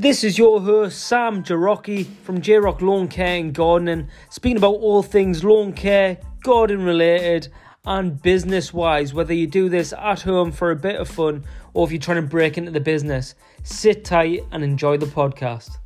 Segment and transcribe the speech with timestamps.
[0.00, 4.76] This is your host, Sam Jarocki from J Rock Lawn Care and Gardening, speaking about
[4.76, 7.48] all things lawn care, garden related,
[7.84, 9.12] and business wise.
[9.12, 11.44] Whether you do this at home for a bit of fun
[11.74, 15.76] or if you're trying to break into the business, sit tight and enjoy the podcast.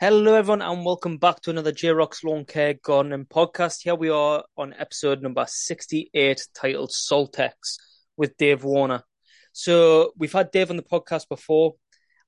[0.00, 3.84] Hello, everyone, and welcome back to another J Rock's Lawn Care Gardening podcast.
[3.84, 7.52] Here we are on episode number 68 titled Saltex
[8.18, 9.02] with Dave Warner.
[9.52, 11.76] So we've had Dave on the podcast before,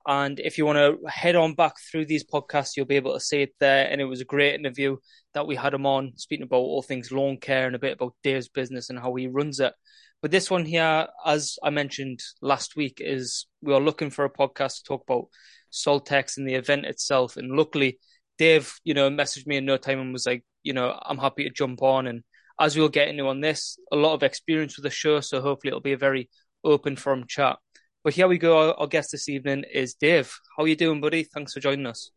[0.07, 3.21] and if you want to head on back through these podcasts, you'll be able to
[3.21, 3.87] see it there.
[3.91, 4.97] And it was a great interview
[5.35, 8.15] that we had him on, speaking about all things lawn care and a bit about
[8.23, 9.75] Dave's business and how he runs it.
[10.23, 14.33] But this one here, as I mentioned last week, is we are looking for a
[14.33, 15.29] podcast to talk about
[15.73, 17.37] Saltex and the event itself.
[17.37, 17.99] And luckily,
[18.39, 21.45] Dave, you know, messaged me in no time and was like, you know, I'm happy
[21.45, 22.07] to jump on.
[22.07, 22.23] And
[22.61, 25.71] as we'll get into on this, a lot of experience with the show, so hopefully
[25.71, 26.29] it'll be a very
[26.63, 27.57] open forum chat.
[28.05, 28.75] But here we go.
[28.75, 30.39] Our, guest this evening is Dave.
[30.57, 31.25] How are you doing, buddy?
[31.25, 32.11] Thanks for joining us.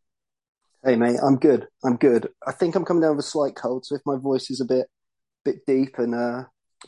[0.84, 1.18] Hey, mate.
[1.24, 1.68] I'm good.
[1.84, 2.30] I'm good.
[2.46, 4.66] I think I'm coming down with a slight cold, so if my voice is a
[4.66, 4.88] bit,
[5.46, 6.44] bit deep and uh,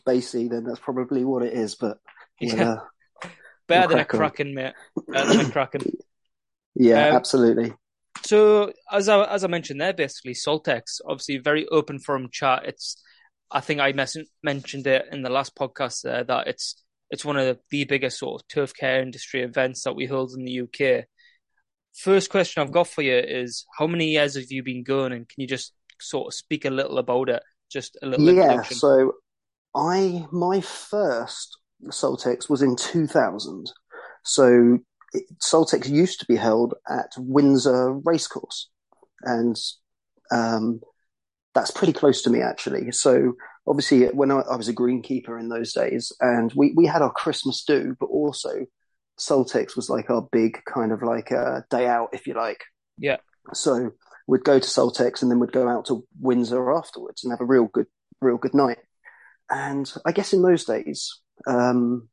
[0.05, 1.75] bassy, then that's probably what it is.
[1.75, 1.97] But
[2.41, 2.75] yeah.
[3.23, 3.29] Uh,
[3.67, 4.73] better than a cracking, mate.
[5.07, 5.81] Better than a cracking.
[6.77, 7.73] Yeah, um, absolutely.
[8.25, 12.65] So as I as I mentioned there, basically Saltex, obviously very open forum chat.
[12.65, 13.01] It's
[13.55, 17.37] I think I mes- mentioned it in the last podcast there that it's it's one
[17.37, 21.05] of the biggest sort of turf care industry events that we hold in the UK.
[21.95, 25.29] First question I've got for you is how many years have you been going, and
[25.29, 27.43] can you just sort of speak a little about it?
[27.71, 28.25] Just a little.
[28.25, 28.35] Bit.
[28.35, 28.61] Yeah.
[28.63, 29.13] So
[29.73, 33.71] I my first Saltex was in 2000.
[34.25, 34.79] So
[35.41, 38.69] Saltex used to be held at Windsor Racecourse,
[39.21, 39.55] and
[40.29, 40.81] um,
[41.55, 42.91] that's pretty close to me actually.
[42.91, 43.33] So
[43.65, 47.11] obviously, when I, I, was a greenkeeper in those days, and we we had our
[47.11, 48.65] Christmas do, but also
[49.17, 52.63] Saltex was like our big kind of like a uh, day out, if you like.
[52.97, 53.17] Yeah.
[53.53, 53.91] So
[54.27, 57.45] we'd go to Saltex, and then we'd go out to Windsor afterwards and have a
[57.45, 57.87] real good,
[58.21, 58.79] real good night.
[59.49, 62.09] And I guess in those days, um,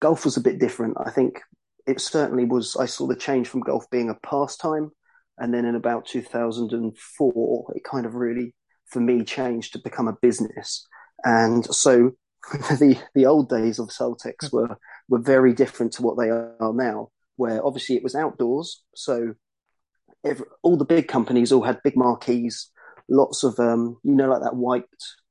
[0.00, 0.96] golf was a bit different.
[1.04, 1.40] I think
[1.86, 2.76] it certainly was.
[2.76, 4.90] I saw the change from golf being a pastime,
[5.40, 8.54] and then in about 2004, it kind of really,
[8.86, 10.86] for me, changed to become a business.
[11.24, 12.12] And so,
[12.52, 14.76] the the old days of Saltex were
[15.08, 17.10] were very different to what they are now.
[17.36, 19.34] Where obviously it was outdoors, so
[20.24, 22.70] every, all the big companies all had big marquees,
[23.08, 24.84] lots of um, you know, like that white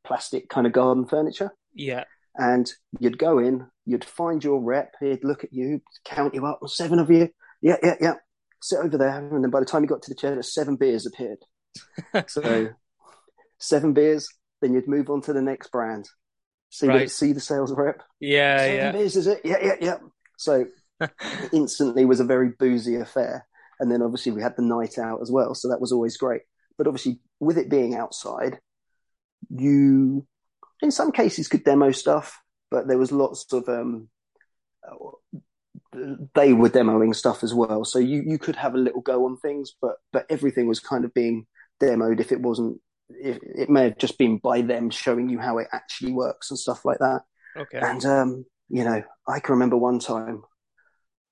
[0.06, 1.52] plastic kind of garden furniture.
[1.74, 2.06] Yeah.
[2.36, 6.60] And you'd go in, you'd find your rep, he'd look at you, count you up,
[6.68, 7.30] seven of you.
[7.62, 8.14] Yeah, yeah, yeah.
[8.62, 9.18] Sit over there.
[9.18, 11.40] And then by the time you got to the chair, seven beers appeared.
[12.28, 12.70] so
[13.60, 14.28] seven beers,
[14.62, 16.10] then you'd move on to the next brand.
[16.70, 17.08] See, right.
[17.08, 18.04] the, see the sales rep?
[18.20, 18.92] Yeah, seven yeah.
[18.92, 19.42] beers, is it?
[19.44, 19.98] Yeah, yeah, yeah.
[20.38, 20.66] So
[21.54, 23.48] instantly was a very boozy affair.
[23.80, 25.56] And then obviously we had the night out as well.
[25.56, 26.42] So that was always great.
[26.78, 28.60] But obviously, with it being outside,
[29.50, 30.26] you
[30.82, 32.42] in some cases could demo stuff,
[32.72, 34.10] but there was lots of um,
[35.92, 37.84] they were demoing stuff as well.
[37.84, 41.06] So you you could have a little go on things, but but everything was kind
[41.06, 41.48] of being
[41.82, 42.20] demoed.
[42.20, 42.80] If it wasn't,
[43.10, 46.60] if, it may have just been by them showing you how it actually works and
[46.60, 47.22] stuff like that.
[47.58, 47.80] Okay.
[47.80, 50.44] And um, you know, I can remember one time,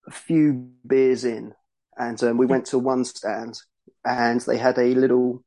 [0.08, 1.54] a few beers in,
[1.98, 3.60] and um, we went to one stand,
[4.04, 5.44] and they had a little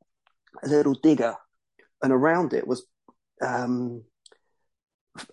[0.63, 1.35] a little digger,
[2.03, 2.87] and around it was
[3.45, 4.05] um,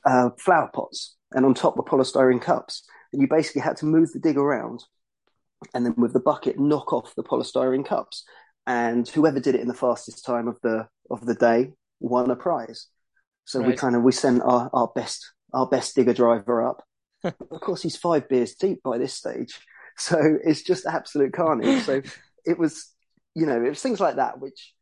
[0.03, 2.83] uh, flower pots, and on top were polystyrene cups.
[3.11, 4.83] And you basically had to move the dig around,
[5.73, 8.23] and then with the bucket knock off the polystyrene cups.
[8.65, 12.35] And whoever did it in the fastest time of the of the day won a
[12.35, 12.87] prize.
[13.45, 13.69] So right.
[13.69, 16.83] we kind of we sent our, our best our best digger driver up.
[17.23, 19.59] of course, he's five beers deep by this stage,
[19.97, 21.83] so it's just absolute carnage.
[21.83, 22.01] so
[22.45, 22.93] it was,
[23.35, 24.73] you know, it was things like that which,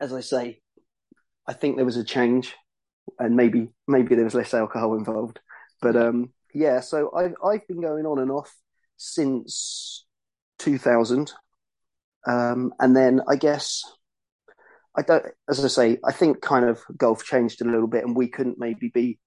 [0.00, 0.60] as I say,
[1.46, 2.54] I think there was a change,
[3.18, 5.40] and maybe maybe there was less alcohol involved.
[5.80, 8.52] But um, yeah, so I've I've been going on and off
[8.96, 10.04] since
[10.58, 11.32] 2000,
[12.26, 13.82] um, and then I guess
[14.96, 15.24] I don't.
[15.48, 18.58] As I say, I think kind of golf changed a little bit, and we couldn't
[18.58, 19.20] maybe be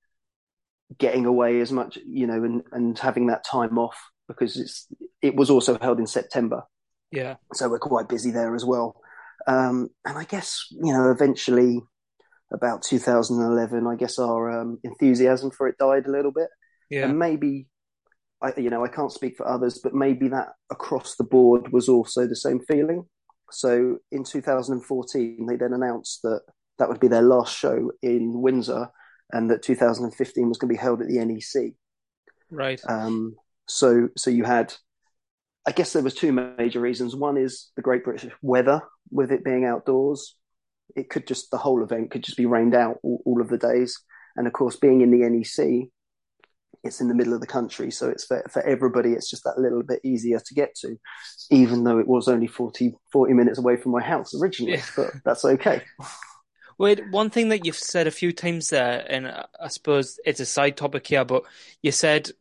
[0.97, 3.97] getting away as much, you know, and and having that time off
[4.27, 4.87] because it's
[5.21, 6.63] it was also held in September.
[7.13, 7.35] Yeah.
[7.53, 8.99] So we're quite busy there as well.
[9.47, 11.81] Um, and I guess you know eventually
[12.53, 16.49] about 2011, I guess our um, enthusiasm for it died a little bit.
[16.91, 17.05] Yeah.
[17.05, 17.67] And maybe,
[18.41, 21.89] I, you know, I can't speak for others, but maybe that across the board was
[21.89, 23.05] also the same feeling.
[23.49, 26.41] So in 2014, they then announced that
[26.77, 28.89] that would be their last show in Windsor
[29.31, 31.73] and that 2015 was going to be held at the NEC.
[32.49, 32.81] Right.
[32.88, 33.35] Um,
[33.67, 34.73] so so you had,
[35.65, 37.15] I guess there was two major reasons.
[37.15, 40.35] One is the Great British weather, with it being outdoors.
[40.95, 43.57] It could just the whole event could just be rained out all, all of the
[43.57, 43.97] days,
[44.35, 45.89] and of course, being in the NEC,
[46.83, 49.13] it's in the middle of the country, so it's for, for everybody.
[49.13, 50.97] It's just that little bit easier to get to,
[51.49, 54.77] even though it was only 40, 40 minutes away from my house originally.
[54.77, 54.85] Yeah.
[54.95, 55.83] But that's okay.
[56.77, 60.45] Wait, one thing that you've said a few times there, and I suppose it's a
[60.45, 61.43] side topic here, but
[61.83, 62.31] you said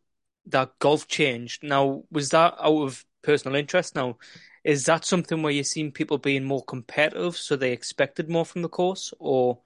[0.46, 1.62] that golf changed.
[1.62, 3.94] Now, was that out of personal interest?
[3.94, 4.16] Now,
[4.64, 8.62] is that something where you've seen people being more competitive, so they expected more from
[8.62, 9.58] the course, or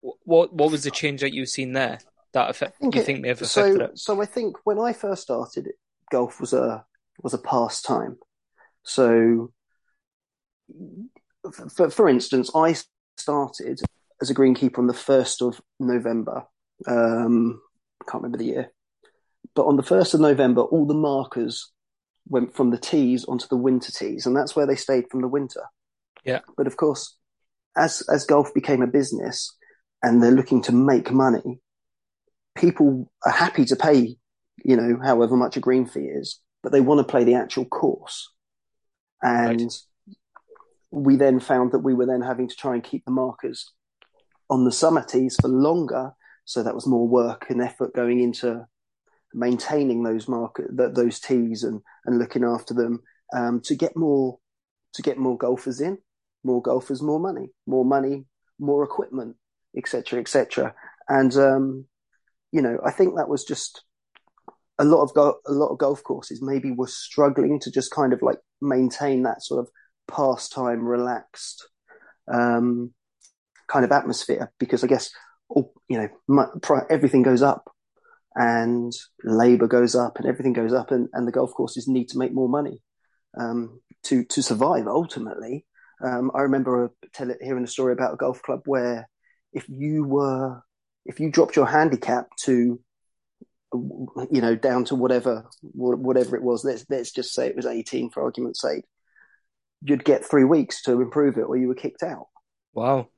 [0.00, 0.54] what?
[0.54, 1.98] What was the change that you've seen there
[2.36, 3.98] that affect, you it- think may have affected so, it?
[3.98, 5.72] So I think when I first started,
[6.10, 6.84] golf was a
[7.22, 8.18] was a pastime.
[8.82, 9.52] So,
[11.74, 12.76] for for instance, I
[13.16, 13.80] started
[14.20, 16.44] as a greenkeeper on the first of November.
[16.86, 17.60] Um,
[18.02, 18.70] I can't remember the year,
[19.54, 21.72] but on the first of November, all the markers
[22.28, 25.28] went from the tees onto the winter tees, and that's where they stayed from the
[25.28, 25.64] winter.
[26.22, 26.40] Yeah.
[26.56, 27.16] But of course,
[27.76, 29.56] as as golf became a business
[30.02, 31.60] and they're looking to make money,
[32.56, 34.16] people are happy to pay,
[34.64, 37.64] you know, however much a green fee is, but they want to play the actual
[37.64, 38.32] course.
[39.22, 40.16] And Right.
[40.90, 43.72] we then found that we were then having to try and keep the markers
[44.48, 46.12] on the summer tees for longer.
[46.44, 48.66] So that was more work and effort going into
[49.34, 53.02] maintaining those market th- those tees and, and looking after them
[53.34, 54.38] um, to get more
[54.94, 55.98] to get more golfers in,
[56.42, 58.24] more golfers, more money, more money,
[58.58, 59.36] more equipment,
[59.76, 60.74] etc., etc.
[61.08, 61.84] And um,
[62.56, 63.82] you know, I think that was just
[64.78, 68.14] a lot of go- a lot of golf courses maybe were struggling to just kind
[68.14, 69.68] of like maintain that sort of
[70.08, 71.68] pastime, relaxed
[72.32, 72.94] um,
[73.68, 75.10] kind of atmosphere because I guess
[75.50, 77.70] all, you know pri- everything goes up
[78.34, 78.90] and
[79.22, 82.32] labour goes up and everything goes up and, and the golf courses need to make
[82.32, 82.80] more money
[83.38, 85.66] um, to to survive ultimately.
[86.02, 89.10] Um, I remember tell, hearing a story about a golf club where
[89.52, 90.62] if you were
[91.06, 92.80] if you dropped your handicap to
[94.30, 98.10] you know down to whatever whatever it was let's let's just say it was 18
[98.10, 98.84] for argument's sake
[99.82, 102.26] you'd get three weeks to improve it or you were kicked out
[102.72, 103.08] Wow.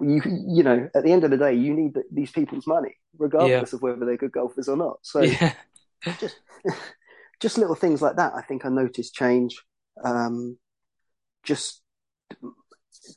[0.00, 2.96] you you know at the end of the day you need the, these people's money
[3.18, 5.52] regardless of whether they're good golfers or not so Yeah.
[6.20, 6.36] just
[7.40, 9.62] just little things like that i think i noticed change
[10.04, 10.56] um
[11.42, 11.82] just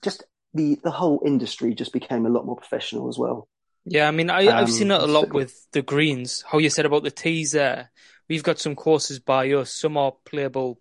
[0.04, 3.48] just the the whole industry just became a lot more professional as well
[3.86, 6.44] Yeah, I mean, I, I've Um, seen it a lot with the greens.
[6.50, 7.92] How you said about the tees there.
[8.30, 9.72] We've got some courses by us.
[9.72, 10.80] Some are playable,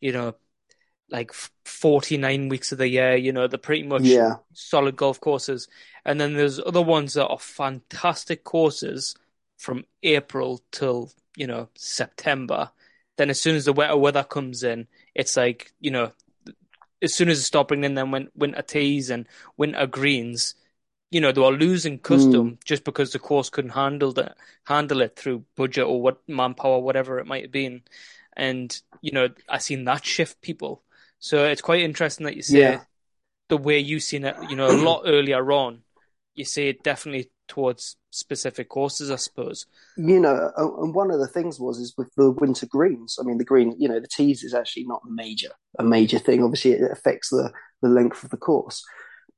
[0.00, 0.34] you know,
[1.10, 1.32] like
[1.64, 3.16] 49 weeks of the year.
[3.16, 5.68] You know, they're pretty much yeah solid golf courses.
[6.04, 9.16] And then there's other ones that are fantastic courses
[9.58, 12.70] from April till, you know, September.
[13.18, 16.12] Then as soon as the wetter weather comes in, it's like, you know,
[17.02, 20.54] as soon as they start bringing in them win- winter tees and winter greens,
[21.10, 22.54] you know, they were losing custom hmm.
[22.64, 27.18] just because the course couldn't handle that, handle it through budget or what manpower, whatever
[27.18, 27.82] it might have been.
[28.36, 30.82] And, you know, I seen that shift people.
[31.18, 32.84] So it's quite interesting that you say Yeah.
[33.48, 35.82] the way you seen it, you know, a lot earlier on.
[36.34, 39.66] You see it definitely towards specific courses, I suppose.
[39.96, 43.18] you know, and one of the things was is with the winter greens.
[43.20, 46.42] I mean, the green, you know, the tees is actually not major a major thing.
[46.42, 48.84] Obviously, it affects the the length of the course,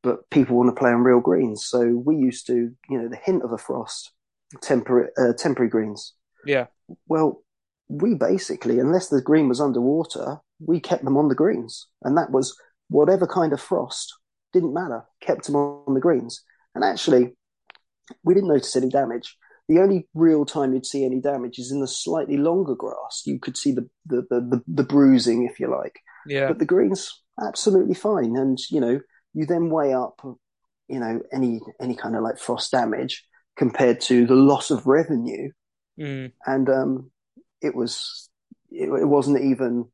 [0.02, 1.64] but people want to play on real greens.
[1.64, 4.12] So we used to, you know, the hint of a frost,
[4.60, 6.14] temporary uh, temporary greens.
[6.44, 6.66] Yeah.
[7.06, 7.42] Well,
[7.88, 12.30] we basically, unless the green was underwater, we kept them on the greens, and that
[12.30, 12.56] was
[12.88, 14.14] whatever kind of frost
[14.52, 15.04] didn't matter.
[15.20, 16.42] Kept them on the greens,
[16.74, 17.36] and actually,
[18.24, 19.36] we didn't notice any damage.
[19.68, 23.22] The only real time you'd see any damage is in the slightly longer grass.
[23.24, 26.00] You could see the the the, the, the bruising, if you like.
[26.26, 26.48] Yeah.
[26.48, 29.00] But the greens absolutely fine, and you know
[29.32, 30.20] you then weigh up,
[30.88, 33.24] you know any any kind of like frost damage
[33.56, 35.50] compared to the loss of revenue,
[35.98, 36.32] Mm.
[36.46, 37.10] and um,
[37.60, 38.28] it was
[38.70, 39.84] it, it wasn't even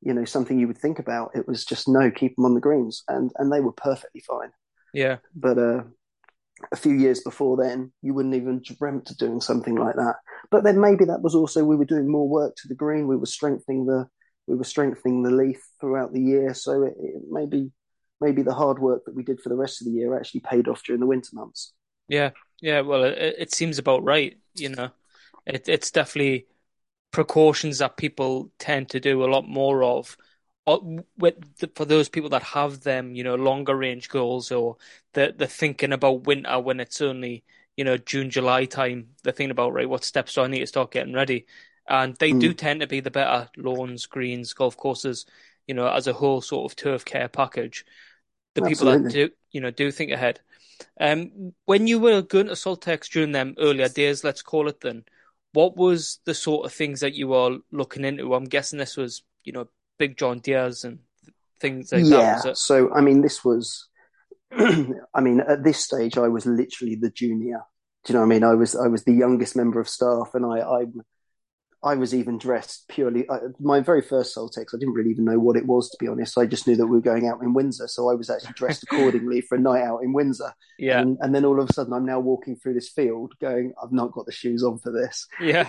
[0.00, 1.30] you know something you would think about.
[1.34, 4.50] It was just no, keep them on the greens, and and they were perfectly fine.
[4.92, 5.18] Yeah.
[5.34, 5.82] But uh,
[6.70, 10.16] a few years before then, you wouldn't even dreamt of doing something like that.
[10.50, 13.06] But then maybe that was also we were doing more work to the green.
[13.06, 14.06] We were strengthening the
[14.46, 16.54] we were strengthening the leaf throughout the year.
[16.54, 17.70] So it, it maybe
[18.20, 20.68] maybe the hard work that we did for the rest of the year actually paid
[20.68, 21.72] off during the winter months.
[22.08, 22.30] Yeah.
[22.60, 22.80] Yeah.
[22.80, 24.38] Well, it, it seems about right.
[24.54, 24.90] You know,
[25.46, 26.46] it, it's definitely
[27.10, 30.16] precautions that people tend to do a lot more of.
[30.64, 30.78] Uh,
[31.74, 34.76] for those people that have them, you know, longer range goals, or
[35.12, 37.42] they're, they're thinking about winter when it's only,
[37.76, 40.66] you know, June, July time, they're thinking about, right, what steps do I need to
[40.66, 41.46] start getting ready?
[41.88, 42.38] And they mm.
[42.38, 45.26] do tend to be the better lawns, greens, golf courses,
[45.66, 47.84] you know, as a whole sort of turf care package.
[48.54, 48.98] The Absolutely.
[48.98, 50.40] people that do, you know, do think ahead.
[51.00, 55.04] Um, when you were going to Saltex during them earlier days, let's call it then,
[55.54, 58.32] what was the sort of things that you were looking into?
[58.34, 59.66] I'm guessing this was, you know,
[59.98, 60.98] big John Deere's and
[61.60, 62.44] things like yeah, that.
[62.44, 62.52] Yeah.
[62.54, 63.88] So, I mean, this was,
[64.52, 67.62] I mean, at this stage, I was literally the junior.
[68.04, 68.44] Do you know what I mean?
[68.44, 70.86] I was I was the youngest member of staff, and I I
[71.84, 73.28] I was even dressed purely.
[73.28, 76.06] Uh, my very first Saltex, I didn't really even know what it was, to be
[76.06, 76.38] honest.
[76.38, 78.82] I just knew that we were going out in Windsor, so I was actually dressed
[78.90, 80.52] accordingly for a night out in Windsor.
[80.78, 81.00] Yeah.
[81.00, 83.92] And, and, then all of a sudden, I'm now walking through this field, going, "I've
[83.92, 85.68] not got the shoes on for this." Yeah.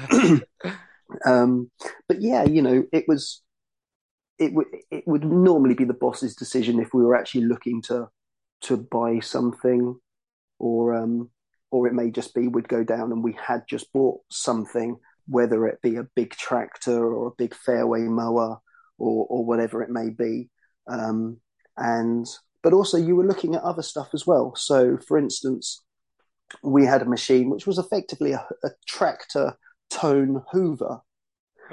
[1.25, 1.72] um,
[2.08, 3.42] but yeah, you know, it was.
[4.45, 8.07] It would it would normally be the boss's decision if we were actually looking to
[8.62, 9.95] to buy something,
[10.59, 11.29] or um,
[11.71, 14.97] or it may just be we'd go down and we had just bought something
[15.27, 18.57] whether it be a big tractor or a big fairway mower
[18.97, 20.50] or, or whatever it may be.
[20.88, 21.38] Um,
[21.77, 22.27] and
[22.62, 24.53] but also you were looking at other stuff as well.
[24.55, 25.81] So, for instance,
[26.62, 29.57] we had a machine which was effectively a, a tractor
[29.89, 31.01] tone Hoover.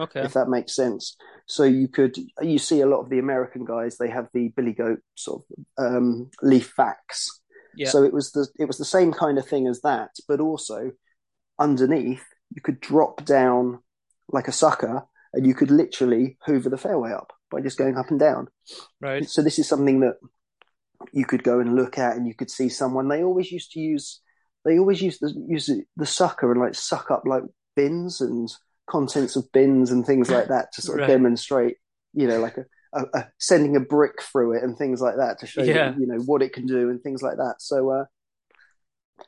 [0.01, 0.23] Okay.
[0.23, 1.17] If that makes sense.
[1.47, 4.73] So you could you see a lot of the American guys they have the Billy
[4.73, 5.45] Goat sort
[5.79, 7.29] of um, leaf vacs.
[7.75, 7.89] Yeah.
[7.89, 10.93] So it was the it was the same kind of thing as that, but also
[11.59, 13.81] underneath you could drop down
[14.33, 18.11] like a sucker and you could literally hoover the fairway up by just going up
[18.11, 18.49] and down.
[19.01, 19.29] Right.
[19.29, 20.17] So this is something that
[21.13, 23.81] you could go and look at and you could see someone they always used to
[23.81, 24.21] use
[24.65, 27.43] they always used to use the sucker and like suck up like
[27.75, 28.51] bins and
[28.91, 31.15] contents of bins and things like that to sort of right.
[31.15, 31.77] demonstrate,
[32.13, 35.39] you know, like a, a, a, sending a brick through it and things like that
[35.41, 35.95] to show yeah.
[35.95, 37.57] you, you know what it can do and things like that.
[37.59, 38.05] So uh,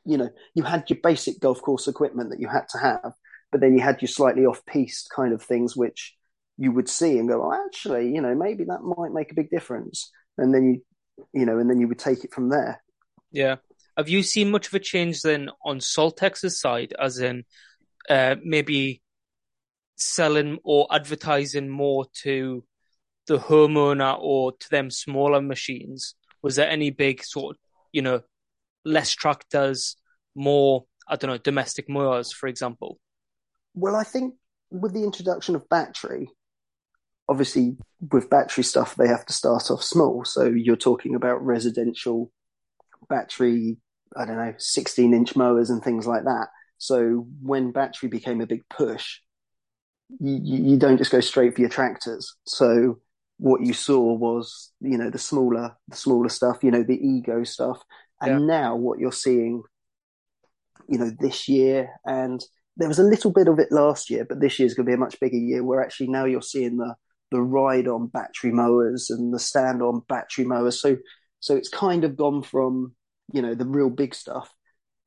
[0.04, 3.12] you know, you had your basic golf course equipment that you had to have,
[3.50, 6.14] but then you had your slightly off piste kind of things which
[6.58, 9.50] you would see and go, oh, actually, you know, maybe that might make a big
[9.50, 10.10] difference.
[10.38, 12.82] And then you, you know, and then you would take it from there.
[13.30, 13.56] Yeah.
[13.96, 17.44] Have you seen much of a change then on Saltex's side, as in
[18.08, 19.02] uh, maybe
[20.02, 22.64] selling or advertising more to
[23.26, 26.14] the homeowner or to them smaller machines?
[26.42, 27.60] Was there any big sort of,
[27.92, 28.22] you know,
[28.84, 29.96] less tractors,
[30.34, 32.98] more, I don't know, domestic mowers, for example?
[33.74, 34.34] Well, I think
[34.70, 36.28] with the introduction of battery,
[37.28, 37.76] obviously
[38.10, 40.24] with battery stuff, they have to start off small.
[40.24, 42.30] So you're talking about residential
[43.08, 43.78] battery,
[44.16, 46.48] I don't know, 16 inch mowers and things like that.
[46.78, 49.20] So when battery became a big push,
[50.20, 52.34] you, you don't just go straight for your tractors.
[52.46, 52.98] So
[53.38, 57.44] what you saw was, you know, the smaller, the smaller stuff, you know, the ego
[57.44, 57.82] stuff,
[58.20, 58.46] and yeah.
[58.46, 59.62] now what you're seeing,
[60.88, 62.40] you know, this year, and
[62.76, 64.94] there was a little bit of it last year, but this year's going to be
[64.94, 66.94] a much bigger year where actually now you're seeing the,
[67.30, 70.80] the ride on battery mowers and the stand on battery mowers.
[70.80, 70.96] So,
[71.40, 72.94] so it's kind of gone from,
[73.32, 74.52] you know, the real big stuff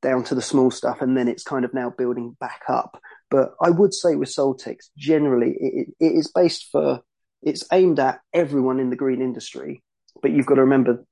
[0.02, 1.02] down to the small stuff.
[1.02, 3.02] And then it's kind of now building back up.
[3.32, 7.02] But I would say with Saltex, generally it, it is based for,
[7.42, 9.84] it's aimed at everyone in the green industry.
[10.22, 11.06] But you've got to remember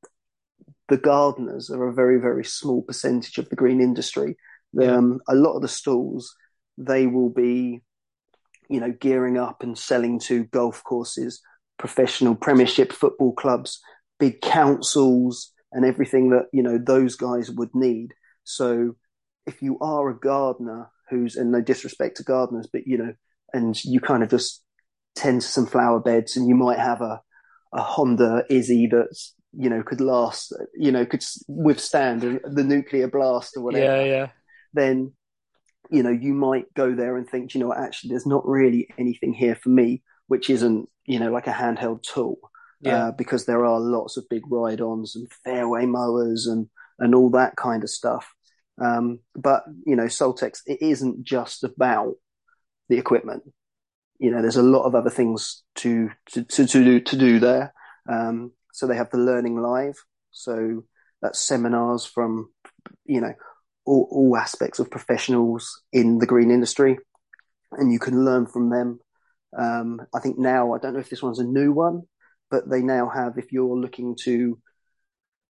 [0.89, 4.35] the gardeners are a very, very small percentage of the green industry.
[4.81, 6.35] Um, a lot of the stalls,
[6.77, 7.81] they will be,
[8.69, 11.41] you know, gearing up and selling to golf courses,
[11.77, 13.81] professional premiership football clubs,
[14.19, 18.13] big councils, and everything that, you know, those guys would need.
[18.43, 18.95] So
[19.45, 23.13] if you are a gardener who's, and no disrespect to gardeners, but, you know,
[23.53, 24.63] and you kind of just
[25.15, 27.21] tend to some flower beds and you might have a,
[27.73, 33.55] a Honda Izy that's you know could last you know could withstand the nuclear blast
[33.55, 34.01] or whatever.
[34.01, 34.27] Yeah yeah.
[34.73, 35.13] Then
[35.91, 39.33] you know you might go there and think you know actually there's not really anything
[39.33, 42.37] here for me which isn't you know like a handheld tool
[42.81, 43.05] yeah.
[43.05, 46.67] Uh, because there are lots of big ride-ons and fairway mowers and
[46.99, 48.33] and all that kind of stuff
[48.81, 52.15] um, but you know Saltex it isn't just about
[52.89, 53.43] the equipment
[54.19, 57.39] you know there's a lot of other things to to to, to do to do
[57.39, 57.73] there
[58.09, 59.95] um, so they have the learning live.
[60.31, 60.83] So
[61.21, 62.51] that's seminars from,
[63.05, 63.33] you know,
[63.85, 66.97] all, all aspects of professionals in the green industry,
[67.71, 68.99] and you can learn from them.
[69.57, 72.03] Um, I think now I don't know if this one's a new one,
[72.49, 74.57] but they now have if you're looking to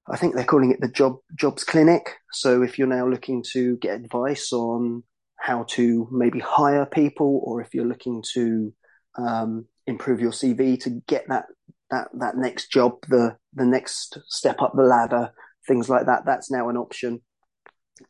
[0.08, 2.15] I think they're calling it the job jobs clinic.
[2.31, 5.03] So if you're now looking to get advice on
[5.38, 8.74] how to maybe hire people, or if you're looking to
[9.17, 11.46] um, improve your CV to get that
[11.91, 15.31] that that next job, the the next step up the ladder,
[15.67, 16.25] things like that.
[16.25, 17.22] That's now an option,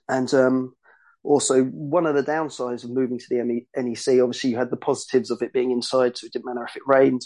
[0.08, 0.74] and um,
[1.24, 5.30] also one of the downsides of moving to the NEC, obviously you had the positives
[5.30, 7.22] of it being inside, so it didn't matter if it rained.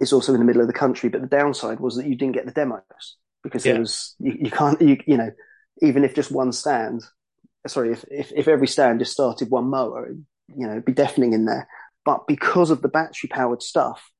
[0.00, 2.34] It's also in the middle of the country, but the downside was that you didn't
[2.34, 2.82] get the demos
[3.42, 3.72] because yeah.
[3.72, 5.30] there was you, you can't you, you know
[5.80, 7.02] even if just one stand,
[7.66, 10.10] sorry, if, if if every stand just started one mower,
[10.48, 11.68] you know, it'd be deafening in there.
[12.04, 14.10] But because of the battery powered stuff,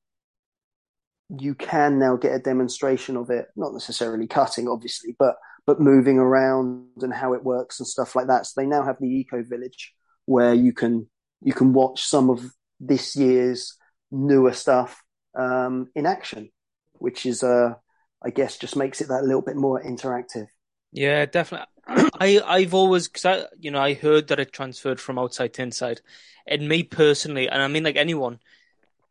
[1.29, 5.35] you can now get a demonstration of it, not necessarily cutting, obviously, but
[5.65, 8.45] but moving around and how it works and stuff like that.
[8.45, 9.93] So they now have the Eco Village
[10.25, 11.07] where you can
[11.41, 12.43] you can watch some of
[12.79, 13.75] this year's
[14.11, 15.01] newer stuff
[15.35, 16.49] um, in action,
[16.93, 17.73] which is uh,
[18.21, 20.47] I guess just makes it that little bit more interactive.
[20.91, 21.67] Yeah, definitely.
[21.87, 25.61] I I've always cause I, you know I heard that it transferred from outside to
[25.63, 26.01] inside,
[26.47, 28.39] and me personally, and I mean like anyone,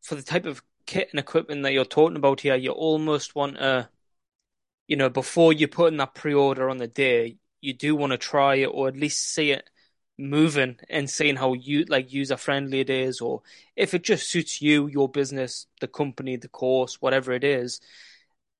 [0.02, 3.56] for the type of kit and equipment that you're talking about here, you almost want
[3.56, 3.88] to
[4.86, 8.18] you know, before you put in that pre-order on the day, you do want to
[8.18, 9.68] try it or at least see it
[10.18, 13.42] moving and seeing how you like user friendly it is, or
[13.76, 17.80] if it just suits you, your business, the company, the course, whatever it is.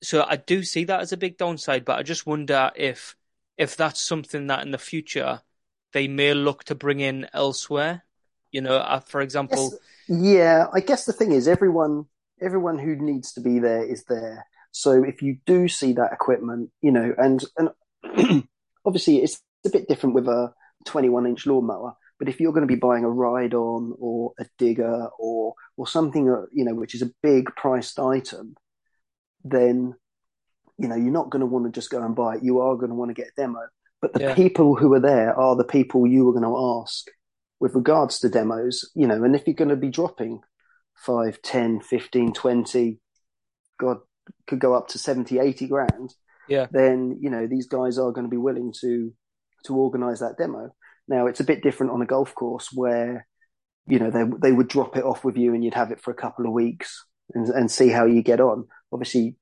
[0.03, 3.17] So I do see that as a big downside, but I just wonder if
[3.57, 5.43] if that's something that in the future
[5.93, 8.05] they may look to bring in elsewhere.
[8.53, 9.73] You know, uh, for example.
[9.73, 9.81] Yes.
[10.09, 12.07] Yeah, I guess the thing is everyone
[12.41, 14.47] everyone who needs to be there is there.
[14.71, 18.45] So if you do see that equipment, you know, and and
[18.87, 20.53] obviously it's a bit different with a
[20.87, 21.95] 21 inch lawnmower.
[22.19, 25.87] But if you're going to be buying a ride on or a digger or or
[25.87, 28.57] something, uh, you know, which is a big priced item,
[29.45, 29.95] then
[30.79, 32.43] you know you're not going to want to just go and buy it.
[32.43, 33.61] You are going to want to get a demo.
[34.01, 34.35] But the yeah.
[34.35, 37.09] people who are there are the people you are going to ask
[37.61, 40.41] with regards to demos, you know, and if you're going to be dropping
[40.99, 43.01] 5, 10, 15, 20,
[43.79, 43.99] God,
[44.47, 46.15] could go up to 70, 80 grand,
[46.49, 46.67] yeah.
[46.71, 49.13] then, you know, these guys are going to be willing to,
[49.65, 50.71] to organize that demo.
[51.09, 53.27] Now it's a bit different on a golf course where,
[53.87, 56.11] you know, they, they would drop it off with you and you'd have it for
[56.11, 58.67] a couple of weeks and, and see how you get on.
[58.93, 59.37] Obviously,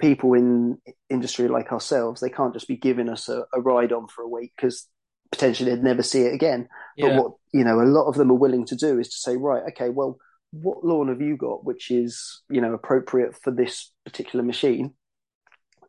[0.00, 0.78] people in
[1.10, 4.28] industry like ourselves, they can't just be giving us a, a ride on for a
[4.28, 4.86] week because
[5.30, 6.68] potentially they'd never see it again.
[6.96, 7.08] Yeah.
[7.08, 9.36] But what, you know, a lot of them are willing to do is to say,
[9.36, 10.18] right, okay, well,
[10.50, 14.94] what lawn have you got which is you know appropriate for this particular machine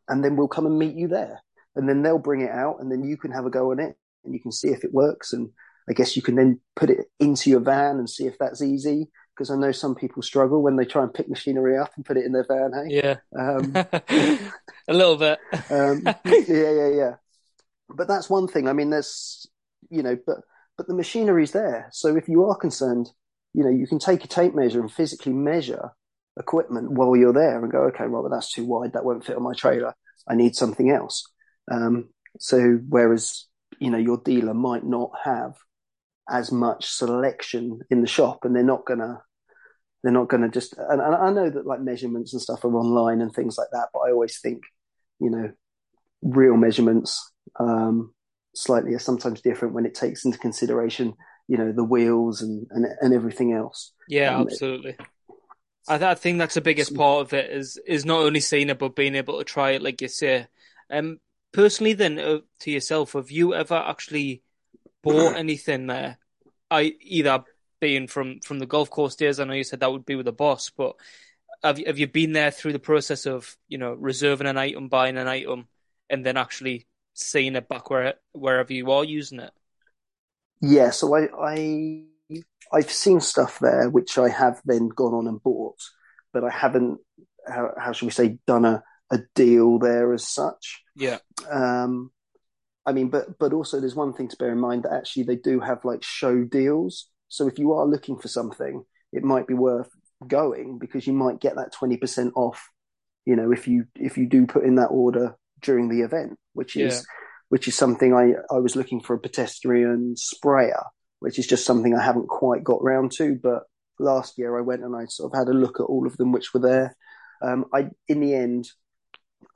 [0.08, 1.42] and then we'll come and meet you there
[1.76, 3.96] and then they'll bring it out and then you can have a go on it
[4.24, 5.48] and you can see if it works and
[5.88, 9.08] i guess you can then put it into your van and see if that's easy
[9.40, 12.16] because i know some people struggle when they try and pick machinery up and put
[12.16, 13.72] it in their van hey yeah um,
[14.88, 15.38] a little bit
[15.70, 17.14] um, yeah yeah yeah
[17.88, 19.46] but that's one thing i mean there's
[19.88, 20.36] you know but
[20.76, 23.10] but the machinery's there so if you are concerned
[23.52, 25.90] you know, you can take a tape measure and physically measure
[26.38, 28.92] equipment while you're there and go, okay, well, that's too wide.
[28.92, 29.94] That won't fit on my trailer.
[30.28, 31.24] I need something else.
[31.70, 33.46] Um, so whereas,
[33.78, 35.54] you know, your dealer might not have
[36.28, 39.22] as much selection in the shop and they're not gonna,
[40.02, 43.20] they're not gonna just, and, and I know that like measurements and stuff are online
[43.20, 44.62] and things like that, but I always think,
[45.20, 45.52] you know,
[46.22, 48.14] real measurements, um,
[48.54, 51.14] slightly are sometimes different when it takes into consideration
[51.50, 53.92] you know the wheels and and, and everything else.
[54.08, 54.96] Yeah, um, absolutely.
[55.88, 58.70] I, th- I, think that's the biggest part of it is is not only seeing
[58.70, 60.46] it but being able to try it, like you say.
[60.88, 61.18] Um,
[61.50, 64.42] personally, then uh, to yourself, have you ever actually
[65.02, 66.18] bought anything there?
[66.70, 67.42] I either
[67.80, 69.40] being from from the golf course days.
[69.40, 70.96] I know you said that would be with a boss, but
[71.62, 74.88] have you, have you been there through the process of you know reserving an item,
[74.88, 75.66] buying an item,
[76.08, 79.52] and then actually seeing it back where wherever you are using it?
[80.60, 82.04] Yeah, so I, I
[82.72, 85.78] I've seen stuff there which I have then gone on and bought,
[86.32, 87.00] but I haven't
[87.46, 90.82] how, how should we say done a, a deal there as such.
[90.94, 91.18] Yeah.
[91.50, 92.12] Um,
[92.86, 95.36] I mean, but but also there's one thing to bear in mind that actually they
[95.36, 97.08] do have like show deals.
[97.30, 99.88] So if you are looking for something, it might be worth
[100.26, 102.68] going because you might get that twenty percent off.
[103.24, 106.76] You know, if you if you do put in that order during the event, which
[106.76, 107.00] is yeah
[107.50, 110.82] which is something I, I was looking for a pedestrian sprayer,
[111.18, 113.38] which is just something I haven't quite got round to.
[113.42, 113.64] But
[113.98, 116.32] last year I went and I sort of had a look at all of them
[116.32, 116.96] which were there.
[117.42, 118.70] Um, I in the end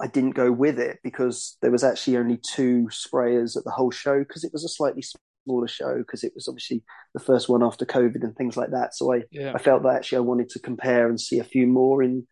[0.00, 3.92] I didn't go with it because there was actually only two sprayers at the whole
[3.92, 5.02] show because it was a slightly
[5.44, 8.94] smaller show because it was obviously the first one after COVID and things like that.
[8.94, 9.52] So I yeah.
[9.54, 12.26] I felt that actually I wanted to compare and see a few more in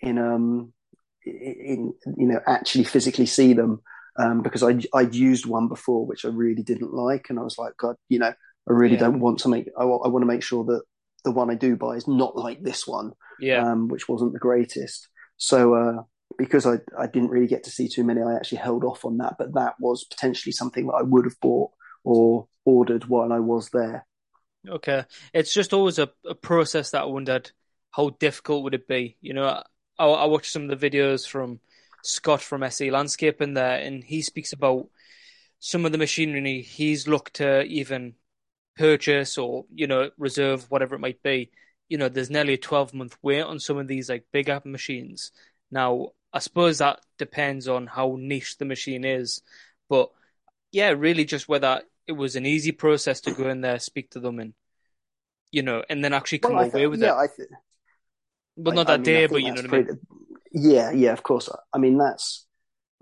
[0.00, 0.72] in um
[1.24, 3.80] in you know actually physically see them
[4.18, 7.26] um, because I, I'd used one before, which I really didn't like.
[7.30, 8.32] And I was like, God, you know,
[8.68, 9.00] I really yeah.
[9.00, 10.82] don't want to make, I, I, want to make sure that
[11.24, 13.64] the one I do buy is not like this one, yeah.
[13.64, 15.08] um, which wasn't the greatest.
[15.36, 16.02] So, uh,
[16.36, 19.18] because I, I didn't really get to see too many, I actually held off on
[19.18, 19.36] that.
[19.38, 21.70] But that was potentially something that I would have bought
[22.04, 24.06] or ordered while I was there.
[24.68, 27.50] Okay, it's just always a, a process that I wondered
[27.90, 29.16] how difficult would it be.
[29.20, 29.62] You know,
[29.98, 31.60] I, I watched some of the videos from
[32.02, 34.88] Scott from SE Landscape in there, and he speaks about
[35.60, 38.14] some of the machinery he's looked to even
[38.76, 41.50] purchase or you know reserve whatever it might be
[41.88, 44.64] you know there's nearly a 12 month wait on some of these like big app
[44.64, 45.32] machines
[45.70, 49.42] now i suppose that depends on how niche the machine is
[49.88, 50.10] but
[50.72, 54.20] yeah really just whether it was an easy process to go in there speak to
[54.20, 54.54] them and
[55.52, 57.48] you know and then actually come Well, away th- with yeah, it I th-
[58.58, 59.90] but I- not I that mean, day but you know what i mean
[60.52, 61.48] Yeah, yeah, of course.
[61.72, 62.46] I mean, that's.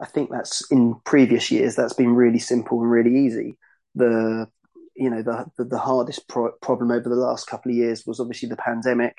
[0.00, 1.76] I think that's in previous years.
[1.76, 3.56] That's been really simple and really easy.
[3.94, 4.48] The
[4.96, 8.20] you know the the, the hardest pro- problem over the last couple of years was
[8.20, 9.16] obviously the pandemic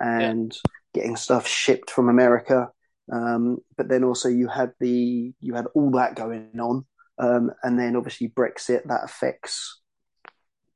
[0.00, 0.56] and
[0.94, 2.70] getting stuff shipped from America.
[3.12, 6.86] Um, but then also you had the you had all that going on,
[7.20, 9.80] um, and then obviously Brexit that affects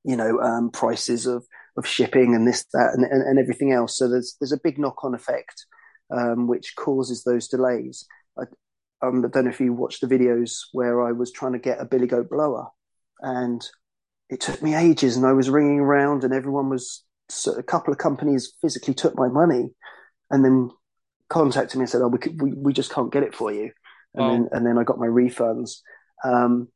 [0.04, 1.44] you know um, prices of
[1.76, 3.96] of shipping and this that and, and, and everything else.
[3.98, 5.66] So there's there's a big knock on effect
[6.14, 8.06] um, which causes those delays.
[8.38, 8.42] I,
[9.02, 11.80] um, I don't know if you watched the videos where I was trying to get
[11.80, 12.68] a billy goat blower,
[13.20, 13.62] and
[14.30, 17.92] it took me ages, and I was ringing around, and everyone was so a couple
[17.92, 19.70] of companies physically took my money,
[20.30, 20.70] and then
[21.28, 23.70] contacted me and said, "Oh, we could, we, we just can't get it for you,"
[24.14, 24.32] and Wow.
[24.32, 25.80] then and then I got my refunds,
[26.22, 26.68] um,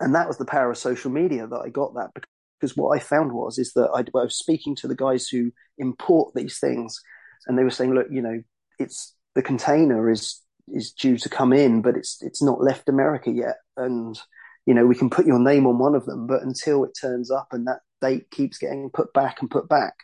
[0.00, 2.10] and that was the power of social media that I got that
[2.58, 5.52] because what I found was is that I, I was speaking to the guys who
[5.78, 7.00] import these things,
[7.46, 8.42] and they were saying, "Look, you know,
[8.78, 13.30] it's the container is is due to come in, but it's it's not left America
[13.30, 14.18] yet, and
[14.66, 17.30] you know we can put your name on one of them, but until it turns
[17.30, 19.94] up and that date keeps getting put back and put back,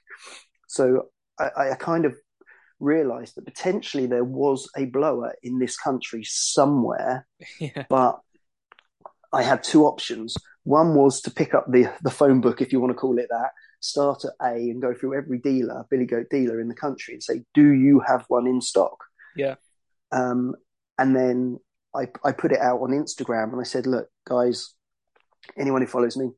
[0.67, 2.15] so I, I kind of
[2.81, 7.27] realised that potentially there was a blower in this country somewhere,
[7.61, 7.85] yeah.
[7.89, 8.21] but
[9.35, 10.37] I had two options.
[10.63, 13.29] One was to pick up the the phone book, if you want to call it
[13.31, 17.15] that, start at A and go through every dealer, Billy Goat dealer in the country,
[17.15, 19.05] and say, "Do you have one in stock?"
[19.37, 19.57] yeah
[20.13, 20.55] Um,
[20.99, 21.59] and then
[21.95, 24.75] I, I put it out on Instagram and I said, look, guys,
[25.59, 26.31] anyone who follows me,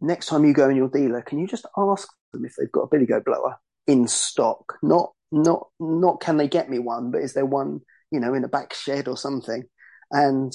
[0.00, 2.82] next time you go in your dealer, can you just ask them if they've got
[2.82, 4.78] a billy goat blower in stock?
[4.82, 7.80] Not, not, not can they get me one, but is there one,
[8.10, 9.64] you know, in a back shed or something?
[10.10, 10.52] And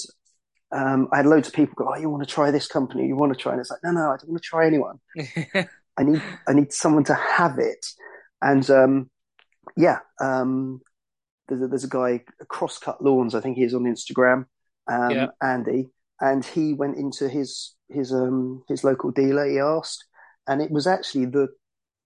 [0.72, 3.06] um, I had loads of people go, oh, you want to try this company?
[3.06, 3.52] You want to try?
[3.52, 5.00] And it's like, no, no, I don't want to try anyone.
[5.96, 7.84] I need I need someone to have it.
[8.40, 9.10] And um,
[9.76, 10.80] yeah, um,
[11.48, 14.46] there's a, there's a guy Crosscut Lawns, I think he is on Instagram,
[14.90, 15.26] um, Yeah.
[15.42, 19.46] Andy, and he went into his his um his local dealer.
[19.48, 20.04] He asked,
[20.46, 21.48] and it was actually the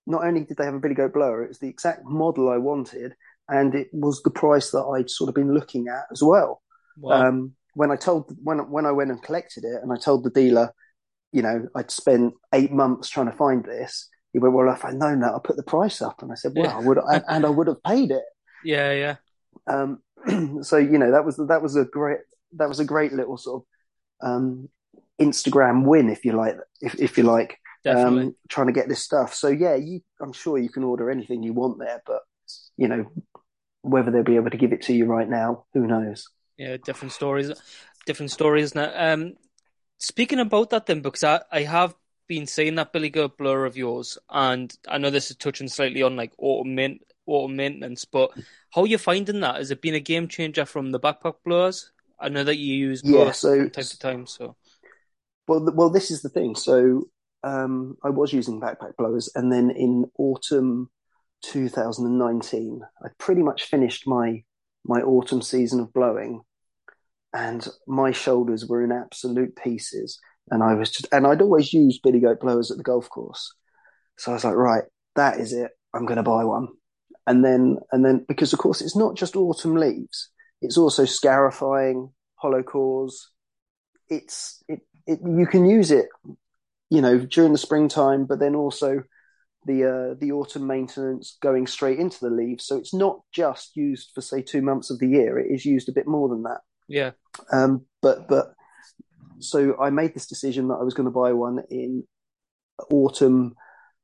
[0.06, 2.58] not only did they have a billy goat blower, it was the exact model I
[2.58, 3.14] wanted,
[3.48, 6.62] and it was the price that I'd sort of been looking at as well.
[6.98, 7.28] wow.
[7.28, 10.30] Um, when I told when when I went and collected it, and I told the
[10.30, 10.72] dealer,
[11.32, 14.08] you know, I'd spent eight months trying to find this.
[14.32, 16.52] He went, "Well, if I'd known that, I'd put the price up." And I said,
[16.54, 16.76] "Well, Yeah.
[16.76, 18.24] I would, and, and I would have paid it."
[18.64, 19.16] yeah yeah
[19.66, 20.02] Um,
[20.62, 22.18] so you know, that was that was a great
[22.56, 23.62] that was a great little sort
[24.22, 24.68] of um,
[25.20, 27.58] Instagram win, if you like, if if you like,
[27.88, 29.34] um, trying to get this stuff.
[29.34, 32.22] So yeah, you, I'm sure you can order anything you want there, but
[32.76, 33.06] you know,
[33.82, 36.28] whether they'll be able to give it to you right now, who knows?
[36.56, 37.50] Yeah, different stories,
[38.06, 38.92] different stories now.
[38.94, 39.34] Um,
[39.98, 41.94] speaking about that then, because I, I have
[42.28, 46.02] been seeing that Billy Goat blur of yours, and I know this is touching slightly
[46.02, 48.30] on like auto main, auto maintenance, but
[48.72, 49.56] how are you finding that?
[49.56, 51.90] Has it been a game changer from the backpack blowers?
[52.20, 54.56] I know that you use Yeah, so- from time to time, so
[55.46, 56.54] Well, well, this is the thing.
[56.54, 57.08] So
[57.42, 60.90] um, I was using backpack blowers, and then in autumn
[61.42, 64.44] 2019, I pretty much finished my
[64.84, 66.42] my autumn season of blowing,
[67.32, 70.18] and my shoulders were in absolute pieces.
[70.50, 73.54] And I was just, and I'd always used Billy Goat blowers at the golf course,
[74.18, 74.84] so I was like, right,
[75.16, 75.70] that is it.
[75.94, 76.68] I'm going to buy one.
[77.26, 80.28] And then, and then, because of course, it's not just autumn leaves;
[80.60, 83.30] it's also scarifying, hollow cores.
[84.08, 86.06] It's it, it you can use it,
[86.90, 89.02] you know, during the springtime, but then also
[89.66, 92.66] the uh, the autumn maintenance going straight into the leaves.
[92.66, 95.88] So it's not just used for say two months of the year; it is used
[95.88, 96.60] a bit more than that.
[96.88, 97.12] yeah,
[97.52, 98.54] Um, but but
[99.40, 102.04] so I made this decision that I was going to buy one in
[102.90, 103.54] autumn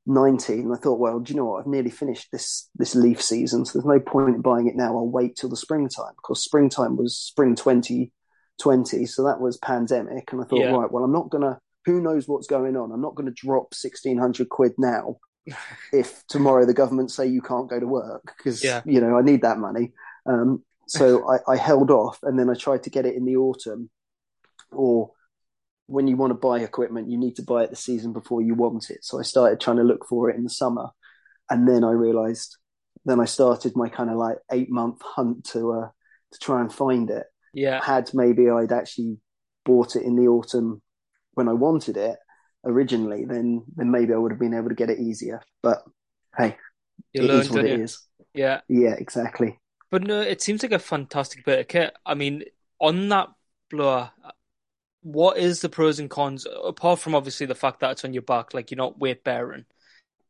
[0.07, 0.71] 19.
[0.71, 1.61] I thought, well, do you know what?
[1.61, 4.97] I've nearly finished this this leaf season, so there's no point in buying it now.
[4.97, 10.31] I'll wait till the springtime because springtime was spring 2020, so that was pandemic.
[10.31, 10.71] And I thought, Yeah.
[10.71, 11.59] right, well, I'm not gonna.
[11.85, 12.91] Who knows what's going on?
[12.91, 15.15] I'm not going to drop 1600 quid now
[15.91, 18.81] if tomorrow the government say you can't go to work because Yeah.
[18.85, 19.91] you know I need that money.
[20.25, 23.37] Um, so I, I held off, and then I tried to get it in the
[23.37, 23.89] autumn,
[24.71, 25.11] or
[25.87, 28.55] when you want to buy equipment, you need to buy it the season before you
[28.55, 29.03] want it.
[29.03, 30.89] So I started trying to look for it in the summer,
[31.49, 32.57] and then I realized.
[33.03, 35.89] Then I started my kind of like eight month hunt to uh,
[36.33, 37.25] to try and find it.
[37.51, 37.81] Yeah.
[37.83, 39.17] Had maybe I'd actually
[39.65, 40.83] bought it in the autumn
[41.33, 42.17] when I wanted it
[42.65, 45.41] originally, then then maybe I would have been able to get it easier.
[45.61, 45.83] But
[46.37, 46.57] hey,
[47.13, 47.83] You it learned, is what it you?
[47.83, 47.99] is.
[48.33, 48.61] Yeah.
[48.67, 49.59] Yeah, exactly.
[49.89, 51.95] But no, it seems like a fantastic bit of kit.
[52.05, 52.43] I mean,
[52.79, 53.29] on that
[53.69, 54.11] blower,
[55.03, 58.21] what is the pros and cons apart from obviously the fact that it's on your
[58.21, 59.65] back, like you're not weight bearing?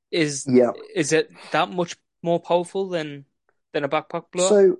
[0.09, 0.71] Is Yeah.
[0.95, 3.25] is it that much more powerful than
[3.73, 4.49] than a backpack blower?
[4.49, 4.77] So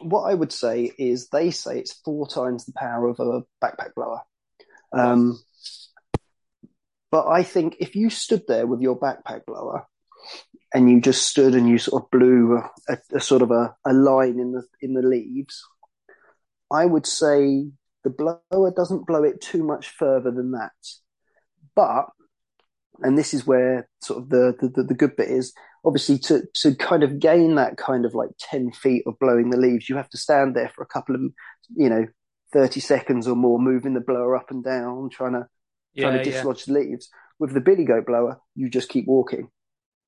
[0.00, 3.94] what I would say is they say it's four times the power of a backpack
[3.94, 4.20] blower.
[4.92, 5.40] Um,
[7.10, 9.86] but I think if you stood there with your backpack blower
[10.72, 13.92] and you just stood and you sort of blew a, a sort of a, a
[13.92, 15.62] line in the in the leaves,
[16.70, 17.66] I would say
[18.04, 20.72] the blower doesn't blow it too much further than that.
[21.74, 22.06] But
[23.02, 25.52] and this is where sort of the the, the good bit is
[25.84, 29.56] obviously to to kind of gain that kind of like 10 feet of blowing the
[29.56, 31.22] leaves you have to stand there for a couple of
[31.74, 32.06] you know
[32.52, 35.46] 30 seconds or more moving the blower up and down trying to
[35.98, 37.10] trying yeah, to yeah, dislodge the leaves.
[37.38, 39.48] With the billy goat blower you just keep walking.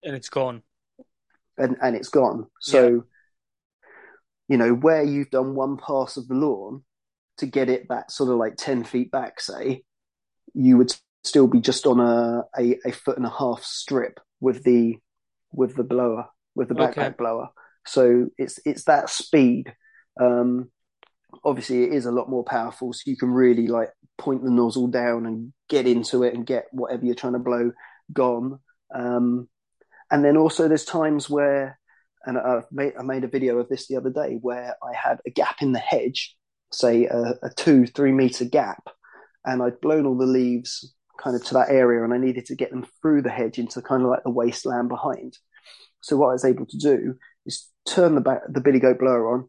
[0.05, 0.63] And it's gone.
[1.59, 2.47] and and it's gone.
[2.61, 3.05] So
[4.49, 6.83] you know where you've done one pass of the lawn
[7.39, 9.83] to get it that sort of like 10 feet back say
[10.55, 10.93] you would
[11.25, 14.97] still be just on a a, a foot and a half strip with the
[15.53, 17.17] with the blower with the backpack Okay.
[17.19, 17.49] blower.
[17.87, 19.75] So it's it's that speed.
[20.21, 20.71] Um
[21.45, 24.89] obviously it is a lot more powerful so you can really like point the nozzle
[24.89, 27.73] down and get into it and get whatever you're trying to blow
[28.13, 28.59] gone
[28.95, 29.49] um
[30.11, 31.79] and then also there's times where
[32.25, 35.19] and I've made, I made a video of this the other day where I had
[35.27, 36.37] a gap in the hedge,
[36.71, 38.89] say a, a two, three meter gap,
[39.45, 42.57] and I'd blown all the leaves kind of to that area and I needed to
[42.57, 45.37] get them through the hedge into kind of like the wasteland behind.
[46.01, 47.15] So what I was able to do
[47.47, 49.49] is turn the back, the billy goat blower on,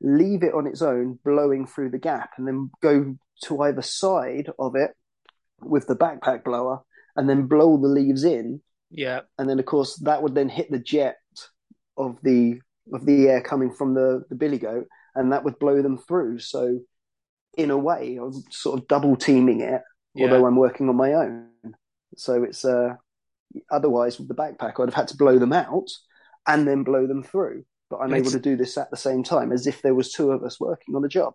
[0.00, 4.50] leave it on its own, blowing through the gap, and then go to either side
[4.58, 4.90] of it
[5.60, 6.80] with the backpack blower
[7.16, 8.60] and then blow the leaves in.
[8.90, 11.16] Yeah, and then of course that would then hit the jet
[11.96, 12.60] of the
[12.92, 16.38] of the air coming from the the billy goat and that would blow them through.
[16.38, 16.80] So
[17.56, 19.80] in a way i'm sort of double teaming it
[20.14, 21.46] yeah, although i'm working on my own.
[22.16, 22.94] So it's uh
[23.70, 25.88] otherwise with the backpack i'd have had to blow them out
[26.46, 29.22] and then blow them through but i'm And able to do this at the same
[29.22, 31.34] time as if there was two of us working on a job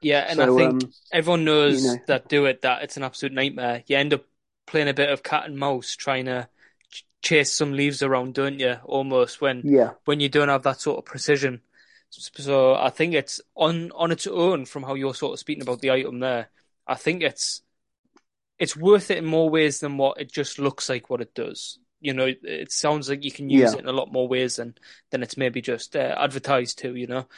[0.00, 0.26] yeah.
[0.28, 1.98] And so I think um everyone knows you know.
[2.06, 3.82] that do it that it's an absolute nightmare.
[3.86, 4.24] You end up
[4.66, 6.48] playing a bit of cat and mouse trying to
[6.90, 8.76] ch- chase some leaves around, don't you?
[8.84, 11.62] Almost when yeah when you don't have that sort of precision.
[12.10, 15.80] So I think it's on on its own from how you're sort of speaking about
[15.80, 16.50] the item there.
[16.86, 17.62] I think it's
[18.58, 21.78] it's worth it in more ways than what it just looks like what it does.
[22.00, 23.78] You know, it sounds like you can use Yeah.
[23.78, 24.74] it in a lot more ways than
[25.10, 26.94] than it's maybe just uh, advertised to.
[26.94, 27.28] You know,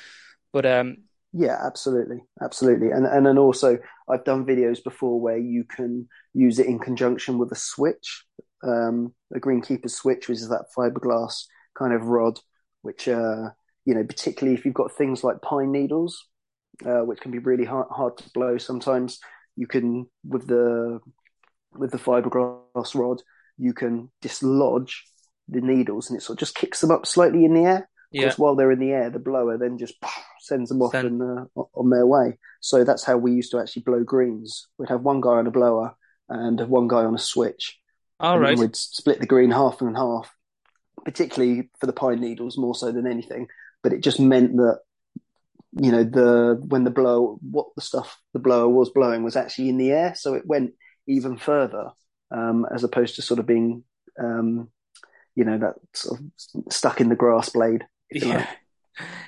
[0.53, 0.99] but um,
[1.38, 6.59] Yeah, absolutely, absolutely, and and then also I've done videos before where you can use
[6.59, 8.24] it in conjunction with a switch,
[8.64, 11.44] um, a greenkeeper switch, which is that fiberglass
[11.79, 12.40] kind of rod,
[12.83, 13.51] which uh,
[13.85, 16.27] you know, particularly if you've got things like pine needles,
[16.85, 18.59] uh, which can be really hard, hard to blow.
[18.59, 19.20] Sometimes
[19.55, 20.98] you can with the
[21.72, 23.22] with the fiberglass rod,
[23.59, 25.05] you can dislodge
[25.48, 27.79] the needles, and it sort of just kicks them up slightly in the air.
[27.79, 29.94] Of yeah, while they're in the air, the blower then just
[30.48, 32.38] sends them off Send- and uh, on their way.
[32.61, 34.66] So that's how we used to actually blow greens.
[34.78, 35.94] We'd have one guy on a blower
[36.28, 37.78] and one guy on a switch.
[38.20, 40.32] all and right, we'd split the green half and half,
[41.04, 43.46] particularly for the pine needles more so than anything.
[43.82, 44.80] But it just meant that
[45.72, 49.68] you know the when the blow what the stuff the blower was blowing was actually
[49.68, 50.72] in the air, so it went
[51.06, 51.90] even further
[52.30, 53.84] um, as opposed to sort of being
[54.20, 54.68] um,
[55.34, 57.84] you know that sort of stuck in the grass blade.
[58.11, 58.48] you like.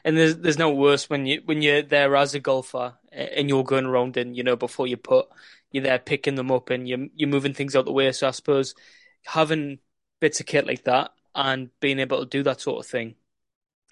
[0.04, 3.64] And there's there's no worse when you when you're there as a golfer and you're
[3.64, 5.28] going around and you know before you put
[5.72, 8.10] you're there picking them up and you're you're moving things out the way.
[8.12, 8.74] So I suppose
[9.26, 9.78] having
[10.20, 13.14] bits of kit like that and being able to do that sort of thing,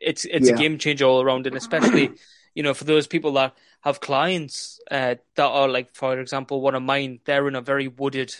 [0.00, 0.50] it's it's Yeah.
[0.50, 1.46] a game changer all around.
[1.46, 2.14] And especially
[2.54, 6.74] you know for those people that have clients uh, that are like for example one
[6.74, 8.34] of mine, they're in a very wooded.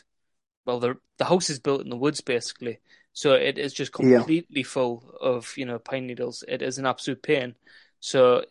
[0.67, 2.79] Well, the the house is built in the woods basically,
[3.19, 4.29] so it is just Yeah.
[4.31, 6.45] completely full of you know pine needles.
[6.47, 7.57] It is an absolute pain.
[7.99, 8.45] So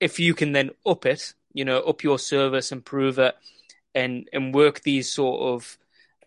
[0.00, 3.34] if you can then up it, you know, up your service, improve it,
[3.94, 5.78] and and work these sort of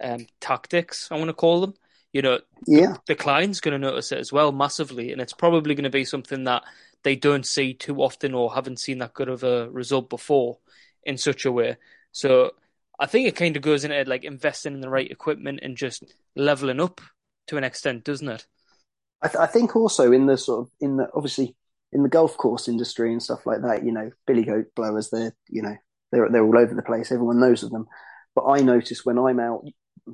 [0.02, 1.76] um, tactics, I want to call them.
[2.14, 5.76] You know, Yeah, the client's going to notice it as well massively, and it's probably
[5.76, 6.64] going to be something that
[7.04, 10.58] they don't see too often or haven't seen that good of a result before
[11.04, 11.78] in such a way.
[12.12, 12.52] So
[13.00, 16.04] I think it kind of goes into like investing in the right equipment and just
[16.36, 17.02] leveling up
[17.48, 18.46] to an extent, doesn't it?
[19.22, 21.56] I, th- I think also in the sort of in the obviously
[21.92, 25.36] in the golf course industry and stuff like that, you know, Billy Goat blowers, they're
[25.50, 25.76] you know
[26.12, 27.12] they're they're all over the place.
[27.12, 27.88] Everyone knows of them.
[28.36, 29.66] But I notice when I'm out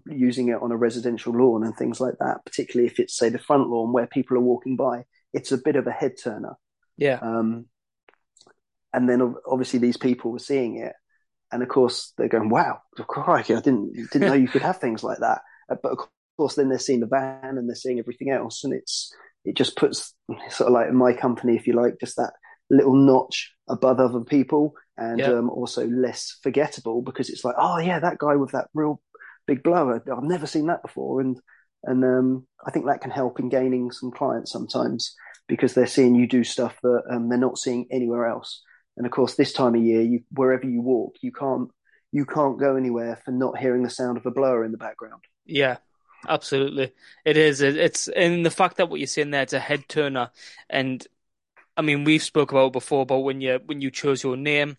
[0.07, 3.39] using it on a residential lawn and things like that, particularly if it's say the
[3.39, 6.55] front lawn where people are walking by, it's a bit of a head turner.
[6.97, 7.19] Yeah.
[7.21, 7.65] Um,
[8.93, 10.93] and then obviously these people were seeing it,
[11.51, 13.55] and of course they're going, "Wow, crikey!
[13.55, 15.97] I didn't didn't know you could have things like that." Uh, but of
[16.37, 19.13] course, then they're seeing the van and they're seeing everything else, and it's
[19.45, 20.13] it just puts
[20.49, 22.33] sort of like my company, if you like, just that
[22.69, 25.29] little notch above other people, and yep.
[25.29, 29.01] um, also less forgettable because it's like, oh yeah, that guy with that real
[29.47, 31.39] big blower, I've never seen that before, and
[31.83, 35.15] and um, I think that can help in gaining some clients sometimes
[35.47, 38.61] because they're seeing you do stuff that um, they're not seeing anywhere else.
[38.95, 41.69] And of course, this time of year, you, wherever you walk, you can't
[42.11, 45.23] you can't go anywhere for not hearing the sound of a blower in the background.
[45.45, 45.77] Yeah,
[46.27, 46.93] absolutely.
[47.25, 47.61] It is.
[47.61, 50.31] It's in the fact that what you're saying there, it's a head turner.
[50.69, 51.05] And
[51.75, 54.77] I mean, we've spoke about before about when you when you chose your name.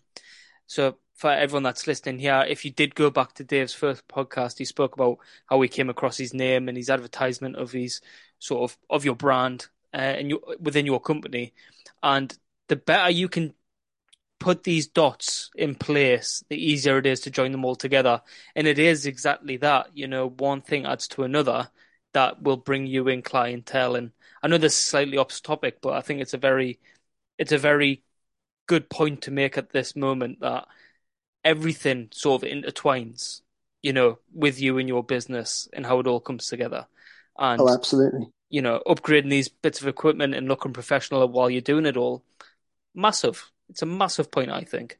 [0.67, 4.57] So for everyone that's listening here, if you did go back to Dave's first podcast,
[4.57, 8.01] he spoke about how he came across his name and his advertisement of his
[8.39, 11.53] sort of of your brand uh, and you within your company.
[12.03, 13.53] And the better you can
[14.45, 18.21] put these dots in place, the easier it is to join them all together.
[18.55, 19.87] And it is exactly that.
[19.95, 21.67] You know, one thing adds to another
[22.13, 23.95] that will bring you in clientele.
[23.95, 24.11] And
[24.43, 26.79] I know this is slightly off topic, but I think it's a very,
[27.39, 28.03] it's a very
[28.67, 30.67] good point to make at this moment that
[31.43, 33.41] everything sort of intertwines,
[33.81, 36.85] you know, with you and your business and how it all comes together.
[37.35, 38.27] And, oh, absolutely.
[38.51, 42.23] You know, upgrading these bits of equipment and looking professional while you're doing it all,
[42.93, 44.99] massive it's a massive point, I think.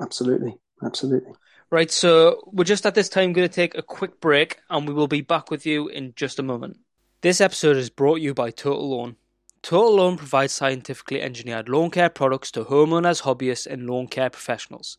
[0.00, 0.56] Absolutely.
[0.82, 1.32] Absolutely.
[1.70, 4.94] Right, so we're just at this time going to take a quick break and we
[4.94, 6.78] will be back with you in just a moment.
[7.20, 9.16] This episode is brought to you by Total Lawn.
[9.62, 14.98] Total Lawn provides scientifically engineered lawn care products to homeowners, hobbyists, and lawn care professionals.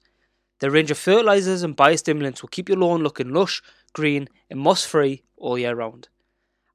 [0.59, 3.61] Their range of fertilizers and biostimulants will keep your lawn looking lush,
[3.93, 6.07] green, and moss free all year round.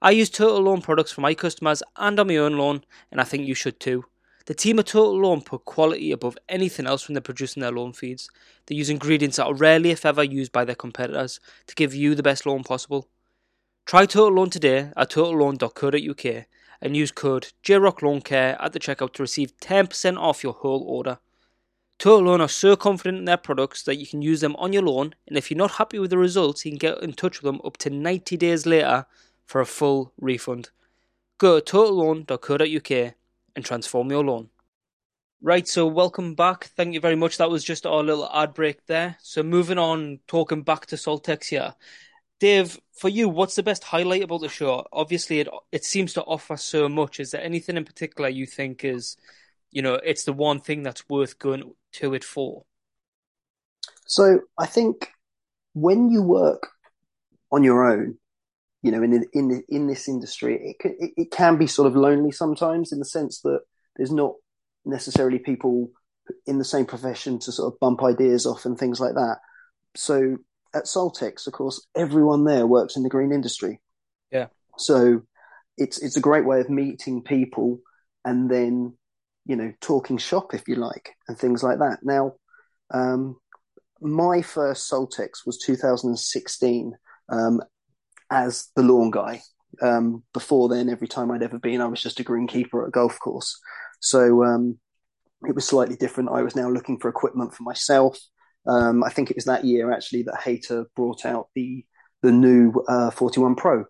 [0.00, 3.24] I use Total Lawn products for my customers and on my own lawn, and I
[3.24, 4.04] think you should too.
[4.46, 7.92] The team at Total Lawn put quality above anything else when they're producing their lawn
[7.92, 8.30] feeds.
[8.66, 12.14] They use ingredients that are rarely, if ever, used by their competitors to give you
[12.14, 13.08] the best lawn possible.
[13.86, 16.46] Try Total Lawn today at totallawn.co.uk
[16.82, 21.18] and use code JROCKLawnCare at the checkout to receive 10% off your whole order.
[21.98, 24.82] Total Lawn are so confident in their products that you can use them on your
[24.82, 27.52] lawn, and if you're not happy with the results, you can get in touch with
[27.52, 29.04] them up to 90 days later
[29.44, 30.70] for a full refund.
[31.36, 33.14] Go to totallawn.co.uk
[33.56, 34.48] and transform your lawn.
[35.42, 36.64] Right, so welcome back.
[36.76, 37.38] Thank you very much.
[37.38, 39.16] That was just our little ad break there.
[39.22, 41.74] So moving on, talking back to Saltex here.
[42.40, 44.86] Dave, for you, what's the best highlight about the show?
[44.92, 47.20] Obviously, it it seems to offer so much.
[47.20, 49.16] Is there anything in particular you think is,
[49.70, 52.64] you know, it's the one thing that's worth going to it for?
[54.06, 55.10] So I think
[55.74, 56.68] when you work
[57.52, 58.18] on your own,
[58.82, 61.96] you know, in in in this industry, it can, it, it can be sort of
[61.96, 63.60] lonely sometimes in the sense that
[63.96, 64.34] there's not
[64.84, 65.90] necessarily people
[66.46, 69.38] in the same profession to sort of bump ideas off and things like that.
[69.96, 70.38] So
[70.74, 73.80] at Saltex, of course, everyone there works in the green industry.
[74.30, 74.46] Yeah.
[74.78, 75.22] So
[75.76, 77.80] it's it's a great way of meeting people
[78.24, 78.96] and then
[79.46, 81.98] you know talking shop if you like and things like that.
[82.02, 82.34] Now,
[82.92, 83.36] um,
[84.00, 86.96] my first Saltex was 2016,
[87.28, 87.60] um,
[88.30, 89.42] as the lawn guy.
[89.82, 92.90] Um, before then, every time I'd ever been, I was just a greenkeeper at a
[92.90, 93.58] golf course.
[94.00, 94.78] So um,
[95.46, 96.30] it was slightly different.
[96.30, 98.18] I was now looking for equipment for myself.
[98.66, 101.84] Um, I think it was that year actually that Hayter brought out the
[102.22, 103.84] the new uh, 41 Pro,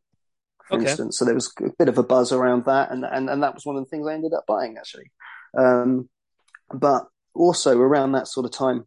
[0.68, 0.88] for okay.
[0.88, 1.18] instance.
[1.18, 3.66] So there was a bit of a buzz around that, and and, and that was
[3.66, 5.11] one of the things I ended up buying actually.
[5.59, 6.09] Um,
[6.72, 8.84] but also around that sort of time,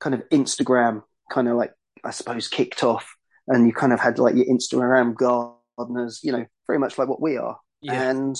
[0.00, 1.72] kind of Instagram kind of like
[2.02, 3.14] I suppose kicked off
[3.48, 7.20] and you kind of had like your Instagram gardeners, you know, very much like what
[7.20, 7.58] we are.
[7.80, 8.10] Yeah.
[8.10, 8.38] And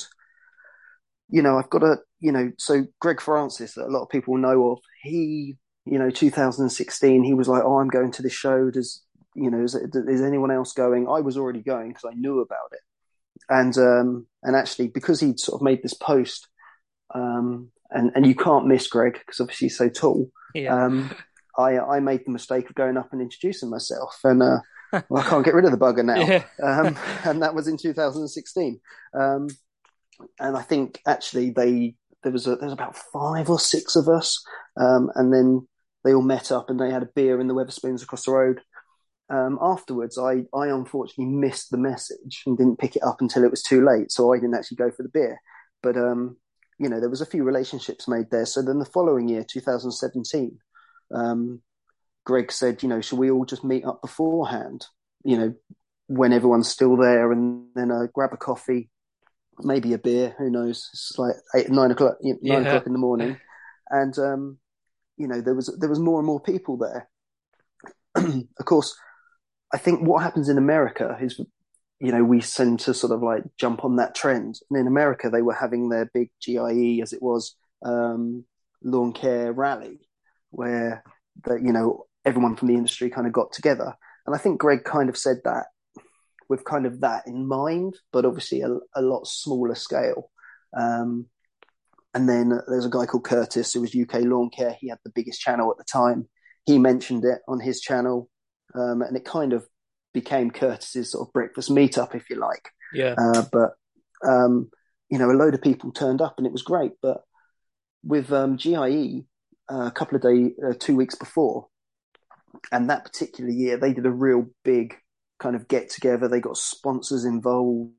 [1.28, 4.36] you know, I've got a, you know, so Greg Francis that a lot of people
[4.36, 8.70] know of, he, you know, 2016, he was like, oh, I'm going to this show.
[8.70, 9.02] Does,
[9.34, 11.06] you know, is, is anyone else going?
[11.08, 12.80] I was already going because I knew about it.
[13.48, 16.48] And, um, and actually because he'd sort of made this post,
[17.14, 20.30] um, and, and you can't miss Greg because obviously he's so tall.
[20.54, 20.84] Yeah.
[20.84, 21.14] Um,
[21.56, 24.58] I, I made the mistake of going up and introducing myself and, uh,
[25.08, 26.16] well, I can't get rid of the bugger now.
[26.26, 26.44] Yeah.
[26.62, 28.80] um, and that was in 2016.
[29.14, 29.48] Um,
[30.40, 34.08] and I think actually they there was a, there was about five or six of
[34.08, 34.44] us,
[34.76, 35.66] um, and then
[36.04, 38.60] they all met up and they had a beer in the Wetherspoons across the road.
[39.30, 43.50] Um, afterwards, I, I unfortunately missed the message and didn't pick it up until it
[43.50, 45.38] was too late, so I didn't actually go for the beer.
[45.82, 46.36] But um,
[46.78, 48.46] you know, there was a few relationships made there.
[48.46, 50.58] So then the following year, 2017,
[51.14, 51.60] um,
[52.28, 54.84] Greg said, you know, should we all just meet up beforehand?
[55.24, 55.54] You know,
[56.08, 58.90] when everyone's still there, and then uh, grab a coffee,
[59.60, 60.34] maybe a beer.
[60.36, 60.90] Who knows?
[60.92, 62.58] It's like eight, nine o'clock, nine yeah.
[62.58, 63.38] o'clock in the morning,
[63.88, 64.58] and um,
[65.16, 67.08] you know, there was there was more and more people there.
[68.14, 68.94] of course,
[69.72, 71.40] I think what happens in America is
[71.98, 74.60] you know, we tend to sort of like jump on that trend.
[74.68, 78.44] And in America, they were having their big GIE, as it was, um,
[78.84, 79.98] lawn care rally,
[80.50, 81.02] where
[81.44, 83.94] the, you know everyone from the industry kind of got together.
[84.26, 85.66] And I think Greg kind of said that
[86.48, 90.30] with kind of that in mind, but obviously a, a lot smaller scale.
[90.78, 91.26] Um,
[92.14, 94.76] and then there's a guy called Curtis who was UK Lawn Care.
[94.78, 96.28] He had the biggest channel at the time.
[96.64, 98.28] He mentioned it on his channel,
[98.74, 99.66] um, and it kind of
[100.14, 102.70] became Curtis's sort of breakfast meetup, if you like.
[102.92, 103.14] Yeah.
[103.18, 103.72] Uh, but
[104.26, 104.70] um,
[105.10, 106.92] you know, a load of people turned up, and it was great.
[107.00, 107.22] But
[108.02, 109.24] with um, GIE,
[109.70, 111.68] uh, a couple of days, uh, two weeks before,
[112.72, 114.96] and that particular year, they did a real big
[115.38, 116.28] kind of get together.
[116.28, 117.92] They got sponsors involved,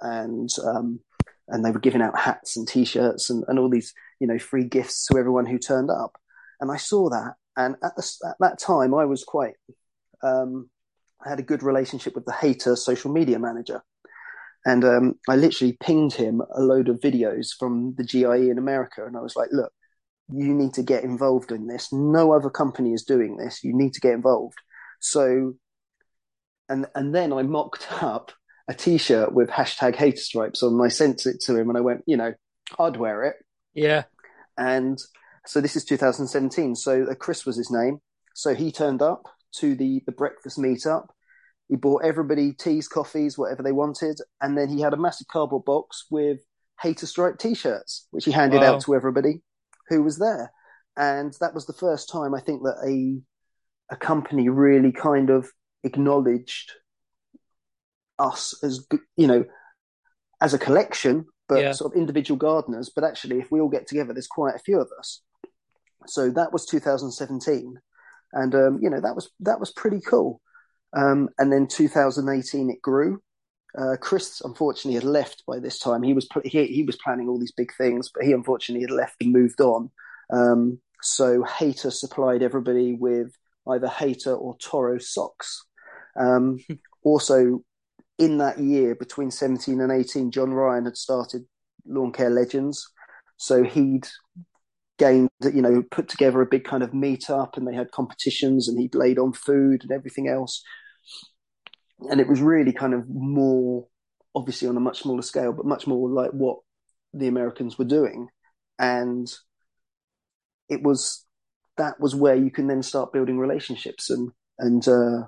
[0.00, 1.00] and um,
[1.48, 4.64] and they were giving out hats and t-shirts and, and all these you know free
[4.64, 6.16] gifts to everyone who turned up.
[6.60, 9.54] And I saw that, and at, the, at that time, I was quite
[10.22, 10.68] um,
[11.24, 13.82] I had a good relationship with the Hayter social media manager.
[14.66, 19.06] And um, I literally pinged him a load of videos from the GIE in America.
[19.06, 19.72] And I was like, look,
[20.32, 21.92] you need to get involved in this.
[21.92, 23.64] No other company is doing this.
[23.64, 24.58] You need to get involved.
[25.00, 25.54] So,
[26.68, 28.32] and, and then I mocked up
[28.68, 30.74] a t shirt with hashtag Hayter stripes on.
[30.74, 32.34] And I sent it to him and I went, you know,
[32.78, 33.36] I'd wear it.
[33.74, 34.04] Yeah.
[34.58, 34.98] And
[35.46, 36.74] so this is 2017.
[36.76, 38.00] So uh, Chris was his name.
[38.34, 39.22] So he turned up
[39.56, 41.06] to the the breakfast meetup.
[41.68, 45.64] He bought everybody teas, coffees, whatever they wanted, and then he had a massive cardboard
[45.64, 46.38] box with
[46.80, 48.74] Hayter Stripe T-shirts, which he handed wow.
[48.74, 49.42] out to everybody
[49.88, 50.52] who was there.
[50.96, 53.22] And that was the first time I think that a
[53.90, 55.50] a company really kind of
[55.82, 56.72] acknowledged
[58.18, 58.86] us as
[59.16, 59.44] you know
[60.40, 61.72] as a collection, but yeah.
[61.72, 62.90] sort of individual gardeners.
[62.94, 65.22] But actually, if we all get together, there's quite a few of us.
[66.06, 67.78] So that was 2017
[68.32, 70.40] and um, you know that was that was pretty cool.
[70.96, 73.22] Um, and then 2018 it grew.
[73.76, 76.02] Uh, Chris unfortunately had left by this time.
[76.02, 79.16] He was he, he was planning all these big things, but he unfortunately had left
[79.20, 79.90] and moved on.
[80.32, 83.32] Um, so Hayter supplied everybody with
[83.68, 85.64] either Hayter or Toro socks.
[86.18, 86.58] Um,
[87.04, 87.62] also,
[88.18, 91.44] in that year between 17 and 18, John Ryan had started
[91.86, 92.90] Lawn Care Legends.
[93.36, 94.08] So he'd
[94.98, 98.78] gained, you know, put together a big kind of meetup and they had competitions and
[98.78, 100.62] he'd laid on food and everything else.
[102.00, 103.86] And it was really kind of more,
[104.34, 106.58] obviously on a much smaller scale, but much more like what
[107.12, 108.28] the Americans were doing.
[108.78, 109.26] And
[110.68, 111.24] it was,
[111.76, 115.24] that was where you can then start building relationships and, and, uh,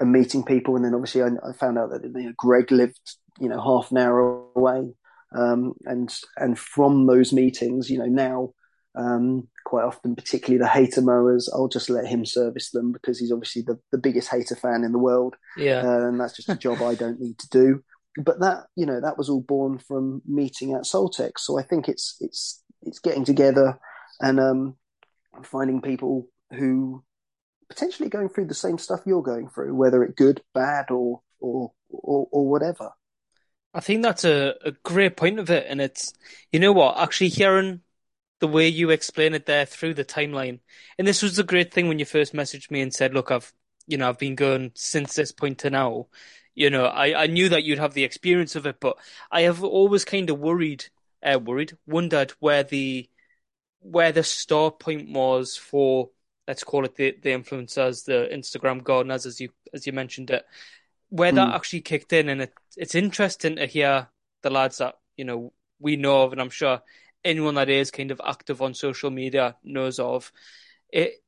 [0.00, 0.76] and meeting people.
[0.76, 3.90] And then obviously I, I found out that you know, Greg lived, you know, half
[3.90, 4.92] an hour away.
[5.34, 8.52] Um, and, and from those meetings, you know, now,
[8.94, 13.32] um, quite often, particularly the Hayter mowers, I'll just let him service them because he's
[13.32, 15.36] obviously the, the biggest Hayter fan in the world.
[15.56, 15.82] Yeah.
[15.82, 17.82] Uh, and that's just a job I don't need to do.
[18.16, 21.38] But that, you know, that was all born from meeting at Saltex.
[21.38, 23.78] So I think it's, it's, it's getting together
[24.20, 24.76] and, um,
[25.42, 27.02] finding people who
[27.70, 31.72] potentially going through the same stuff you're going through, whether it good, bad, or, or,
[31.88, 32.90] or, or whatever.
[33.72, 35.64] I think that's a, a great point of it.
[35.66, 36.12] And it's,
[36.50, 37.80] you know what, actually hearing
[38.42, 40.58] the way you explain it there through the timeline.
[40.98, 43.52] And this was the great thing when you first messaged me and said, look, I've,
[43.86, 46.08] you know, I've been going since this point to now.
[46.56, 48.98] You know, I, I knew that you'd have the experience of it, but
[49.30, 50.86] I have always kind of worried,
[51.22, 53.08] uh, worried, wondered where the,
[53.78, 56.10] where the start point was for,
[56.48, 60.44] let's call it the, the influencers, the Instagram gardeners, as you, as you mentioned it,
[61.10, 61.36] where mm.
[61.36, 61.54] that hmm.
[61.54, 62.28] actually kicked in.
[62.28, 64.08] And it, it's interesting to hear
[64.42, 66.82] the lads that, you know, we know of, and I'm sure
[67.24, 70.32] anyone that is kind of active on social media knows of.
[70.90, 71.22] It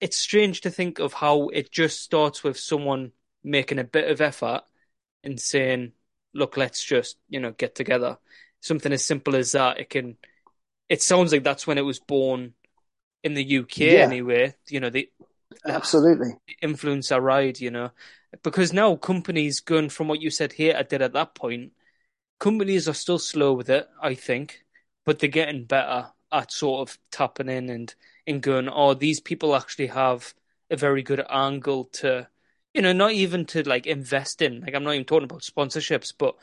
[0.00, 3.12] it's strange to think of how it just starts with someone
[3.44, 4.62] making a bit of effort
[5.22, 5.92] and saying,
[6.34, 8.18] "Look, let's just you know get together."
[8.60, 9.80] Something as simple as that.
[9.80, 10.16] It can.
[10.88, 12.54] It sounds like that's when it was born
[13.22, 14.00] in the UK, yeah.
[14.00, 14.54] anyway.
[14.68, 15.10] You know the
[15.64, 17.60] absolutely the influencer ride.
[17.60, 17.90] You know,
[18.42, 21.72] because now companies going from what you said here I did at that point.
[22.38, 24.61] Companies are still slow with it, I think
[25.04, 27.94] but they're getting better at sort of tapping in and
[28.26, 30.32] and going, oh, these people actually have
[30.70, 32.28] a very good angle to,
[32.72, 34.60] you know, not even to like invest in.
[34.60, 36.36] Like I'm not even talking about sponsorships, but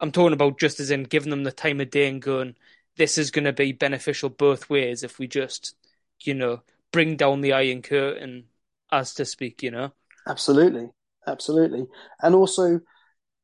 [0.00, 2.56] I'm talking about just as in giving them the time of day and going,
[2.96, 5.76] this is going to be beneficial both ways if we just,
[6.20, 8.44] you know, bring down the iron curtain,
[8.90, 9.92] as to speak, you know?
[10.26, 10.88] Absolutely.
[11.26, 11.86] Absolutely.
[12.22, 12.80] And also,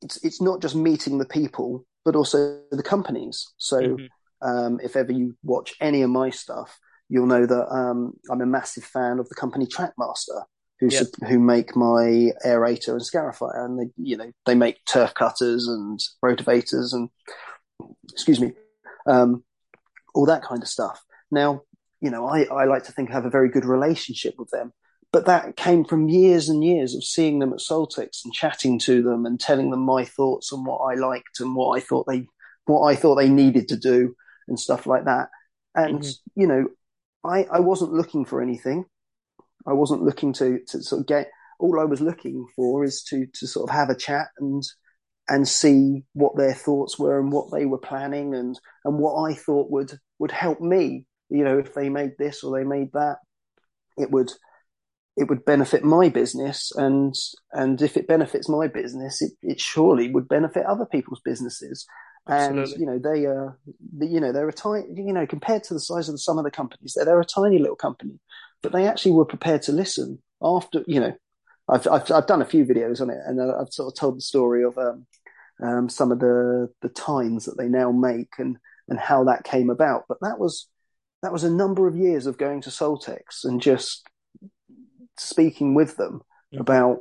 [0.00, 3.52] it's, it's not just meeting the people, but also the companies.
[3.56, 4.06] So, mm-hmm.
[4.43, 6.78] Um, if ever you watch any of my stuff,
[7.09, 10.45] you'll know that um, I'm a massive fan of the company Trackmaster,
[10.80, 11.07] who yep.
[11.28, 16.01] who make my aerator and scarifier, and they you know they make turf cutters and
[16.24, 17.09] rotavators and
[18.12, 18.53] excuse me,
[19.07, 19.45] um,
[20.14, 21.03] all that kind of stuff.
[21.30, 21.62] Now,
[22.01, 24.72] you know, I, I like to think I have a very good relationship with them,
[25.12, 29.03] but that came from years and years of seeing them at Saltex and chatting to
[29.03, 32.26] them and telling them my thoughts and what I liked and what I thought they
[32.64, 34.14] what I thought they needed to do
[34.49, 35.28] and stuff like that.
[35.74, 36.40] And mm-hmm.
[36.40, 36.66] you know,
[37.24, 38.84] I I wasn't looking for anything.
[39.66, 41.28] I wasn't looking to to sort of get.
[41.59, 44.62] All I was looking for is to to sort of have a chat and
[45.28, 49.34] and see what their thoughts were and what they were planning and and what I
[49.34, 51.07] thought would would help me.
[51.28, 53.16] You know, if they made this or they made that,
[53.97, 54.30] it would
[55.16, 57.14] it would benefit my business and
[57.53, 61.86] and if it benefits my business, it, it surely would benefit other people's businesses.
[62.28, 62.72] Absolutely.
[62.72, 65.74] And you know they are, uh, you know they're a tiny, you know compared to
[65.74, 68.20] the size of some of the companies, they're, they're a tiny little company,
[68.62, 71.14] but they actually were prepared to listen after you know
[71.68, 74.22] I've, I've, I've done a few videos on it, and I've sort of told the
[74.22, 75.06] story of um,
[75.62, 78.58] um, some of the the tines that they now make and
[78.88, 80.04] and how that came about.
[80.08, 80.68] But that was
[81.22, 84.06] that was a number of years of going to Saltex and just
[85.18, 86.60] speaking with them mm-hmm.
[86.60, 86.98] about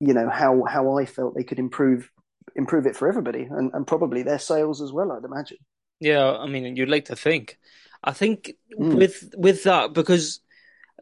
[0.00, 2.10] you know how how I felt they could improve
[2.56, 5.12] improve it for everybody and, and probably their sales as well.
[5.12, 5.58] I'd imagine.
[6.00, 7.58] Yeah, I mean, you'd like to think.
[8.02, 8.96] I think mm.
[8.96, 10.40] with with that because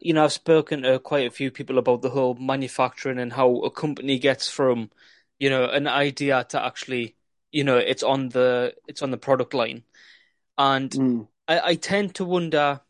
[0.01, 3.57] you know I've spoken to quite a few people about the whole manufacturing and how
[3.61, 4.89] a company gets from
[5.39, 7.15] you know, an idea to actually,
[7.51, 9.83] you know, it's on the it's on the product line,
[10.57, 11.27] and mm.
[11.47, 12.81] I, I tend to wonder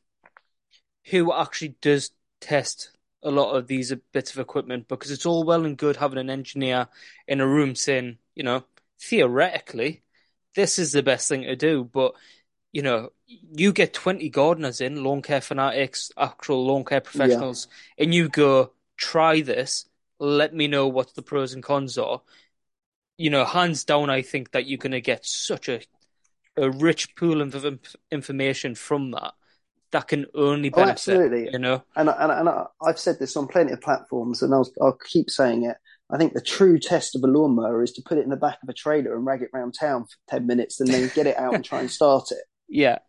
[1.09, 2.11] who actually does
[2.41, 2.91] test
[3.23, 6.29] a lot of these bits of equipment because it's all well and good having an
[6.29, 6.87] engineer
[7.27, 8.63] in a room saying, you know,
[9.01, 10.03] theoretically,
[10.55, 12.13] this is the best thing to do, but
[12.71, 17.67] you know, you get 20 gardeners in, lawn care fanatics, actual lawn care professionals,
[17.97, 18.03] yeah.
[18.03, 19.85] and you go, try this,
[20.19, 22.21] let me know what the pros and cons are.
[23.17, 25.81] You know, hands down, I think that you're going to get such a
[26.57, 27.79] a rich pool of
[28.11, 29.33] information from that
[29.91, 31.11] that can only oh, benefit.
[31.11, 31.83] Oh, absolutely, you know.
[31.95, 32.49] And and, and
[32.81, 35.77] I've said this on plenty of platforms, and I'll I'll keep saying it.
[36.11, 38.59] I think the true test of a lawnmower is to put it in the back
[38.61, 41.37] of a trailer and rag it around town for ten minutes, and then get it
[41.37, 42.43] out and try and start it.
[42.67, 42.99] Yeah,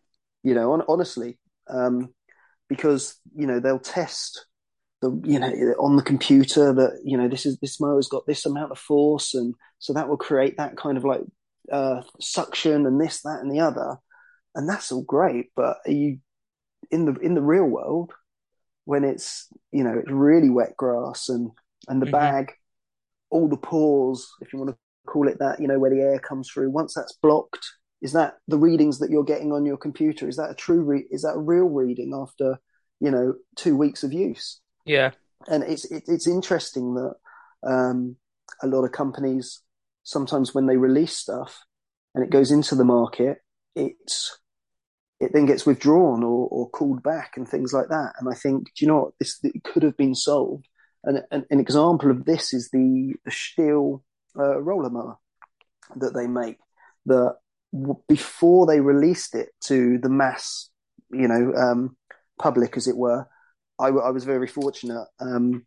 [0.42, 1.38] you know, on, honestly,
[1.68, 2.14] um,
[2.68, 4.46] because you know they'll test
[5.02, 8.46] the you know on the computer that you know this is this mower's got this
[8.46, 11.20] amount of force and so that will create that kind of like
[11.70, 13.96] uh, suction and this that and the other
[14.54, 16.18] and that's all great but are you
[16.90, 18.12] in the in the real world
[18.84, 21.50] when it's you know it's really wet grass and
[21.88, 22.12] and the mm-hmm.
[22.12, 22.52] bag
[23.36, 24.76] all the pores if you want to
[25.06, 27.64] call it that you know where the air comes through once that's blocked
[28.02, 31.06] is that the readings that you're getting on your computer is that a true re-
[31.10, 32.58] is that a real reading after
[33.00, 35.10] you know two weeks of use yeah,
[35.48, 37.14] and it's it, it's interesting that
[37.68, 38.16] um,
[38.62, 39.60] a lot of companies
[40.04, 41.64] sometimes when they release stuff
[42.14, 43.38] and it goes into the market,
[43.74, 44.38] it's
[45.18, 48.12] it then gets withdrawn or, or called back and things like that.
[48.18, 49.14] And I think, do you know what?
[49.18, 50.68] This it could have been solved.
[51.06, 54.02] And an, an example of this is the, steel
[54.38, 55.16] uh, roller mower
[55.94, 56.58] that they make.
[57.06, 57.36] That
[57.72, 60.68] w- before they released it to the mass,
[61.10, 61.96] you know, um,
[62.38, 63.26] public, as it were,
[63.78, 65.64] I, I was very fortunate um,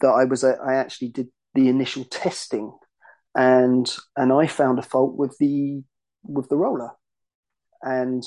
[0.00, 2.72] that I was a, I actually did the initial testing,
[3.34, 5.82] and and I found a fault with the
[6.24, 6.90] with the roller,
[7.82, 8.24] and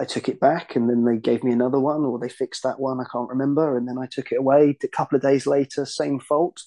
[0.00, 2.80] I took it back, and then they gave me another one, or they fixed that
[2.80, 3.00] one.
[3.00, 4.76] I can't remember, and then I took it away.
[4.82, 6.62] A couple of days later, same fault,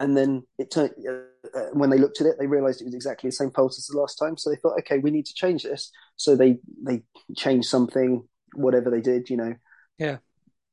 [0.00, 0.92] and then it turned.
[1.08, 3.76] Uh, uh, when they looked at it, they realised it was exactly the same fault
[3.78, 4.36] as the last time.
[4.36, 5.92] So they thought, okay, we need to change this.
[6.16, 7.02] So they they
[7.36, 9.54] changed something, whatever they did, you know,
[9.98, 10.16] yeah.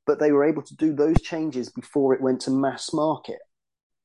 [0.06, 3.40] But they were able to do those changes before it went to mass market.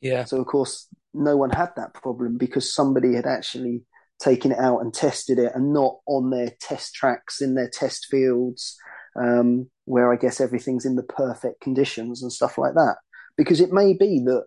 [0.01, 0.25] Yeah.
[0.25, 3.83] So of course, no one had that problem because somebody had actually
[4.21, 8.07] taken it out and tested it, and not on their test tracks in their test
[8.11, 8.77] fields,
[9.21, 12.97] um, where I guess everything's in the perfect conditions and stuff like that.
[13.37, 14.45] Because it may be that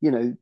[0.00, 0.34] you know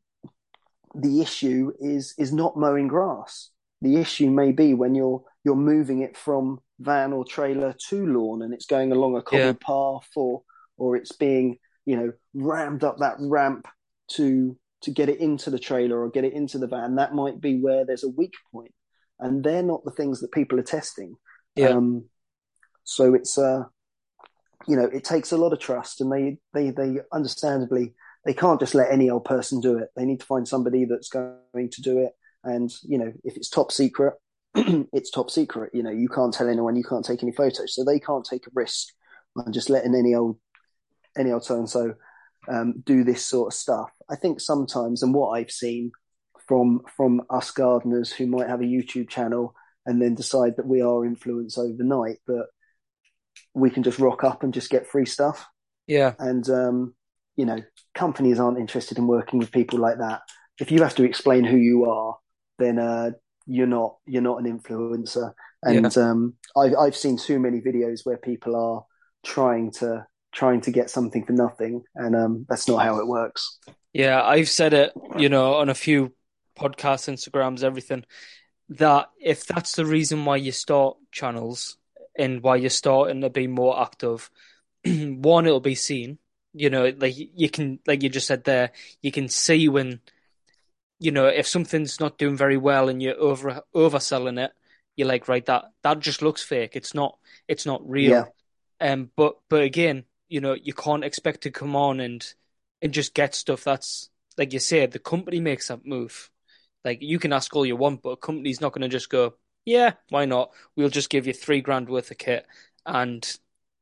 [0.95, 3.51] the issue is is not mowing grass.
[3.81, 8.43] the issue may be when you're you're moving it from van or trailer to lawn
[8.43, 9.67] and it's going along a cobbled yeah.
[9.67, 10.43] path or
[10.77, 13.67] or it's being you know rammed up that ramp
[14.09, 17.41] to to get it into the trailer or get it into the van that might
[17.41, 18.73] be where there's a weak point
[19.19, 21.17] and they're not the things that people are testing.
[21.57, 21.71] Yeah.
[21.71, 22.05] Um,
[22.85, 23.65] so it's uh
[24.67, 28.61] you know it takes a lot of trust and they they they understandably they can't
[28.61, 29.89] just let any old person do it.
[29.97, 32.13] They need to find somebody that's going to do it
[32.45, 34.15] and you know if it's top secret
[34.55, 35.71] it's top secret.
[35.75, 38.47] You know you can't tell anyone you can't take any photos so they can't take
[38.47, 38.89] a risk
[39.37, 40.39] on just letting any old
[41.17, 41.95] any old so and so
[42.85, 45.91] do this sort of stuff i think sometimes and what i've seen
[46.47, 49.55] from from us gardeners who might have a youtube channel
[49.87, 52.47] and then decide that we are influence overnight but
[53.55, 55.47] we can just rock up and just get free stuff
[55.87, 56.95] yeah and um
[57.37, 57.59] you know
[57.95, 60.23] companies aren't interested in working with people like that
[60.59, 62.17] if you have to explain who you are
[62.59, 63.11] then uh,
[63.47, 65.33] you're not you're not an influencer.
[65.63, 66.03] And yeah.
[66.03, 68.85] um, I've I've seen too many videos where people are
[69.25, 73.59] trying to trying to get something for nothing, and um, that's not how it works.
[73.93, 76.13] Yeah, I've said it, you know, on a few
[76.57, 78.05] podcasts, Instagrams, everything.
[78.71, 81.79] That if that's the reason why you start channels
[82.19, 84.31] and why you're starting to be more active,
[84.85, 86.19] one, it'll be seen.
[86.53, 90.01] You know, like you can, like you just said there, you can see when
[90.99, 94.53] you know, if something's not doing very well and you're over overselling it,
[94.97, 96.73] you're like, right, that that just looks fake.
[96.75, 98.11] It's not it's not real.
[98.11, 98.25] Yeah.
[98.81, 102.35] Um, but but again, you know, you can't expect to come on and
[102.83, 106.31] and just get stuff that's like you said, the company makes that move.
[106.85, 109.35] Like you can ask all you want, but a company's not going to just go,
[109.65, 110.53] yeah, why not?
[110.77, 112.47] We'll just give you three grand worth of kit,
[112.87, 113.29] and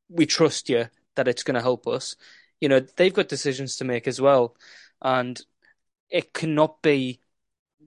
[0.09, 2.17] we trust you that it's going to help us.
[2.61, 4.57] You know, they've got decisions to make as well,
[5.03, 5.41] and
[6.11, 7.21] it cannot be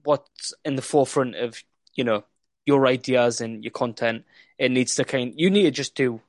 [0.04, 1.62] what's in the forefront of
[1.94, 2.24] you know
[2.64, 4.24] your ideas and your content.
[4.58, 5.34] It needs to kind.
[5.36, 6.20] You need to just do.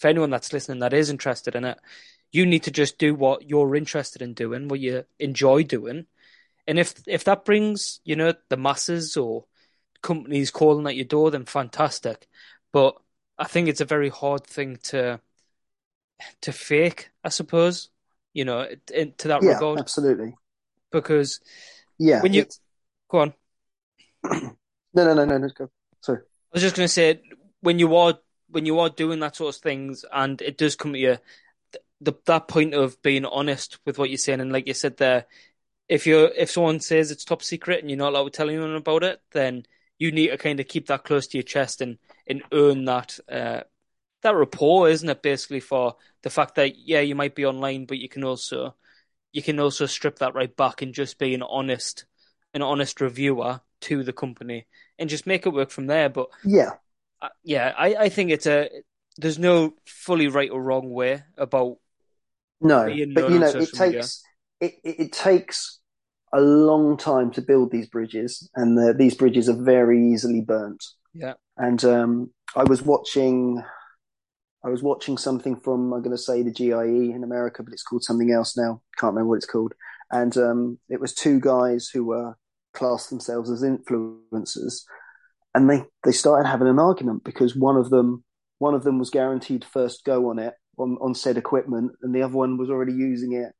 [0.00, 1.78] For anyone that's listening that is interested in it,
[2.32, 6.06] you need to just do what you're interested in doing, what you enjoy doing,
[6.66, 9.44] and if if that brings you know the masses or
[10.02, 12.26] companies calling at your door, then fantastic.
[12.72, 12.96] But
[13.38, 15.20] I think it's a very hard thing to
[16.40, 17.90] to fake, I suppose.
[18.32, 19.80] You know, in, to that yeah, regard.
[19.80, 20.34] Absolutely
[20.90, 21.40] because
[21.98, 22.46] yeah, when you
[23.08, 23.34] go on.
[24.24, 24.54] no,
[24.94, 25.70] no, no, no, no, go.
[26.02, 26.18] Sorry.
[26.18, 27.20] I was just going to say
[27.60, 28.18] when you are
[28.50, 31.18] when you are doing that sort of things, and it does come to you,
[32.00, 35.26] the, that point of being honest with what you're saying, and like you said there,
[35.88, 38.76] if you're if someone says it's top secret and you're not allowed to tell anyone
[38.76, 39.64] about it, then
[39.98, 43.18] you need to kind of keep that close to your chest and and earn that
[43.28, 43.60] uh,
[44.22, 45.22] that rapport, isn't it?
[45.22, 48.74] Basically, for the fact that yeah, you might be online, but you can also
[49.32, 52.04] you can also strip that right back and just be an honest,
[52.54, 54.66] an honest reviewer to the company
[54.98, 56.08] and just make it work from there.
[56.08, 56.72] But yeah,
[57.42, 58.68] yeah, I, I think it's a
[59.16, 61.76] there's no fully right or wrong way about
[62.60, 64.22] no, but you know it takes
[64.60, 65.80] it, it, it takes
[66.32, 70.84] a long time to build these bridges, and the, these bridges are very easily burnt.
[71.14, 73.62] Yeah, and um, I was watching
[74.64, 77.82] I was watching something from I'm going to say the GIE in America, but it's
[77.82, 78.82] called something else now.
[78.98, 79.74] Can't remember what it's called.
[80.10, 82.36] And um, it was two guys who were
[82.74, 84.82] classed themselves as influencers,
[85.54, 88.24] and they they started having an argument because one of them
[88.58, 92.22] one of them was guaranteed first go on it on on said equipment, and the
[92.22, 93.52] other one was already using it.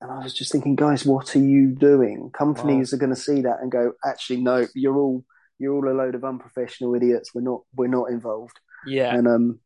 [0.00, 2.30] And I was just thinking, guys, what are you doing?
[2.36, 2.96] Companies wow.
[2.96, 5.24] are going to see that and go, actually, no, you're all
[5.58, 7.32] you're all a load of unprofessional idiots.
[7.34, 8.58] We're not we're not involved.
[8.84, 9.14] Yeah.
[9.14, 9.60] And um,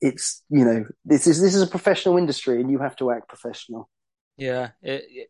[0.00, 3.28] it's you know this is this is a professional industry and you have to act
[3.28, 3.88] professional
[4.36, 5.28] yeah it, it,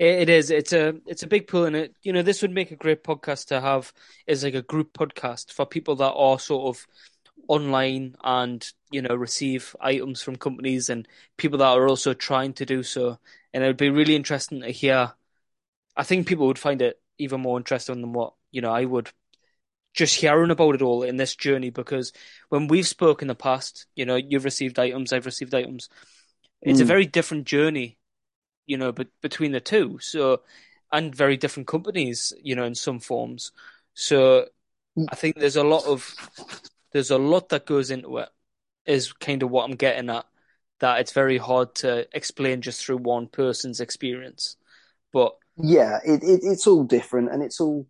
[0.00, 2.70] it is it's a it's a big pull and it you know this would make
[2.70, 3.92] a great podcast to have
[4.26, 6.86] as like a group podcast for people that are sort of
[7.48, 12.64] online and you know receive items from companies and people that are also trying to
[12.64, 13.18] do so
[13.52, 15.12] and it would be really interesting to hear
[15.96, 19.10] i think people would find it even more interesting than what you know i would
[19.92, 22.12] just hearing about it all in this journey because
[22.48, 25.88] when we've spoken in the past, you know, you've received items, I've received items.
[26.62, 26.82] It's mm.
[26.82, 27.98] a very different journey,
[28.70, 29.98] you know, but between the two.
[30.00, 30.42] So,
[30.92, 33.50] and very different companies, you know, in some forms.
[33.94, 34.46] So,
[34.96, 35.06] mm.
[35.10, 36.14] I think there's a lot of
[36.92, 38.28] there's a lot that goes into it.
[38.86, 40.24] Is kind of what I'm getting at.
[40.78, 44.56] That it's very hard to explain just through one person's experience.
[45.12, 47.88] But yeah, it, it it's all different, and it's all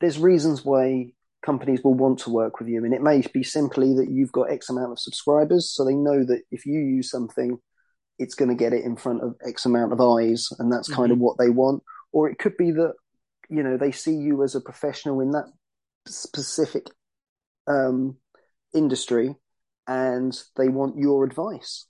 [0.00, 1.12] there's reasons why
[1.44, 2.84] companies will want to work with you.
[2.84, 5.70] And it may be simply that you've got X amount of subscribers.
[5.70, 7.60] So they know that if you use something,
[8.18, 10.48] it's going to get it in front of X amount of eyes.
[10.58, 11.12] And that's kind mm-hmm.
[11.12, 11.82] of what they want.
[12.12, 12.94] Or it could be that,
[13.48, 15.46] you know, they see you as a professional in that
[16.06, 16.86] specific
[17.66, 18.16] um,
[18.74, 19.34] industry
[19.86, 21.86] and they want your advice.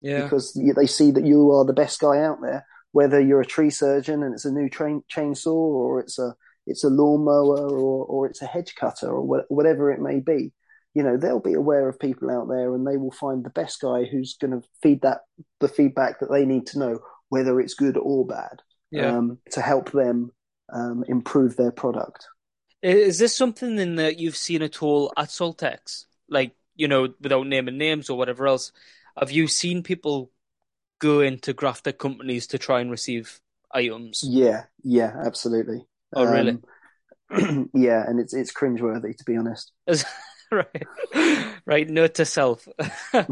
[0.00, 0.24] Yeah.
[0.24, 3.70] Because they see that you are the best guy out there, whether you're a tree
[3.70, 6.34] surgeon and it's a new train, chainsaw or it's a
[6.66, 10.52] it's a lawnmower or or it's a hedge cutter or wh- whatever it may be.
[10.94, 13.80] You know, they'll be aware of people out there and they will find the best
[13.80, 15.20] guy who's going to feed that
[15.60, 19.16] the feedback that they need to know, whether it's good or bad, Yeah.
[19.16, 20.30] um, to help them
[20.72, 22.26] um, improve their product.
[22.82, 26.04] Is this something in that you've seen at all at Saltex?
[26.28, 28.72] Like, you know, without naming names or whatever else,
[29.18, 30.30] have you seen people
[30.98, 33.40] go into grafted companies to try and receive
[33.72, 34.24] items?
[34.28, 35.86] Yeah, yeah, absolutely.
[36.14, 36.58] Oh, really?
[37.30, 39.72] Um, yeah, and it's it's cringeworthy to be honest.
[41.14, 41.88] right, right.
[41.88, 42.66] Note to self.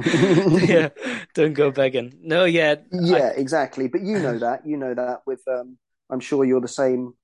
[0.55, 0.89] yeah,
[1.35, 2.15] don't go begging.
[2.23, 3.89] No, yeah, Yeah, exactly.
[3.89, 4.67] But you know that.
[4.67, 5.79] You know that with um
[6.11, 7.15] I'm sure you're the same,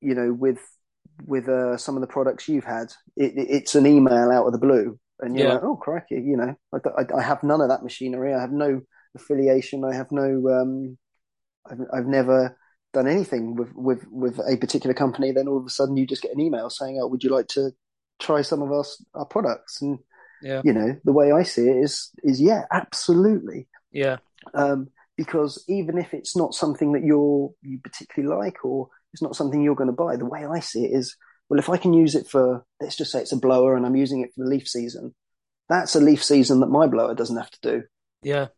[0.00, 0.60] you know, with
[1.26, 2.92] with uh, some of the products you've had.
[3.16, 5.50] It, it, it's an email out of the blue and you're Yeah.
[5.50, 8.34] like, "Oh, crikey, you know, I, I, I have none of that machinery.
[8.34, 8.82] I have no
[9.16, 9.84] affiliation.
[9.84, 10.98] I have no um
[11.70, 12.58] I've I've never
[12.94, 16.22] done anything with with with a particular company then all of a sudden you just
[16.22, 17.72] get an email saying, "Oh, would you like to
[18.20, 19.98] try some of our our products?" And
[20.40, 23.68] yeah, you know, the way I see it is is yeah, absolutely.
[23.90, 24.18] yeah,
[24.54, 29.36] um, because even if it's not something that you're you particularly like or it's not
[29.36, 31.16] something you're going to buy, the way I see it is,
[31.48, 33.96] well, if I can use it for, let's just say it's a blower and I'm
[33.96, 35.14] using it for the leaf season,
[35.68, 37.82] that's a leaf season that my blower doesn't have to do.
[38.22, 38.48] yeah,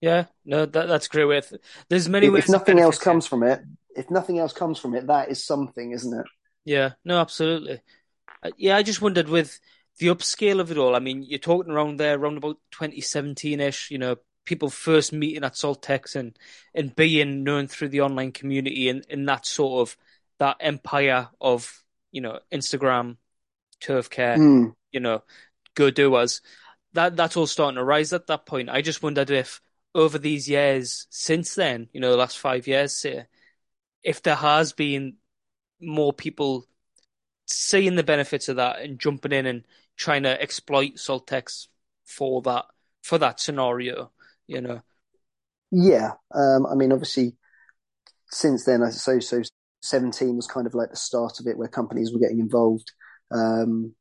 [0.00, 0.26] yeah.
[0.44, 1.38] No, that that's a great way.
[1.38, 1.52] Of,
[1.88, 2.44] there's many If, ways.
[2.44, 3.60] if nothing else comes from it,
[3.96, 6.26] if nothing else comes from it, that is something, isn't it?
[6.64, 7.80] Yeah, no, absolutely.
[8.42, 9.60] Uh, Yeah, I just wondered with
[9.98, 10.96] the upscale of it all.
[10.96, 15.52] I mean, you're talking around there, around about 2017-ish, you know, people first meeting at
[15.54, 16.36] Saltex and
[16.74, 19.96] and being known through the online community and in that sort of
[20.38, 23.18] that empire of, you know, Instagram,
[23.80, 24.74] turf care, Mm.
[24.90, 25.22] you know,
[25.74, 26.40] go doers.
[26.94, 28.70] That that's all starting to rise at that point.
[28.70, 29.60] I just wondered if
[29.94, 33.26] over these years since then, you know, the last five years, say,
[34.02, 35.16] if there has been
[35.80, 36.66] more people
[37.52, 39.64] seeing the benefits of that and jumping in and
[39.96, 41.66] trying to exploit Saltex
[42.04, 42.66] for that
[43.02, 44.10] for that scenario,
[44.46, 44.82] you know.
[45.70, 46.12] Yeah.
[46.34, 47.36] Um, I mean, obviously,
[48.30, 49.42] since then, I so so
[49.82, 52.92] 17 was kind of like the start of it where companies were getting involved.
[53.30, 53.94] Um,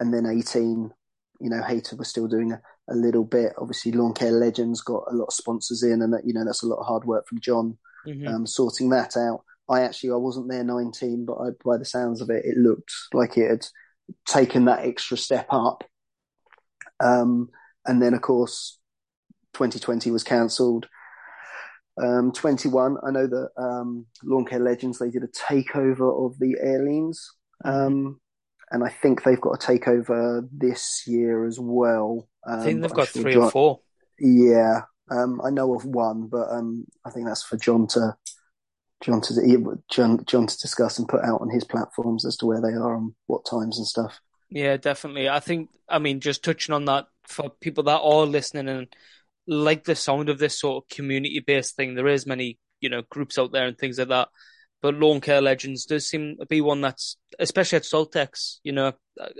[0.00, 0.90] and then 18,
[1.40, 3.52] you know, Hayter was still doing a, a little bit.
[3.58, 6.62] Obviously, Lawn Care Legends got a lot of sponsors in, and that, you know, that's
[6.62, 8.26] a lot of hard work from John Mhm.
[8.26, 9.44] um, sorting that out.
[9.68, 12.92] I actually I wasn't there 19, but I, by the sounds of it, it looked
[13.12, 13.66] like it had
[14.26, 15.84] taken that extra step up.
[17.00, 17.48] Um,
[17.86, 18.78] and then, of course,
[19.54, 20.88] 2020 was cancelled.
[22.02, 26.56] Um, 21, I know that um, Lawn Care Legends they did a takeover of the
[26.60, 27.30] Airlines,
[27.64, 28.18] um,
[28.70, 32.28] and I think they've got a takeover this year as well.
[32.46, 33.80] Um, I think they've got three John- or four.
[34.18, 38.16] yeah, um, I know of one, but um, I think that's for John to
[39.02, 42.60] John to John John to discuss and put out on his platforms as to where
[42.60, 44.20] they are and what times and stuff.
[44.48, 45.28] Yeah, definitely.
[45.28, 48.86] I think, I mean, just touching on that for people that are listening and
[49.46, 53.38] like the sound of this sort of community-based thing, there is many, you know, groups
[53.38, 54.28] out there and things like that.
[54.82, 58.92] But Lawn Care Legends does seem to be one that's, especially at Saltex, you know,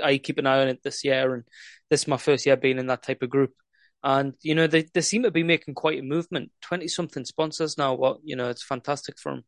[0.03, 1.45] I keep an eye on it this year, and
[1.91, 3.53] this is my first year being in that type of group.
[4.05, 6.53] And, you know, they, they seem to be making quite a movement.
[6.63, 7.95] 20 something sponsors now.
[7.95, 9.45] What, you know, it's fantastic for them.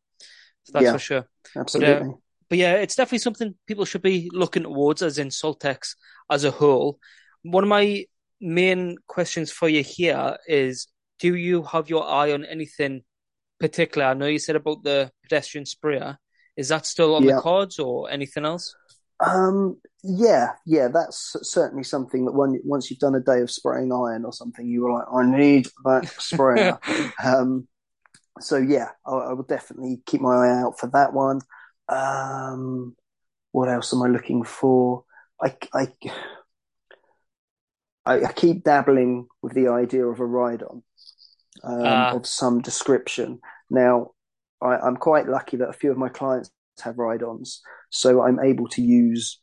[0.71, 0.91] That's Yeah.
[0.93, 1.27] for sure.
[1.55, 2.13] Absolutely.
[2.49, 5.95] But yeah, it's definitely something people should be looking towards, as in Saltex
[6.29, 6.99] as a whole.
[7.43, 8.05] One of my
[8.41, 10.87] main questions for you here is
[11.19, 13.03] do you have your eye on anything
[13.59, 14.07] particular?
[14.07, 16.17] I know you said about the pedestrian sprayer.
[16.57, 17.35] Is that still on Yeah.
[17.35, 18.75] the cards or anything else?
[19.25, 23.91] Um, yeah, yeah, that's certainly something that one, once you've done a day of spraying
[23.91, 26.77] iron or something, you were like, I need that sprayer.
[27.23, 27.67] um,
[28.39, 31.41] so yeah, I, I will definitely keep my eye out for that one.
[31.87, 32.95] Um,
[33.51, 35.03] what else am I looking for?
[35.41, 35.87] I, I,
[38.05, 40.83] I, keep dabbling with the idea of a ride on
[41.63, 42.11] um, Ah.
[42.11, 43.39] of some description.
[43.69, 44.11] Now,
[44.61, 46.51] I, I'm quite lucky that a few of my clients
[46.83, 49.39] have ride-ons, so I'm able to use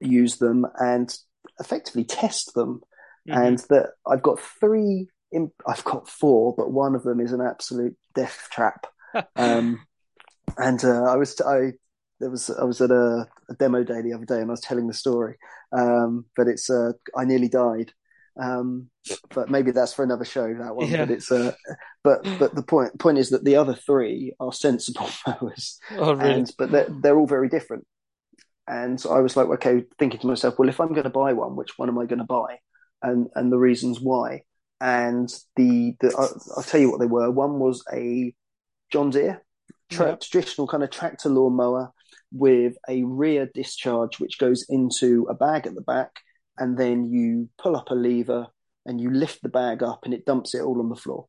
[0.00, 1.16] use them and
[1.58, 2.80] effectively test them.
[3.28, 3.46] Mhm.
[3.46, 7.40] And that I've got three, in, I've got four, but one of them is an
[7.40, 8.86] absolute death trap.
[9.34, 9.80] Um,
[10.58, 11.72] and uh, I was I
[12.20, 14.60] there was I was at a, a demo day the other day and I was
[14.60, 15.36] telling the story,
[15.72, 17.92] um, but it's uh, I nearly died.
[18.38, 18.90] Um,
[19.34, 20.88] but maybe that's for another show that one.
[20.88, 21.06] Yeah.
[21.06, 21.52] But it's uh,
[22.04, 26.34] but but the point point is that the other three are sensible mowers, oh, really?
[26.34, 27.86] and but they're they're all very different.
[28.68, 31.32] And so I was like, okay, thinking to myself, well, if I'm going to buy
[31.32, 32.58] one, which one am I going to buy?
[33.02, 34.42] And and the reasons why.
[34.80, 37.30] And the, the I'll, I'll tell you what they were.
[37.30, 38.34] One was a
[38.92, 39.42] John Deere
[39.90, 40.20] tra- yep.
[40.20, 41.92] traditional kind of tractor lawnmower
[42.32, 46.10] with a rear discharge which goes into a bag at the back,
[46.58, 48.48] and then you pull up a lever
[48.84, 51.26] and you lift the bag up and it dumps it all on the floor.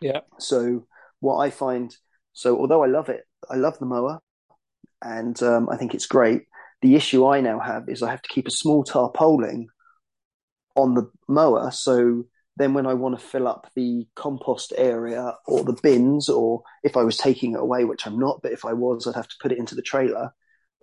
[0.00, 0.20] Yeah.
[0.38, 0.86] So
[1.20, 1.94] what I find,
[2.32, 4.20] so although I love it, I love the mower,
[5.02, 6.42] and um, I think it's great.
[6.82, 9.68] The issue I now have is I have to keep a small tarpaulin
[10.76, 12.24] on the mower, so
[12.58, 16.96] then when I want to fill up the compost area or the bins, or if
[16.96, 19.36] I was taking it away, which I'm not, but if I was, I'd have to
[19.40, 20.34] put it into the trailer.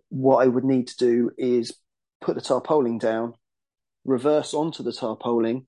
[0.10, 1.76] What I would need to do is
[2.22, 3.34] put the tarpaulin down,
[4.06, 5.68] reverse onto the tarpaulin,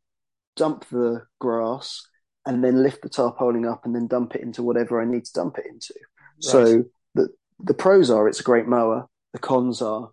[0.55, 2.07] dump the grass,
[2.45, 5.33] and then lift the tarpaulin up and then dump it into whatever I need to
[5.33, 5.93] dump it into.
[5.97, 6.39] Right.
[6.39, 6.83] So
[7.15, 7.29] the
[7.59, 9.07] the pros are it's a great mower.
[9.33, 10.11] The cons are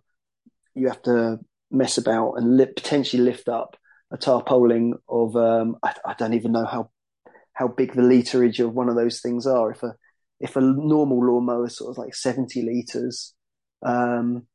[0.73, 1.39] you have to
[1.71, 3.77] mess about and li- potentially lift up
[4.11, 6.89] a tarpaulin of um, I, I, don't even know how
[7.53, 9.71] how big the literage of one of those things are.
[9.71, 9.95] If a
[10.39, 13.33] if a normal lawnmower is sort of like seventy liters,
[13.83, 14.47] um,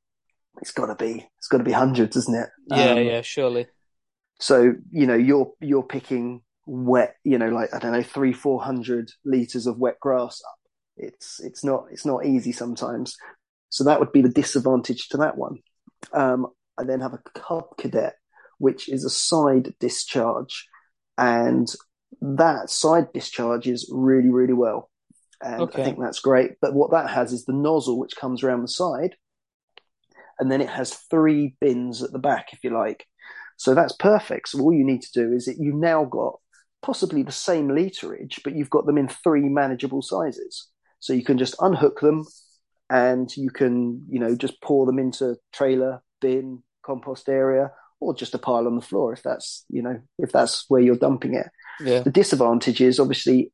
[0.61, 2.49] it's got to be it's got to be hundreds, isn't it?
[2.69, 3.67] Yeah, um, yeah, surely.
[4.39, 8.63] So you know you're you're picking wet, you know, like I don't know three four
[8.63, 10.59] hundred liters of wet grass up.
[10.97, 13.17] It's it's not it's not easy sometimes.
[13.69, 15.59] So that would be the disadvantage to that one.
[16.13, 16.49] Um,
[16.79, 18.15] I then have a Cub Cadet,
[18.61, 20.69] which is a side discharge.
[21.17, 21.67] And
[22.21, 24.91] that side discharges really, really well.
[25.43, 25.81] And okay.
[25.81, 26.53] I think that's great.
[26.61, 29.17] But what that has is the nozzle, which comes around the side.
[30.39, 33.07] And then it has three bins at the back, if you like.
[33.57, 34.51] So that's perfect.
[34.51, 36.39] So all you need to do is that you've now got
[36.83, 40.69] possibly the same literage, but you've got them in three manageable sizes.
[40.99, 42.27] So you can just unhook them
[42.91, 47.71] and you can, you know, just pour them into trailer, bin, compost area,
[48.01, 50.97] or just a pile on the floor if that's you know if that's where you're
[50.97, 51.49] dumping it.
[51.81, 52.01] Yeah.
[52.01, 53.53] The disadvantage is obviously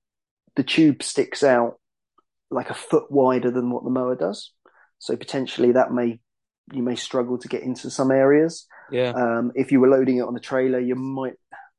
[0.57, 1.79] the tube sticks out
[2.51, 4.53] like a foot wider than what the mower does,
[4.99, 6.21] so potentially that may
[6.73, 8.67] you may struggle to get into some areas.
[8.91, 9.11] Yeah.
[9.11, 11.35] Um, if you were loading it on a trailer, you might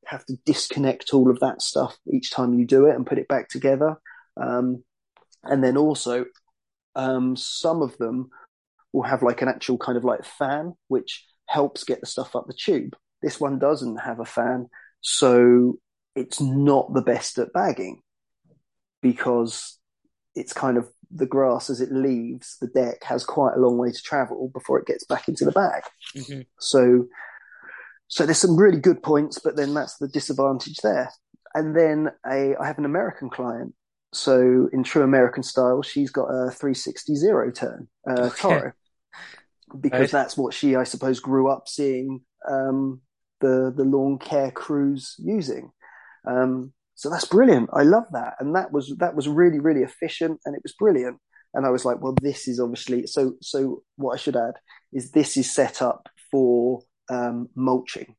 [0.06, 3.28] have to disconnect all of that stuff each time you do it and put it
[3.28, 3.96] back together.
[4.40, 4.82] Um,
[5.42, 6.24] and then also,
[6.94, 8.30] um, some of them
[8.92, 12.46] will have like an actual kind of like fan, which helps get the stuff up
[12.46, 12.94] the tube.
[13.22, 14.68] This one doesn't have a fan,
[15.00, 15.78] so
[16.14, 18.00] it's not the best at bagging
[19.02, 19.78] because
[20.34, 23.90] it's kind of the grass as it leaves the deck has quite a long way
[23.90, 25.82] to travel before it gets back into the bag.
[26.16, 26.42] Mm-hmm.
[26.60, 27.06] So,
[28.08, 31.10] so there's some really good points, but then that's the disadvantage there.
[31.54, 33.74] And then a, I have an American client.
[34.12, 38.36] So in true American style, she's got a 360 zero turn, uh, okay.
[38.36, 38.72] Toro
[39.80, 43.00] because that's what she, I suppose, grew up seeing um,
[43.40, 45.70] the the lawn care crews using.
[46.26, 47.70] Um, so that's brilliant.
[47.72, 51.18] I love that, and that was that was really really efficient, and it was brilliant.
[51.54, 53.34] And I was like, well, this is obviously so.
[53.40, 54.54] So what I should add
[54.92, 58.16] is this is set up for um, mulching.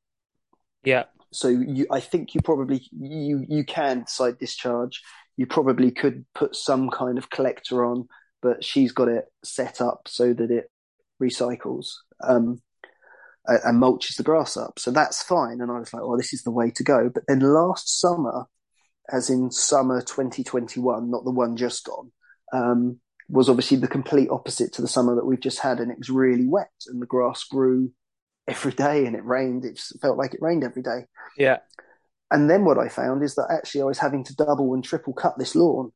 [0.84, 1.06] Yeah.
[1.32, 5.02] So you, I think you probably you you can side discharge.
[5.38, 8.08] You probably could put some kind of collector on,
[8.42, 10.70] but she's got it set up so that it
[11.22, 11.88] recycles
[12.24, 12.62] um,
[13.46, 14.80] and mulches the grass up.
[14.80, 15.62] So that's fine.
[15.62, 17.10] And I was like, well, this is the way to go.
[17.14, 18.46] But then last summer,
[19.12, 22.12] as in summer 2021, not the one just gone,
[22.54, 25.80] um, was obviously the complete opposite to the summer that we've just had.
[25.80, 27.92] And it was really wet and the grass grew
[28.48, 29.66] every day and it rained.
[29.66, 31.06] It felt like it rained every day.
[31.38, 31.58] Yeah.
[32.32, 35.14] And then what I found is that actually I was having to double and triple
[35.14, 35.92] cut this lawn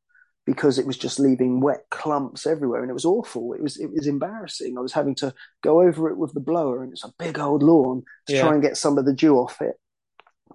[0.46, 3.54] because it was just leaving wet clumps everywhere and it was awful.
[3.54, 4.78] It was it was embarrassing.
[4.78, 5.34] I was having to
[5.64, 8.42] go over it with the blower and it's a big old lawn to yeah.
[8.42, 9.76] try and get some of the dew off it.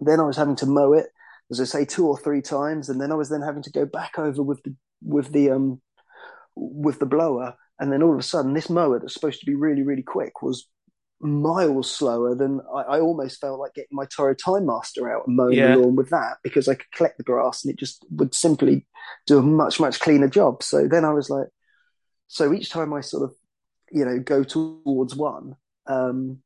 [0.00, 1.06] Then I was having to mow it,
[1.50, 3.86] as I say, two or three times, and then I was then having to go
[3.86, 5.80] back over with the with the um
[6.54, 7.54] with the blower.
[7.80, 10.42] And then all of a sudden, this mower that's supposed to be really, really quick
[10.42, 10.66] was
[11.20, 15.36] miles slower than I, I, almost felt like getting my Toro Time Master out and
[15.36, 15.74] mowing yeah.
[15.74, 18.86] the lawn with that because I could collect the grass and it just would simply
[19.26, 20.62] do a much, much cleaner job.
[20.62, 21.48] So then I was like,
[22.28, 23.34] so each time I sort of,
[23.90, 25.56] you know, go towards one,
[25.86, 26.38] um,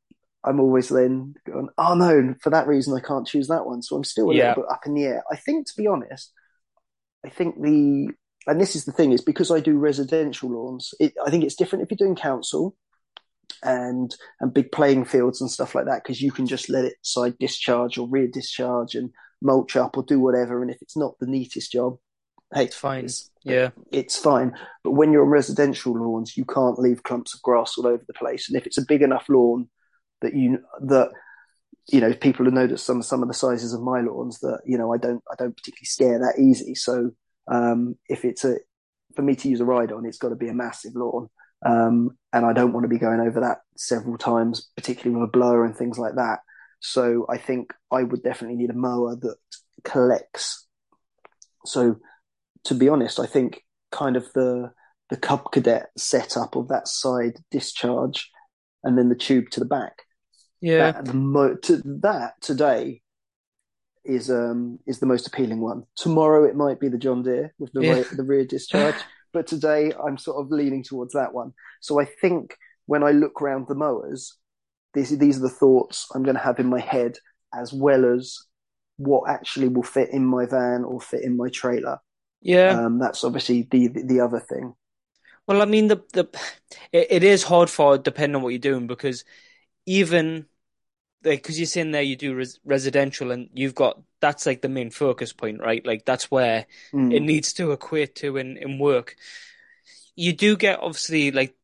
[0.44, 3.82] I'm always then going, oh no, for that reason I can't choose that one.
[3.82, 4.48] So I'm still a yeah.
[4.48, 5.22] little bit up in the air.
[5.30, 6.32] I think, to be honest,
[7.24, 8.08] I think the,
[8.46, 11.56] and this is the thing, is because I do residential lawns, it, I think it's
[11.56, 12.74] different if you're doing council
[13.62, 16.94] and and big playing fields and stuff like that because you can just let it
[17.02, 19.10] side discharge or rear discharge and
[19.40, 20.62] mulch up or do whatever.
[20.62, 21.98] And if it's not the neatest job,
[22.54, 23.04] hey, It's fine.
[23.04, 23.70] It's, Yeah.
[23.90, 24.56] it's fine.
[24.84, 28.14] But when you're on residential lawns, you can't leave clumps of grass all over the
[28.14, 28.48] place.
[28.48, 29.68] And if it's a big enough lawn
[30.20, 31.10] that you that
[31.88, 34.78] you know people have noticed some some of the sizes of my lawns that you
[34.78, 36.74] know I don't I don't particularly scare that easy.
[36.74, 37.10] So
[37.50, 38.56] um, if it's a
[39.16, 41.28] for me to use a ride on, it's got to be a massive lawn.
[41.64, 45.32] Um, and I don't want to be going over that several times, particularly with a
[45.32, 46.40] blower and things like that.
[46.80, 49.36] So I think I would definitely need a mower that
[49.84, 50.66] collects.
[51.64, 51.96] So
[52.64, 54.72] to be honest, I think kind of the
[55.10, 58.30] the Cub Cadet setup of that side discharge
[58.82, 59.92] and then the tube to the back.
[60.60, 60.92] Yeah.
[60.92, 63.02] That, the mo- to, that today
[64.04, 65.84] is um is the most appealing one.
[65.96, 68.02] Tomorrow it might be the John Deere with the Yeah.
[68.16, 68.96] the rear discharge,
[69.32, 71.52] but today I'm sort of leaning towards that one.
[71.80, 72.56] So I think
[72.86, 74.36] when I look around the mowers,
[74.94, 77.16] these these are the thoughts I'm going to have in my head
[77.54, 78.38] as well as
[78.96, 81.98] what actually will fit in my van or fit in my trailer.
[82.40, 82.84] Yeah.
[82.84, 84.74] Um, that's obviously the, the the other thing.
[85.46, 86.28] Well, I mean, the the
[86.92, 89.24] it, it is hard for depending on what you're doing because
[89.86, 90.46] even
[91.24, 94.68] like because you're saying there you do res residential and you've got that's like the
[94.68, 95.84] main focus point, right?
[95.86, 97.12] Like that's where Mm.
[97.12, 99.16] it needs to equate to in in work.
[100.14, 101.54] You do get obviously like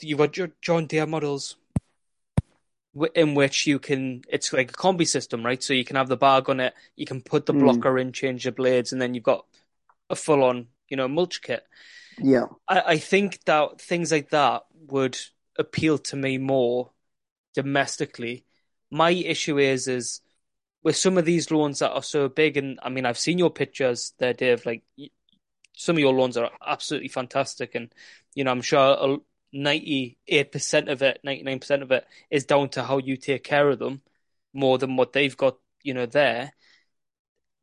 [0.00, 1.56] you've got your John Deere models
[3.14, 5.62] in which you can it's like a combi system, right?
[5.62, 7.60] So you can have the bag on it, you can put the Mm.
[7.62, 9.46] blocker in, change the blades, and then you've got
[10.08, 11.64] a full on, you know, mulch kit.
[12.22, 15.18] Yeah, I, I think that things like that would
[15.58, 16.90] appeal to me more
[17.54, 18.44] domestically.
[18.90, 20.20] My issue is is
[20.82, 23.50] with some of these loans that are so big, and I mean I've seen your
[23.50, 24.66] pictures there, Dave.
[24.66, 24.82] Like
[25.76, 27.92] some of your loans are absolutely fantastic, and
[28.34, 29.18] you know I'm sure
[29.52, 33.16] ninety eight percent of it, ninety nine percent of it is down to how you
[33.16, 34.02] take care of them
[34.52, 36.52] more than what they've got, you know, there.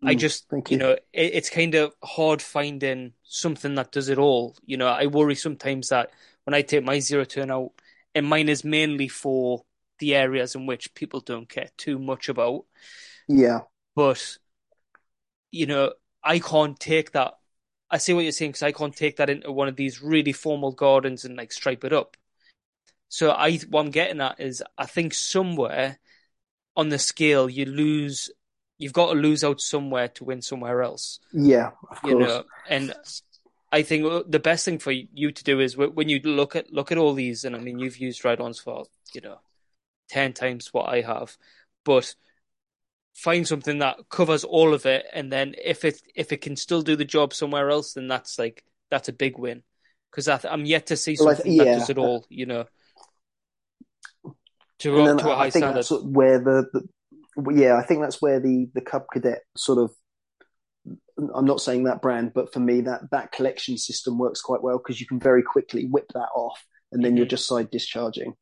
[0.04, 0.78] I Mm, just, thank you you.
[0.78, 4.56] know, it, it's kind of hard finding something that does it all.
[4.66, 6.12] You know, I worry sometimes that
[6.46, 7.72] when I take my zero turn out,
[8.16, 9.64] and mine is mainly for
[10.00, 12.66] the areas in which people don't care too much about,
[13.28, 13.62] Yeah,
[13.96, 14.38] but,
[15.52, 15.94] you know,
[16.24, 17.36] I can't take that.
[17.90, 20.34] I see what you're saying because I can't take that into one of these really
[20.34, 22.18] formal gardens and like stripe it up.
[23.10, 26.00] So I, what I'm getting at is, I think somewhere
[26.76, 28.32] on the scale you lose,
[28.78, 31.20] you've got to lose out somewhere to win somewhere else.
[31.32, 32.28] yeah, of you course.
[32.28, 32.94] know and
[33.72, 36.92] i think the best thing for you to do is when you look at look
[36.92, 39.40] at all these and i mean you've used ride-ons for you know
[40.10, 41.38] 10 times what i have
[41.84, 42.16] but
[43.16, 46.82] find something that covers all of it and then if it if it can still
[46.82, 49.64] do the job somewhere else then that's like that's a big win
[50.12, 52.66] because i'm yet to see Well, I something that does it all you know
[54.80, 56.88] to, a, to a I high think standard where the, the
[57.54, 59.92] yeah, I think that's where the the Cub Cadet sort of.
[61.34, 64.78] I'm not saying that brand, but for me, that that collection system works quite well
[64.78, 67.30] because you can very quickly whip that off, and then you're Mhm.
[67.30, 68.34] just side discharging.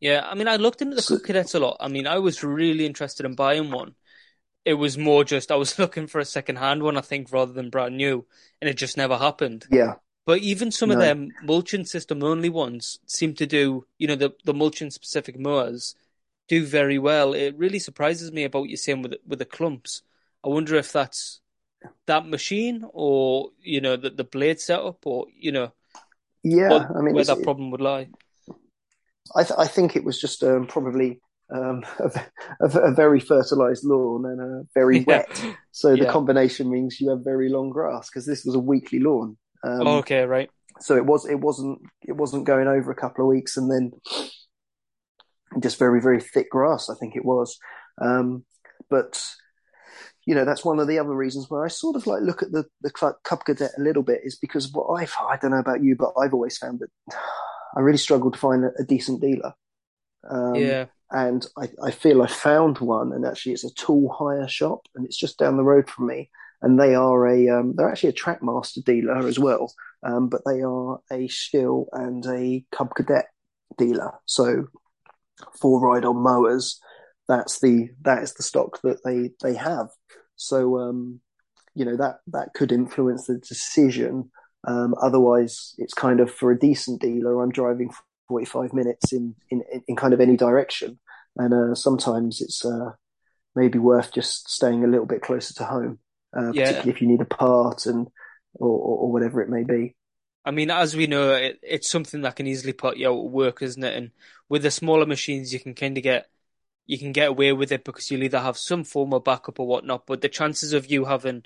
[0.00, 1.76] Yeah, I mean, I looked into the So- Cadets a lot.
[1.80, 3.94] I mean, I was really interested in buying one.
[4.64, 7.70] It was more just I was looking for a second-hand one, I think, rather than
[7.70, 8.26] brand new,
[8.60, 9.66] and it just never happened.
[9.70, 9.94] Yeah,
[10.26, 14.34] But even some of them mulching system only ones seem to do, you know, the
[14.44, 15.94] the mulching specific mowers
[16.48, 17.34] do very well.
[17.34, 20.02] It really surprises me about you saying with the- with the clumps.
[20.44, 21.40] I wonder if that's
[22.06, 25.72] that machine or you know the the blade setup or you know
[26.42, 26.68] yeah.
[26.68, 28.08] what, I mean, where that problem would lie.
[29.36, 31.20] I, th- I think it was just um, probably
[31.54, 32.10] um, a,
[32.60, 35.04] a, a very fertilized lawn and a very Yeah.
[35.06, 35.44] wet.
[35.72, 36.12] So the Yeah.
[36.12, 39.36] combination means you have very long grass because this was a weekly lawn.
[39.64, 40.50] Um, Oh, okay, right.
[40.80, 43.92] so it was it wasn't it wasn't going over a couple of weeks and then
[45.60, 46.88] just very very thick grass.
[46.90, 47.58] I think it was,
[48.00, 48.44] um,
[48.90, 49.24] but
[50.26, 52.52] you know that's one of the other reasons where I sort of like look at
[52.52, 55.58] the the Cub Cub Cadet a little bit is because what I've I don't know
[55.58, 56.90] about you, but I've always found that
[57.76, 59.52] I really struggled to find a, decent dealer.
[60.28, 60.86] Um, Yeah.
[61.10, 65.04] and I, I feel I found one, and actually it's a tool hire shop, and
[65.04, 66.30] it's just down the road from me.
[66.60, 70.60] And they are a um, they're actually a Trackmaster dealer as well, um, but they
[70.60, 73.26] are a Stihl and a Cub Cadet
[73.76, 74.12] dealer.
[74.26, 74.66] So
[75.60, 76.80] for ride on mowers,
[77.28, 79.88] that's the that is the stock that they they have.
[80.36, 81.20] So um,
[81.74, 84.30] you know that that could influence the decision.
[84.66, 87.42] Um, otherwise, it's kind of for a decent dealer.
[87.42, 87.90] I'm driving
[88.28, 90.98] 45 minutes in in, in kind of any direction,
[91.36, 92.92] and uh, sometimes it's uh,
[93.56, 95.98] maybe worth just staying a little bit closer to home,
[96.36, 96.70] uh, Yeah.
[96.72, 98.08] particularly if you need a part and
[98.54, 99.94] or, or, or whatever it may be.
[100.44, 103.30] I mean, as we know, it, it's something that can easily put you out of
[103.32, 103.96] work, isn't it?
[103.96, 104.10] And
[104.48, 106.28] with the smaller machines, you can kind of get
[106.86, 109.66] you can get away with it because you'll either have some form of backup or
[109.66, 110.06] whatnot.
[110.06, 111.44] But the chances of you having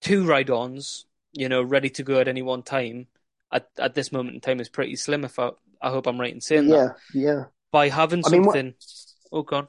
[0.00, 3.06] two ride-ons, you know, ready to go at any one time,
[3.52, 5.24] at at this moment in time is pretty slim.
[5.24, 6.96] If I I hope I'm right in saying yeah, that.
[7.14, 7.32] yeah.
[7.32, 7.42] yeah.
[7.72, 9.68] By having I mean, something, what- oh god,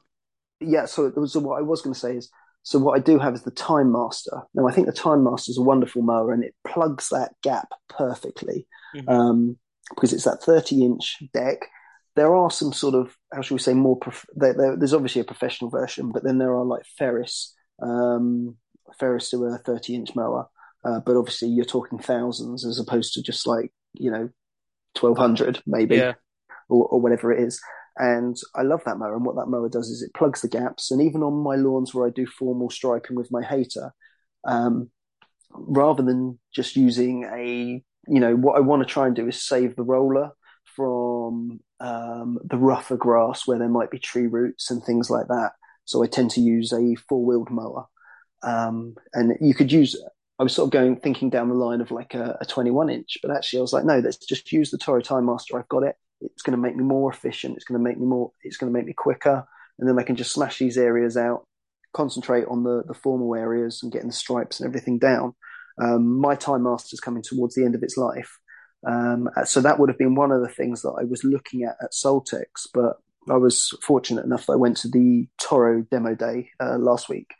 [0.59, 2.30] Yeah, so, so what I was going to say is,
[2.63, 4.43] so what I do have is the Time Master.
[4.53, 7.68] Now, I think the Time Master is a wonderful mower and it plugs that gap
[7.89, 8.65] perfectly
[8.95, 9.09] Mhm.
[9.09, 9.57] um,
[9.89, 11.68] because it's that 30 inch deck.
[12.15, 15.22] There are some sort of, how shall we say, more, prof- there, there, there's obviously
[15.22, 18.55] a professional version, but then there are like Ferris, um,
[18.99, 20.47] Ferris to a 30 inch mower.
[20.84, 24.30] Uh, but obviously you're talking thousands as opposed to just like, you know,
[25.00, 26.14] 1200 maybe yeah,
[26.70, 27.60] or, or whatever it is.
[27.98, 29.16] And I love that mower.
[29.16, 30.92] And what that mower does is it plugs the gaps.
[30.92, 33.92] And even on my lawns where I do formal striping with my Hayter,
[34.46, 34.92] um,
[35.52, 39.42] rather than just using a, you know, what I want to try and do is
[39.42, 40.30] save the roller
[40.76, 45.54] from um, the rougher grass where there might be tree roots and things like that.
[45.86, 47.86] So I tend to use a four wheeled mower.
[48.44, 49.96] Um, and you could use,
[50.40, 53.18] I was sort of going, thinking down the line of like a, a 21 inch,
[53.22, 55.58] but actually I was like, no, let's just use the Toro Time Master.
[55.58, 55.96] I've got it.
[56.22, 57.56] It's going to make me more efficient.
[57.56, 59.48] It's going to make me more, it's going to make me quicker.
[59.80, 61.46] And then I can just smash these areas out,
[61.94, 65.34] concentrate on the, the formal areas and getting the stripes and everything down.
[65.82, 68.40] Um, my Time Master is coming towards the end of its life.
[68.88, 71.78] Um, so that would have been one of the things that I was looking at
[71.82, 72.98] at Saltex, but
[73.30, 77.34] I was fortunate enough that I went to the Toro demo day uh, last week,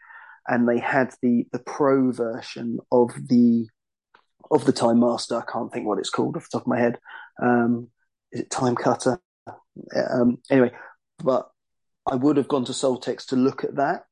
[0.48, 3.68] and they had the the pro version of the
[4.50, 5.38] of the Time Master.
[5.38, 7.00] I can't think what it's called off the top of my head.
[7.42, 7.90] Um,
[8.32, 9.20] is it Time Cutter?
[9.96, 10.72] Um, anyway,
[11.24, 11.50] but
[12.10, 14.04] I would have gone to Saltex to look at that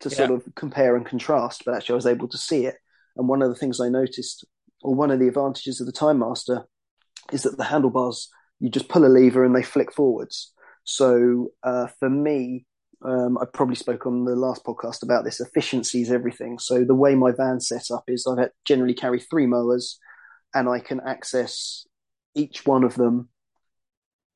[0.00, 2.76] to sort of compare and contrast, but actually I was able to see it.
[3.16, 4.44] And one of the things I noticed,
[4.82, 6.66] or one of the advantages of the Time Master,
[7.32, 8.28] is that the handlebars
[8.60, 10.52] you just pull a lever and they flick forwards.
[10.84, 12.66] So uh, for me,
[13.02, 15.40] um, I probably spoke on the last podcast about this.
[15.40, 16.58] Efficiency is everything.
[16.58, 19.98] So the way my van's set up is I generally carry three mowers,
[20.54, 21.86] and I can access
[22.34, 23.28] each one of them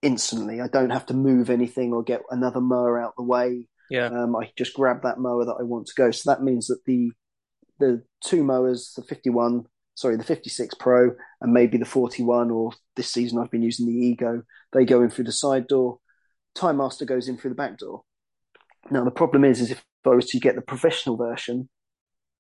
[0.03, 0.61] instantly.
[0.61, 3.69] I don't have to move anything or get another mower out the way.
[3.91, 6.11] yeah, Um, I just grab that mower that I want to go.
[6.11, 7.13] So that means that the
[7.79, 13.09] the two mowers, the 51, sorry, the 56 Pro, and maybe the 41, or this
[13.09, 14.43] season I've been using the Ego,
[14.75, 15.99] they go in through the side door.
[16.55, 18.03] Time Master goes in through the back door.
[18.91, 21.69] Now the problem is, is if I was to get the professional version,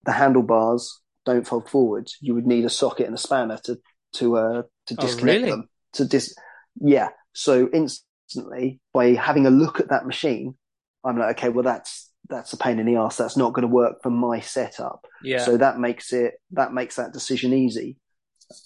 [0.04, 2.08] the handlebars don't fold forward.
[2.20, 3.78] You would need a socket and a spanner to
[4.14, 5.50] to uh, to Oh, disconnect really?
[5.50, 5.68] them.
[5.94, 6.34] To dis,
[6.80, 7.10] yeah.
[7.32, 10.56] So instantly, by having a look at that machine,
[11.04, 13.16] I'm like, okay, well that's that's a pain in the ass.
[13.16, 15.06] That's not going to work for my setup.
[15.22, 17.96] yeah, So that makes it that makes that decision easy.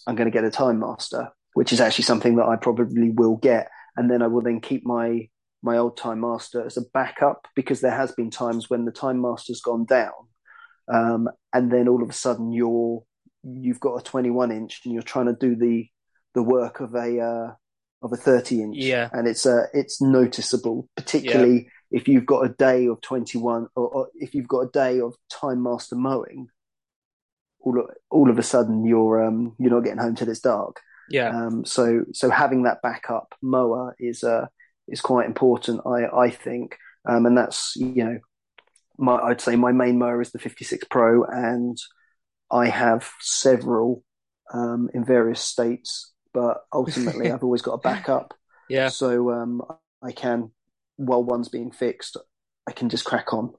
[0.06, 3.36] I'm going to get a Time Master, which is actually something that I probably will
[3.36, 5.28] get, and then I will then keep my
[5.64, 9.20] my old Time Master as a backup because there has been times when the Time
[9.20, 10.12] Master's gone down,
[10.92, 13.02] um, and then all of a sudden you're
[13.42, 15.86] you've got a 21 inch and you're trying to do the
[16.34, 17.52] the work of a uh,
[18.02, 19.08] of a 30 inch, Yeah.
[19.12, 24.08] and it's uh, it's noticeable, particularly if you've got a day of 21 or, or
[24.14, 26.48] if you've got a day of Time Master mowing
[27.60, 30.80] all of, all of a sudden you're um you're not getting home till it's dark.
[31.08, 34.46] yeah, Um, so so having that backup mower is uh
[34.88, 36.76] is quite important, I I think.
[37.08, 38.18] Um, and that's you know
[38.98, 41.78] my I'd say my main mower is the 56 Pro, and
[42.50, 44.04] I have several
[44.52, 48.34] um in various states, but ultimately I've always got a backup.
[48.68, 48.88] yeah.
[48.88, 49.62] So um
[50.02, 50.52] I can
[50.96, 52.16] while one's being fixed,
[52.68, 53.54] I can just crack on.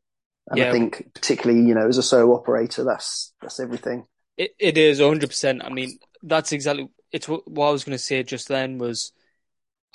[0.50, 0.70] And Yeah.
[0.70, 4.06] I think particularly you know as a solo operator, that's that's everything.
[4.38, 5.64] It it is hundred percent.
[5.64, 9.12] I mean, that's exactly it's what, what I was going to say just then was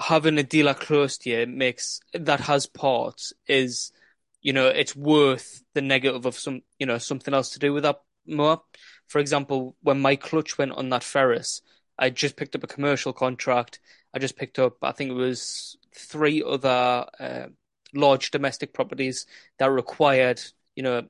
[0.00, 3.92] having a dealer close to you makes that has parts is
[4.40, 7.82] you know it's worth the negative of some you know something else to do with
[7.84, 8.62] that more.
[9.08, 11.62] For example, when my clutch went on that Ferris,
[11.98, 13.80] I just picked up a commercial contract.
[14.14, 17.46] I just picked up I think it was three other uh,
[17.94, 19.26] large domestic properties
[19.58, 20.40] that required
[20.74, 21.02] you know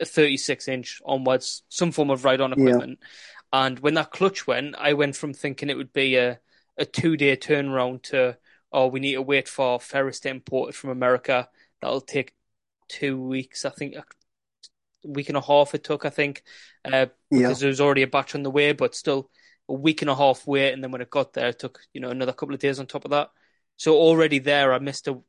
[0.00, 2.58] a 36 inch onwards, some form of ride on Yeah.
[2.58, 3.00] equipment.
[3.52, 6.38] And when that clutch went, I went from thinking it would be a,
[6.78, 8.38] a two day turnaround to,
[8.72, 11.48] oh, we need to wait for Ferris to import it from America.
[11.80, 12.34] That'll take
[12.88, 14.04] two weeks, I think, a
[15.04, 16.42] week and a half it took, I think,
[16.84, 17.48] uh, Yeah.
[17.48, 19.30] because there was already a batch on the way, but still
[19.68, 20.72] a week and a half wait.
[20.72, 22.86] And then when it got there, it took, you know, another couple of days on
[22.86, 23.30] top of that.
[23.76, 25.20] So already there, I missed a,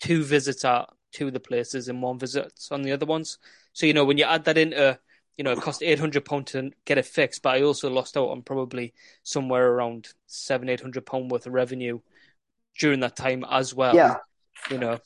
[0.00, 3.38] two visits at two of the places and one visit on the other ones.
[3.72, 4.98] So, you know, when you add that into,
[5.36, 8.16] you know, it cost eight hundred pound to get it fixed, but I also lost
[8.16, 12.00] out on probably somewhere around seven, eight hundred pound worth of revenue
[12.78, 13.94] during that time as well.
[13.94, 14.16] Yeah.
[14.70, 14.98] You know,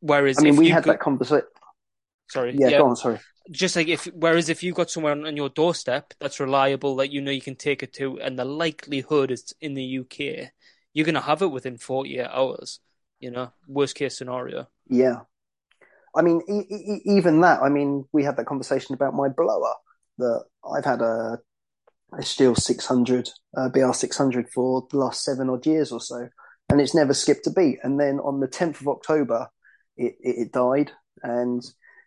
[0.00, 1.46] whereas I mean, we you had go, that conversation.
[2.28, 2.96] sorry, Yeah, yeah, go on.
[2.96, 3.18] Sorry.
[3.50, 7.10] just like if whereas if you've got somewhere on, on your doorstep that's reliable that
[7.10, 10.50] you know you can take it to and the likelihood is in the UK
[10.94, 12.80] you're going to have it within 48 hours
[13.20, 15.22] you know worst case scenario Yeah.
[16.14, 17.60] I mean, e- e- even that.
[17.62, 19.74] I mean, we had that conversation about my blower
[20.18, 20.44] that
[20.76, 21.38] I've had a,
[22.12, 26.28] a Stihl 600, uh, BR 600 for the last seven odd years or so,
[26.68, 27.78] and it's never skipped a beat.
[27.82, 29.48] And then on the 10th of October,
[29.96, 31.62] it, it, it died and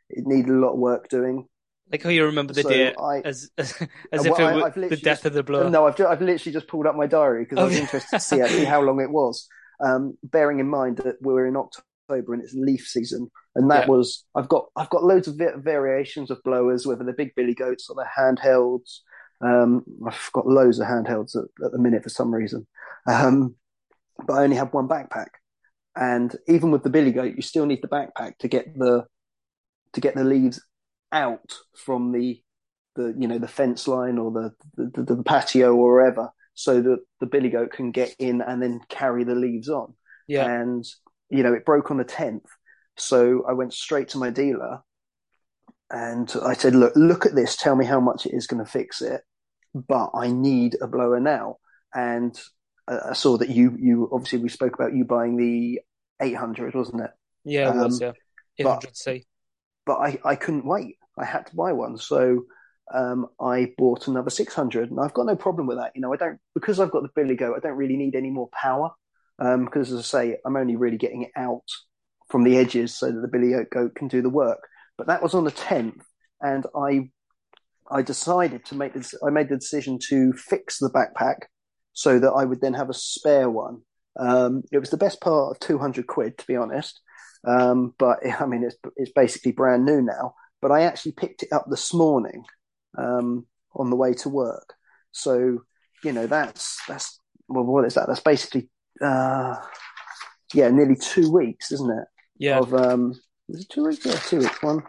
[0.10, 1.48] it needed a lot of work doing.
[1.91, 3.90] like how you remember the So day I- as as if
[4.38, 6.86] well, it I- the death just- of the blower No, I've, I've literally just pulled
[6.86, 7.82] up my diary because I was Okay.
[7.82, 9.48] interested to see actually how long it was.
[9.84, 13.88] Um, bearing in mind that we're in October and it's leaf season, and that Yeah.
[13.88, 17.90] was I've got I've got loads of variations of blowers, whether they're big Billy Goats
[17.90, 18.99] or they're handhelds.
[19.41, 22.68] Um, I've got loads of handhelds at, at the minute for some reason,
[23.07, 23.56] um,
[24.26, 25.30] but I only have one backpack,
[25.95, 29.06] and even with the Billy Goat, you still need the backpack to get the
[29.94, 30.61] to get the leaves
[31.11, 32.41] out from the
[32.95, 36.82] the you know the fence line or the the, the, the patio or wherever, so
[36.82, 39.94] that the Billy Goat can get in and then carry the leaves on.
[40.27, 40.86] yeah And
[41.30, 42.46] you know it broke on the tenth,
[42.98, 44.82] so I went straight to my dealer,
[45.90, 47.56] and I said, "Look, look at this.
[47.56, 49.22] Tell me how much it is going to fix it,
[49.74, 51.58] but I need a blower now."
[51.94, 52.38] And
[52.88, 55.82] I saw that you you obviously we spoke about you buying the
[56.22, 57.12] eight hundred, wasn't it?
[57.44, 58.14] yeah it was um,
[58.58, 59.26] yeah 800c
[59.86, 60.98] but I, I couldn't wait.
[61.18, 61.98] I had to buy one.
[61.98, 62.44] So
[62.94, 65.92] um, I bought another 600 and I've got no problem with that.
[65.96, 68.30] You know, I don't, because I've got the Billy Goat, I don't really need any
[68.30, 68.92] more power.
[69.40, 71.66] Um, because as I say, I'm only really getting it out
[72.30, 74.60] from the edges so that the Billy Goat can do the work.
[74.98, 76.02] But that was on the 10th
[76.41, 77.10] and I,
[77.91, 81.48] I decided to make this, I made the decision to fix the backpack
[81.94, 83.82] so that I would then have a spare one.
[84.18, 87.02] Um, it was the best part of 200 quid, to be honest.
[87.45, 90.36] Um, but I mean, it's it's basically brand new now.
[90.62, 92.44] But I actually picked it up this morning
[92.98, 93.45] um,
[93.76, 94.74] on the way to work.
[95.12, 95.60] So
[96.03, 98.07] you know, that's that's well, what is that?
[98.07, 98.70] That's basically
[99.02, 99.56] uh,
[100.54, 102.08] yeah, nearly two weeks, isn't it?
[102.38, 103.14] yeah Of um,
[103.50, 104.06] is it two weeks?
[104.06, 104.64] Yeah, two weeks.
[104.64, 104.84] One,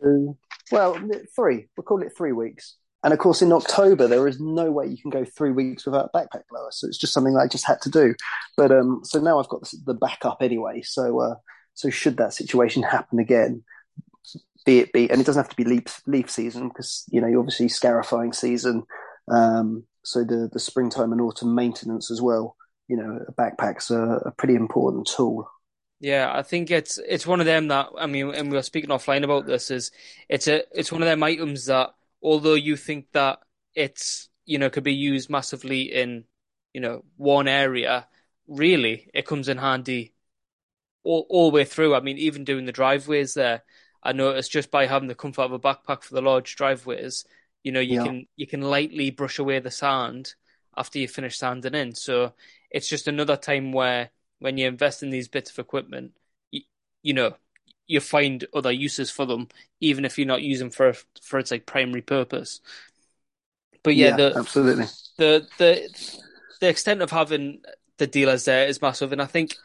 [0.00, 0.36] two.
[0.70, 0.98] Well,
[1.34, 1.68] three.
[1.76, 2.76] We'll call it three weeks.
[3.04, 6.10] And of course, in October, there is no way you can go three weeks without
[6.12, 6.68] a backpack blower.
[6.70, 8.14] So it's just something I just had to do.
[8.56, 10.82] But um, so now I've got the, the backup anyway.
[10.82, 11.34] So uh,
[11.74, 13.64] so should that situation happen again,
[14.64, 17.26] be it be, and it doesn't have to be leaf leaf season because you know
[17.26, 18.84] you're obviously scarifying season.
[19.30, 22.56] Um, so the the springtime and autumn maintenance as well.
[22.92, 25.48] You know, a backpack's a, a pretty important tool.
[26.00, 28.90] Yeah, I think it's it's one of them that I mean, and we were speaking
[28.90, 29.70] offline about this.
[29.70, 29.92] Is
[30.28, 31.90] it's a it's one of them items that
[32.22, 33.38] although you think that
[33.74, 36.24] it's you know could be used massively in
[36.72, 38.08] you know one area,
[38.48, 40.14] really it comes in handy
[41.04, 41.94] all all the way through.
[41.94, 43.62] I mean, even doing the driveways there,
[44.02, 47.24] I noticed just by having the comfort of a backpack for the large driveways,
[47.64, 48.00] you know, you Yeah.
[48.00, 50.34] can you can lightly brush away the sand
[50.76, 51.94] after you finish sanding in.
[51.94, 52.32] So
[52.70, 56.12] it's just another time where when you invest in these bits of equipment,
[56.50, 56.62] you,
[57.02, 57.34] you know,
[57.86, 59.48] you find other uses for them,
[59.80, 62.60] even if you're not using for for its like primary purpose.
[63.82, 64.86] But yeah, the absolutely.
[65.18, 66.18] the the
[66.60, 67.60] the extent of having
[67.98, 69.56] the dealers there is massive, and I think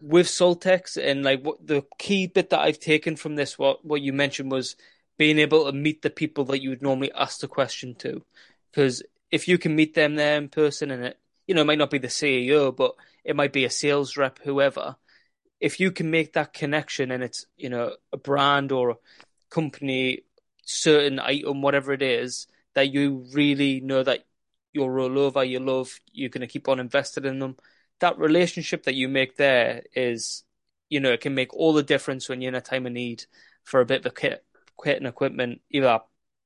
[0.00, 4.02] with Saltex and like what the key bit that I've taken from this, what what
[4.02, 4.76] you mentioned was
[5.16, 8.22] being able to meet the people that you would normally ask the question to,
[8.70, 11.78] because if you can meet them there in person, and it you know it might
[11.78, 12.94] not be the CEO, but
[13.24, 14.96] it might be a sales rep, whoever.
[15.60, 18.96] If you can make that connection, and it's you know a brand or a
[19.50, 20.22] company,
[20.64, 24.24] certain item, whatever it is, that you really know that
[24.72, 27.56] you'll roll over, you love, you're going to keep on invested in them.
[28.00, 30.44] That relationship that you make there is,
[30.88, 33.24] you know, it can make all the difference when you're in a time of need
[33.64, 34.44] for a bit of kit,
[34.82, 36.00] kit and equipment, either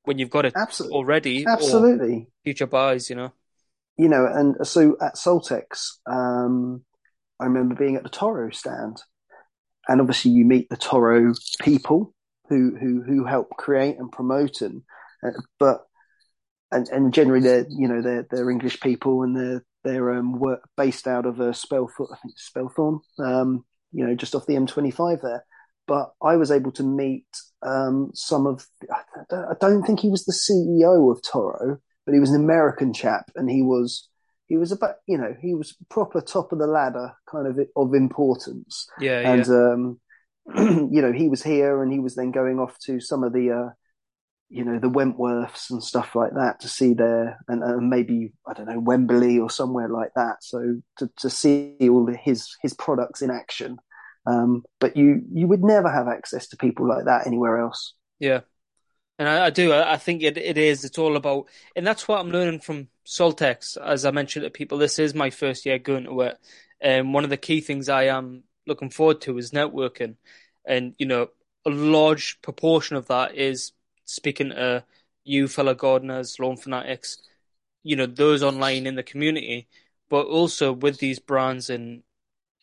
[0.04, 0.96] when you've got it Absolutely.
[0.96, 2.28] already Absolutely.
[2.44, 3.32] future buys, you know.
[3.96, 6.84] you know, and so at Saltex, um,
[7.38, 9.02] I remember being at the Toro stand,
[9.88, 12.14] and obviously you meet the Toro people
[12.48, 14.82] who who who help create and promote and
[15.24, 15.86] uh, but
[16.70, 20.62] and and generally they're you know they're they're English people and they're they're um work,
[20.76, 24.54] based out of a uh, Spelthorne, I think Spelthorne, um, you know, just off the
[24.54, 25.44] M25 there.
[25.86, 27.26] But I was able to meet
[27.62, 28.66] um, some of.
[28.90, 33.30] I don't, think he was the CEO of Toro, but he was an American chap,
[33.36, 34.08] and he was
[34.52, 37.94] he was about you know he was proper top of the ladder kind of of
[37.94, 39.72] importance Yeah, and yeah.
[39.72, 40.00] um
[40.92, 43.50] you know he was here and he was then going off to some of the
[43.50, 43.70] uh
[44.50, 48.52] you know the Wentworths and stuff like that to see their and, and maybe I
[48.52, 53.22] don't know Wembley or somewhere like that so to to see all his his products
[53.22, 53.78] in action
[54.26, 58.42] um but you you would never have access to people like that anywhere else Yeah.
[59.18, 59.72] And I, I do.
[59.72, 60.84] I, I think it, it is.
[60.84, 63.76] It's all about, and that's what I'm learning from Saltex.
[63.76, 66.38] As I mentioned to people, this is my first year going to it.
[66.80, 70.16] And one of the key things I am looking forward to is networking.
[70.64, 71.28] And, you know,
[71.66, 73.72] a large proportion of that is
[74.04, 74.84] speaking to
[75.24, 77.18] you, fellow gardeners, lawn fanatics,
[77.82, 79.68] you know, those online in the community,
[80.08, 82.02] but also with these brands and,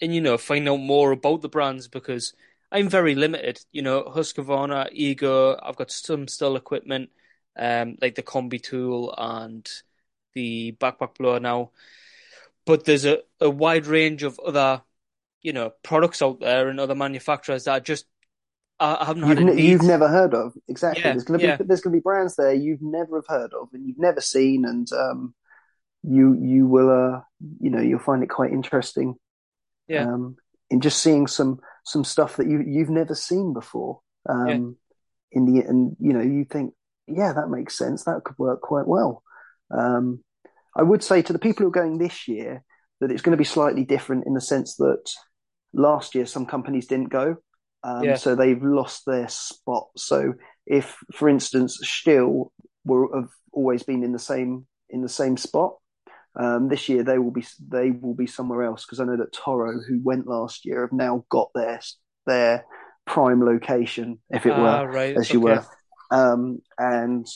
[0.01, 2.33] and, you know, find out more about the brands because
[2.71, 3.59] I'm very limited.
[3.71, 7.09] You know, Husqvarna, Ego, I've got some Stihl equipment,
[7.57, 9.69] um, like the combi tool and
[10.33, 11.71] the backpack blower now.
[12.65, 14.83] But there's a, a wide range of other,
[15.41, 18.05] you know, products out there and other manufacturers that just
[18.79, 19.59] I haven't you've, had.
[19.59, 21.03] you've never heard of exactly.
[21.03, 21.57] Yeah, there's gonna yeah.
[21.57, 24.63] be there's gonna be brands there you've never have heard of and you've never seen,
[24.63, 25.33] and um,
[26.03, 27.21] you you will uh
[27.59, 29.15] you know you'll find it quite interesting.
[29.89, 30.03] Yeah.
[30.03, 30.37] Um,
[30.69, 33.99] in just seeing some some stuff that you you've never seen before.
[34.29, 35.39] Um, Yeah.
[35.39, 36.73] in the and you know you think
[37.07, 39.23] yeah that makes sense that could work quite well.
[39.71, 40.23] Um,
[40.75, 42.63] I would say to the people who are going this year
[43.01, 45.11] that it's going to be slightly different in the sense that
[45.73, 47.37] last year some companies didn't go,
[47.83, 48.15] um, Yeah.
[48.15, 49.87] so they've lost their spot.
[49.97, 50.33] So
[50.65, 52.51] if, for instance, Stihl
[52.85, 55.75] were have always been in the same in the same spot,
[56.35, 59.33] um, this year they will be they will be somewhere else because I know that
[59.33, 61.79] Toro, who went last year, have now got their
[62.25, 62.65] their
[63.05, 65.17] prime location, if it Ah, were, right.
[65.17, 65.55] as you okay.
[65.55, 65.65] were.
[66.11, 67.27] Um, and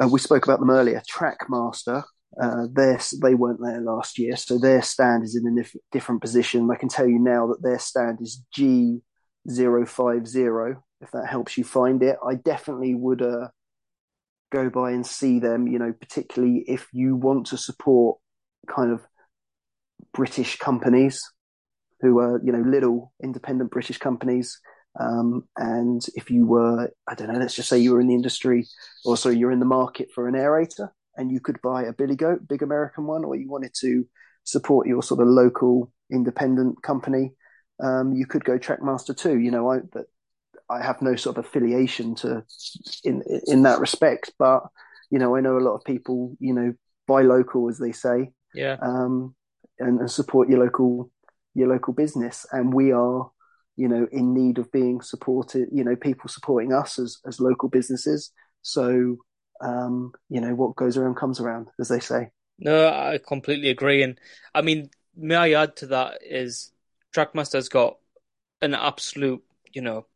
[0.00, 1.02] uh, we spoke about them earlier.
[1.10, 2.04] Trackmaster,
[2.40, 6.70] uh, they weren't there last year, so their stand is in a dif- different position.
[6.70, 12.02] I can tell you now that their stand is G050, if that helps you find
[12.02, 12.16] it.
[12.26, 13.48] I definitely would uh,
[14.50, 18.18] go by and see them, you know, particularly if you want to support
[18.68, 19.00] kind of
[20.12, 21.22] British companies
[22.00, 24.58] who are, you know, little independent British companies.
[24.98, 28.14] Um, and if you were, I don't know, let's just say you were in the
[28.14, 28.66] industry,
[29.04, 32.16] or so you're in the market for an aerator, and you could buy a Billy
[32.16, 34.04] Goat, big American one, or you wanted to
[34.44, 37.32] support your sort of local independent company,
[37.82, 39.38] um, you could go Trackmaster too.
[39.38, 40.06] You know, I but
[40.70, 42.44] I have no sort of affiliation to
[43.04, 44.62] in in that respect, but
[45.10, 46.74] you know, I know a lot of people, you know,
[47.06, 48.76] buy local as they say, Yeah.
[48.80, 49.34] um,
[49.78, 51.10] and, and support your local
[51.54, 52.46] your local business.
[52.52, 53.30] And we are,
[53.76, 55.68] you know, in need of being supported.
[55.72, 58.30] You know, people supporting us as as local businesses.
[58.62, 59.16] So,
[59.60, 62.30] um, you know, what goes around comes around, as they say.
[62.58, 64.02] No, I completely agree.
[64.02, 64.20] And
[64.54, 66.70] I mean, may I add to that is
[67.14, 67.96] Trackmaster's got
[68.62, 69.42] an absolute,
[69.72, 70.06] you know,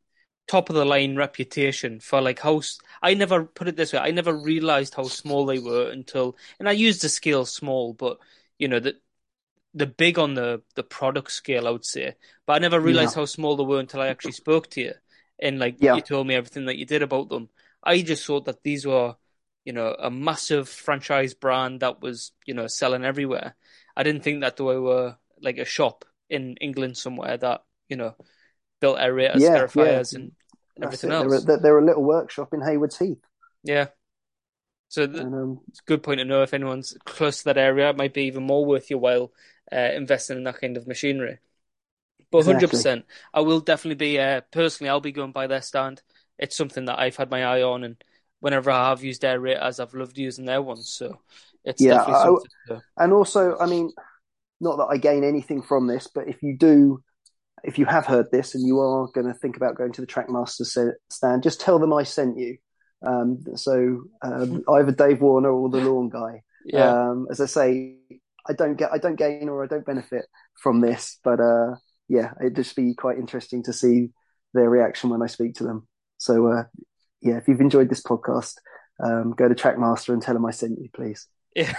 [0.47, 2.63] top of the line reputation for like how
[3.03, 3.99] I never put it this way.
[4.01, 8.19] I never realized how small they were until, and I used the scale small, but
[8.59, 8.97] you know, the
[9.75, 12.15] the big on the the product scale, I would say.
[12.47, 13.17] But I never realized Yeah.
[13.17, 14.93] how small they were until I actually spoke to you
[15.41, 15.93] and like Yeah.
[15.93, 17.49] you told me everything that you did about them.
[17.83, 19.17] I just thought that these were,
[19.65, 23.57] you know, a massive franchise brand that was, you know, selling everywhere.
[23.97, 28.15] I didn't think that they were like a shop in England somewhere that, you know,
[28.81, 30.03] built aerators, Yeah, yeah.
[30.13, 30.33] and
[30.83, 31.19] everything it.
[31.19, 31.49] They're, else.
[31.57, 33.23] a- they're a little workshop in Haywards Heath.
[33.63, 33.89] Yeah.
[34.89, 37.91] So And um, it's a good point to know if anyone's close to that area.
[37.91, 39.33] It might be even more worth your while
[39.73, 41.39] uh, investing in that kind of machinery.
[42.31, 42.85] But Exactly.
[42.85, 46.03] 100%, I will definitely be, uh, personally, I'll be going by their stand.
[46.39, 48.03] It's something that I've had my eye on, and
[48.41, 50.91] whenever I have used their raters, I've loved using their ones.
[50.91, 51.21] So
[51.65, 53.93] it's Yeah, definitely I- something to and also, I mean,
[54.61, 57.03] not that I gain anything from this, but if you do,
[57.65, 60.07] if you have heard this and you are going to think about going to the
[60.07, 62.59] Trackmaster stand, just tell them I sent you.
[63.05, 66.43] Um, so um, either Dave Warner or the Lawn Guy.
[66.65, 67.09] Yeah.
[67.09, 67.97] Um, as I say,
[68.49, 70.27] I don't get, I don't gain or I don't benefit
[70.63, 71.77] from this, but uh,
[72.09, 74.11] yeah, it'd just be quite interesting to see
[74.53, 75.89] their reaction when I speak to them.
[76.19, 76.65] So uh,
[77.21, 78.55] yeah, if you've enjoyed this podcast,
[79.03, 81.27] um, go to Trackmaster and tell them I sent you, please.
[81.57, 81.73] Yeah.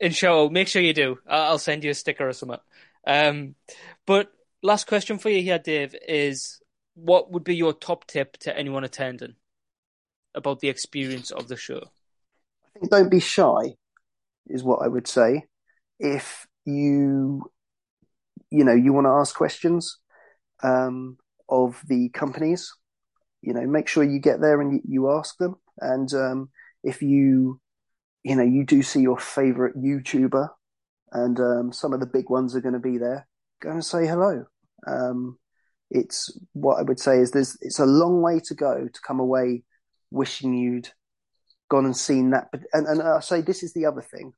[0.00, 1.16] Inshallah, make sure you do.
[1.28, 2.58] I'll send you a sticker or something.
[3.06, 3.54] Um,
[4.04, 4.32] but
[4.62, 6.60] last question for you here, Dave, is
[6.94, 9.34] what would be your top tip to anyone attending
[10.34, 11.82] about the experience of the show?
[12.64, 13.76] I think don't be shy
[14.46, 15.44] is what I would say.
[15.98, 17.50] If you,
[18.50, 19.98] you know, you want to ask questions
[20.62, 21.18] um,
[21.48, 22.72] of the companies,
[23.42, 25.56] you know, make sure you get there and you, you ask them.
[25.78, 26.50] And um,
[26.82, 27.60] if you,
[28.22, 30.48] you know, you do see your favorite YouTuber
[31.12, 33.26] and um, some of the big ones are going to be there,
[33.60, 34.46] go and say hello.
[34.86, 35.38] Um,
[35.90, 39.20] it's what I would say is there's it's a long way to go to come
[39.20, 39.62] away
[40.10, 40.88] wishing you'd
[41.70, 42.48] gone and seen that.
[42.50, 44.32] But and, and I say this is the other thing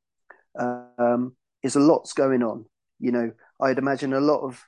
[0.59, 2.67] um, is a lot's going on.
[2.99, 4.63] You know, I'd imagine a lot of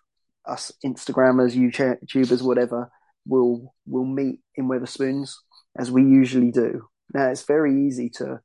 [0.46, 2.90] us Instagrammers, YouTubers, whatever,
[3.26, 5.34] we'll we'll meet in Wetherspoons
[5.76, 6.88] as we usually do.
[7.12, 8.40] Now it's very easy to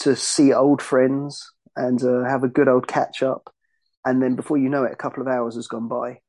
[0.00, 3.52] to see old friends and uh, have a good old catch up,
[4.04, 6.20] and then before you know it, a couple of hours has gone by,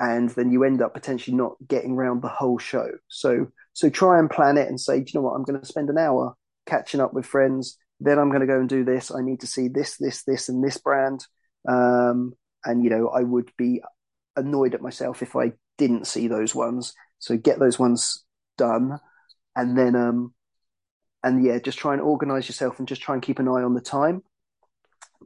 [0.00, 2.88] and then you end up potentially not getting around the whole show.
[3.08, 5.66] So so try and plan it and say, do you know what, I'm going to
[5.66, 6.34] spend an hour
[6.66, 7.78] catching up with friends.
[8.00, 9.14] Then I'm going to go and do this.
[9.14, 11.24] I need to see this, this, this, and this brand.
[11.68, 12.32] Um,
[12.64, 13.82] and you know, I would be
[14.36, 16.94] annoyed at myself if I didn't see those ones.
[17.18, 18.24] So get those ones
[18.56, 18.98] done,
[19.54, 20.34] and then um,
[21.22, 23.74] and yeah, just try and organize yourself and just try and keep an eye on
[23.74, 24.22] the time.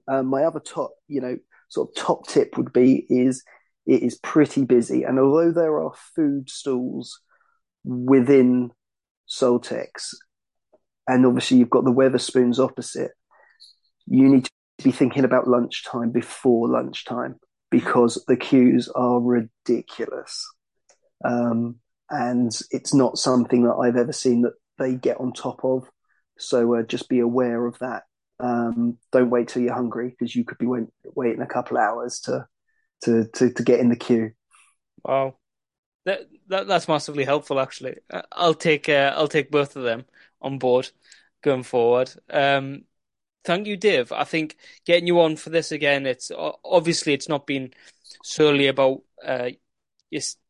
[0.08, 1.38] Um, my other top, you know,
[1.68, 3.44] sort of top tip would be is
[3.86, 7.20] it is pretty busy, and although there are food stalls
[7.84, 8.70] within
[9.28, 10.14] Saltex,
[11.06, 13.12] and obviously you've got the Wetherspoons opposite,
[14.06, 14.50] you need to
[14.84, 17.36] be thinking about lunchtime before lunchtime
[17.70, 20.46] because the queues are ridiculous.
[21.24, 21.76] Um,
[22.10, 25.88] and it's not something that I've ever seen that they get on top of.
[26.38, 28.02] So uh, just be aware of that.
[28.40, 32.20] Um, don't wait till you're hungry because you could be wait- waiting a couple hours
[32.24, 32.46] to,
[33.02, 34.32] to to to get in the queue.
[35.04, 35.36] Wow,
[36.04, 37.60] that, that that's massively helpful.
[37.60, 40.04] Actually, uh, I'll take uh, I'll take both of them
[40.40, 40.90] on board
[41.42, 42.10] going forward.
[42.30, 42.84] Um,
[43.44, 44.12] thank you, Dave.
[44.12, 46.30] I think getting you on for this again, it's
[46.64, 47.72] obviously it's not been
[48.22, 49.50] solely about uh,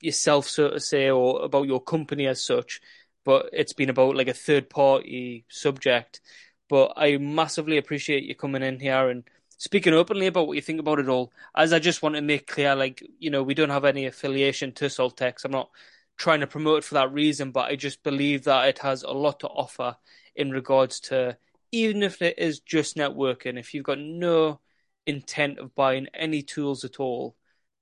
[0.00, 2.80] yourself, so to say, or about your company as such,
[3.24, 6.20] but it's been about like a third party subject.
[6.68, 9.24] But I massively appreciate you coming in here and
[9.64, 11.32] speaking openly about what you think about it all.
[11.56, 14.72] As I just want to make clear, like, you know, we don't have any affiliation
[14.72, 15.42] to Saltex.
[15.42, 15.70] I'm not
[16.18, 19.10] trying to promote it for that reason, but I just believe that it has a
[19.10, 19.96] lot to offer
[20.36, 21.38] in regards to
[21.72, 24.60] even if it is just networking, if you've got no
[25.06, 27.34] intent of buying any tools at all,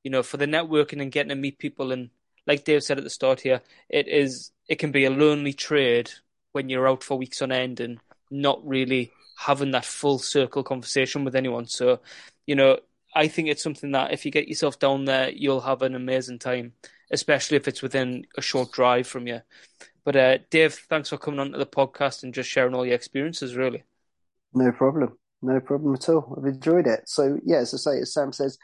[0.05, 2.11] you know, for the networking and getting to meet people and
[2.47, 6.11] like Dave said at the start here, it is it can be a lonely trade
[6.53, 7.99] when you're out for weeks on end and
[8.31, 11.67] not really having that full circle conversation with anyone.
[11.67, 12.01] So,
[12.47, 12.79] you know,
[13.15, 16.39] I think it's something that if you get yourself down there, you'll have an amazing
[16.39, 16.73] time,
[17.11, 19.41] especially if it's within a short drive from you.
[20.05, 22.95] But uh, Dave, thanks for coming on to the podcast and just sharing all your
[22.95, 23.55] experiences.
[23.55, 23.85] Really,
[24.55, 26.35] no problem, no problem at all.
[26.37, 27.03] I've enjoyed it.
[27.07, 28.59] So yeah, as I say, as Sam says,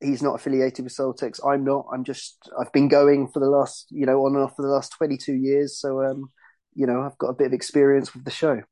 [0.00, 1.40] he's not affiliated with Saltex.
[1.46, 1.86] I'm not.
[1.92, 2.48] I'm just.
[2.58, 5.34] I've been going for the last, you know, on and off for the last 22
[5.34, 5.78] years.
[5.78, 6.30] So um,
[6.74, 8.62] you know, I've got a bit of experience with the show.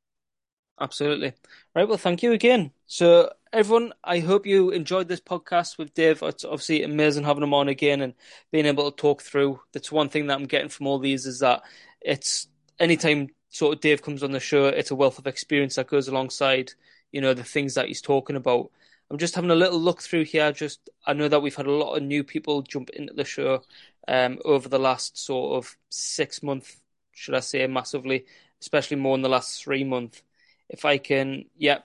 [0.79, 1.33] Absolutely.
[1.75, 1.89] Right.
[1.89, 2.71] Well, thank you again.
[2.87, 6.23] So, everyone, I hope you enjoyed this podcast with Dave.
[6.23, 8.15] It's obviously amazing having him on again and
[8.53, 9.61] being able to talk through.
[9.73, 11.63] That's one thing that I'm getting from all these is that
[12.03, 12.49] it's
[12.79, 16.09] anytime sort of Dave comes on the show, it's a wealth of experience that goes
[16.09, 16.73] alongside,
[17.11, 18.71] you know, the things that he's talking about.
[19.11, 20.53] I'm just having a little look through here.
[20.53, 23.63] Just I know that we've had a lot of new people jump into the show
[24.09, 26.81] um, over the last sort of six months,
[27.13, 28.27] should I say, massively,
[28.61, 30.23] especially more in the last three months.
[30.69, 31.79] If I can, yeah.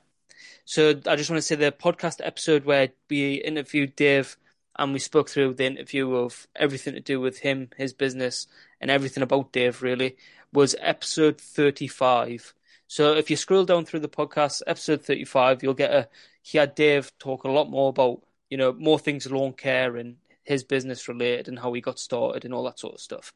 [0.66, 4.38] So I just want to say the podcast episode where we interviewed Dave
[4.78, 8.48] and we spoke through the interview of everything to do with him, his business,
[8.80, 10.18] and everything about Dave really
[10.54, 12.54] was episode 35.
[12.88, 16.10] So if you scroll down through the podcast, episode 35, you'll get a
[16.42, 20.18] he had Dave talk a lot more about, you know, more things lawn care and
[20.44, 23.34] his business related and how he got started and all that sort of stuff.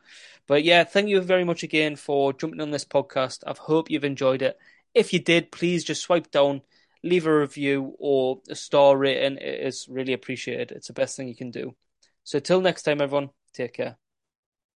[0.47, 3.43] But yeah, thank you very much again for jumping on this podcast.
[3.45, 4.57] I hope you've enjoyed it.
[4.95, 6.61] If you did, please just swipe down,
[7.03, 9.37] leave a review or a star rating.
[9.37, 10.71] It is really appreciated.
[10.71, 11.75] It's the best thing you can do.
[12.23, 13.97] So till next time, everyone, take care.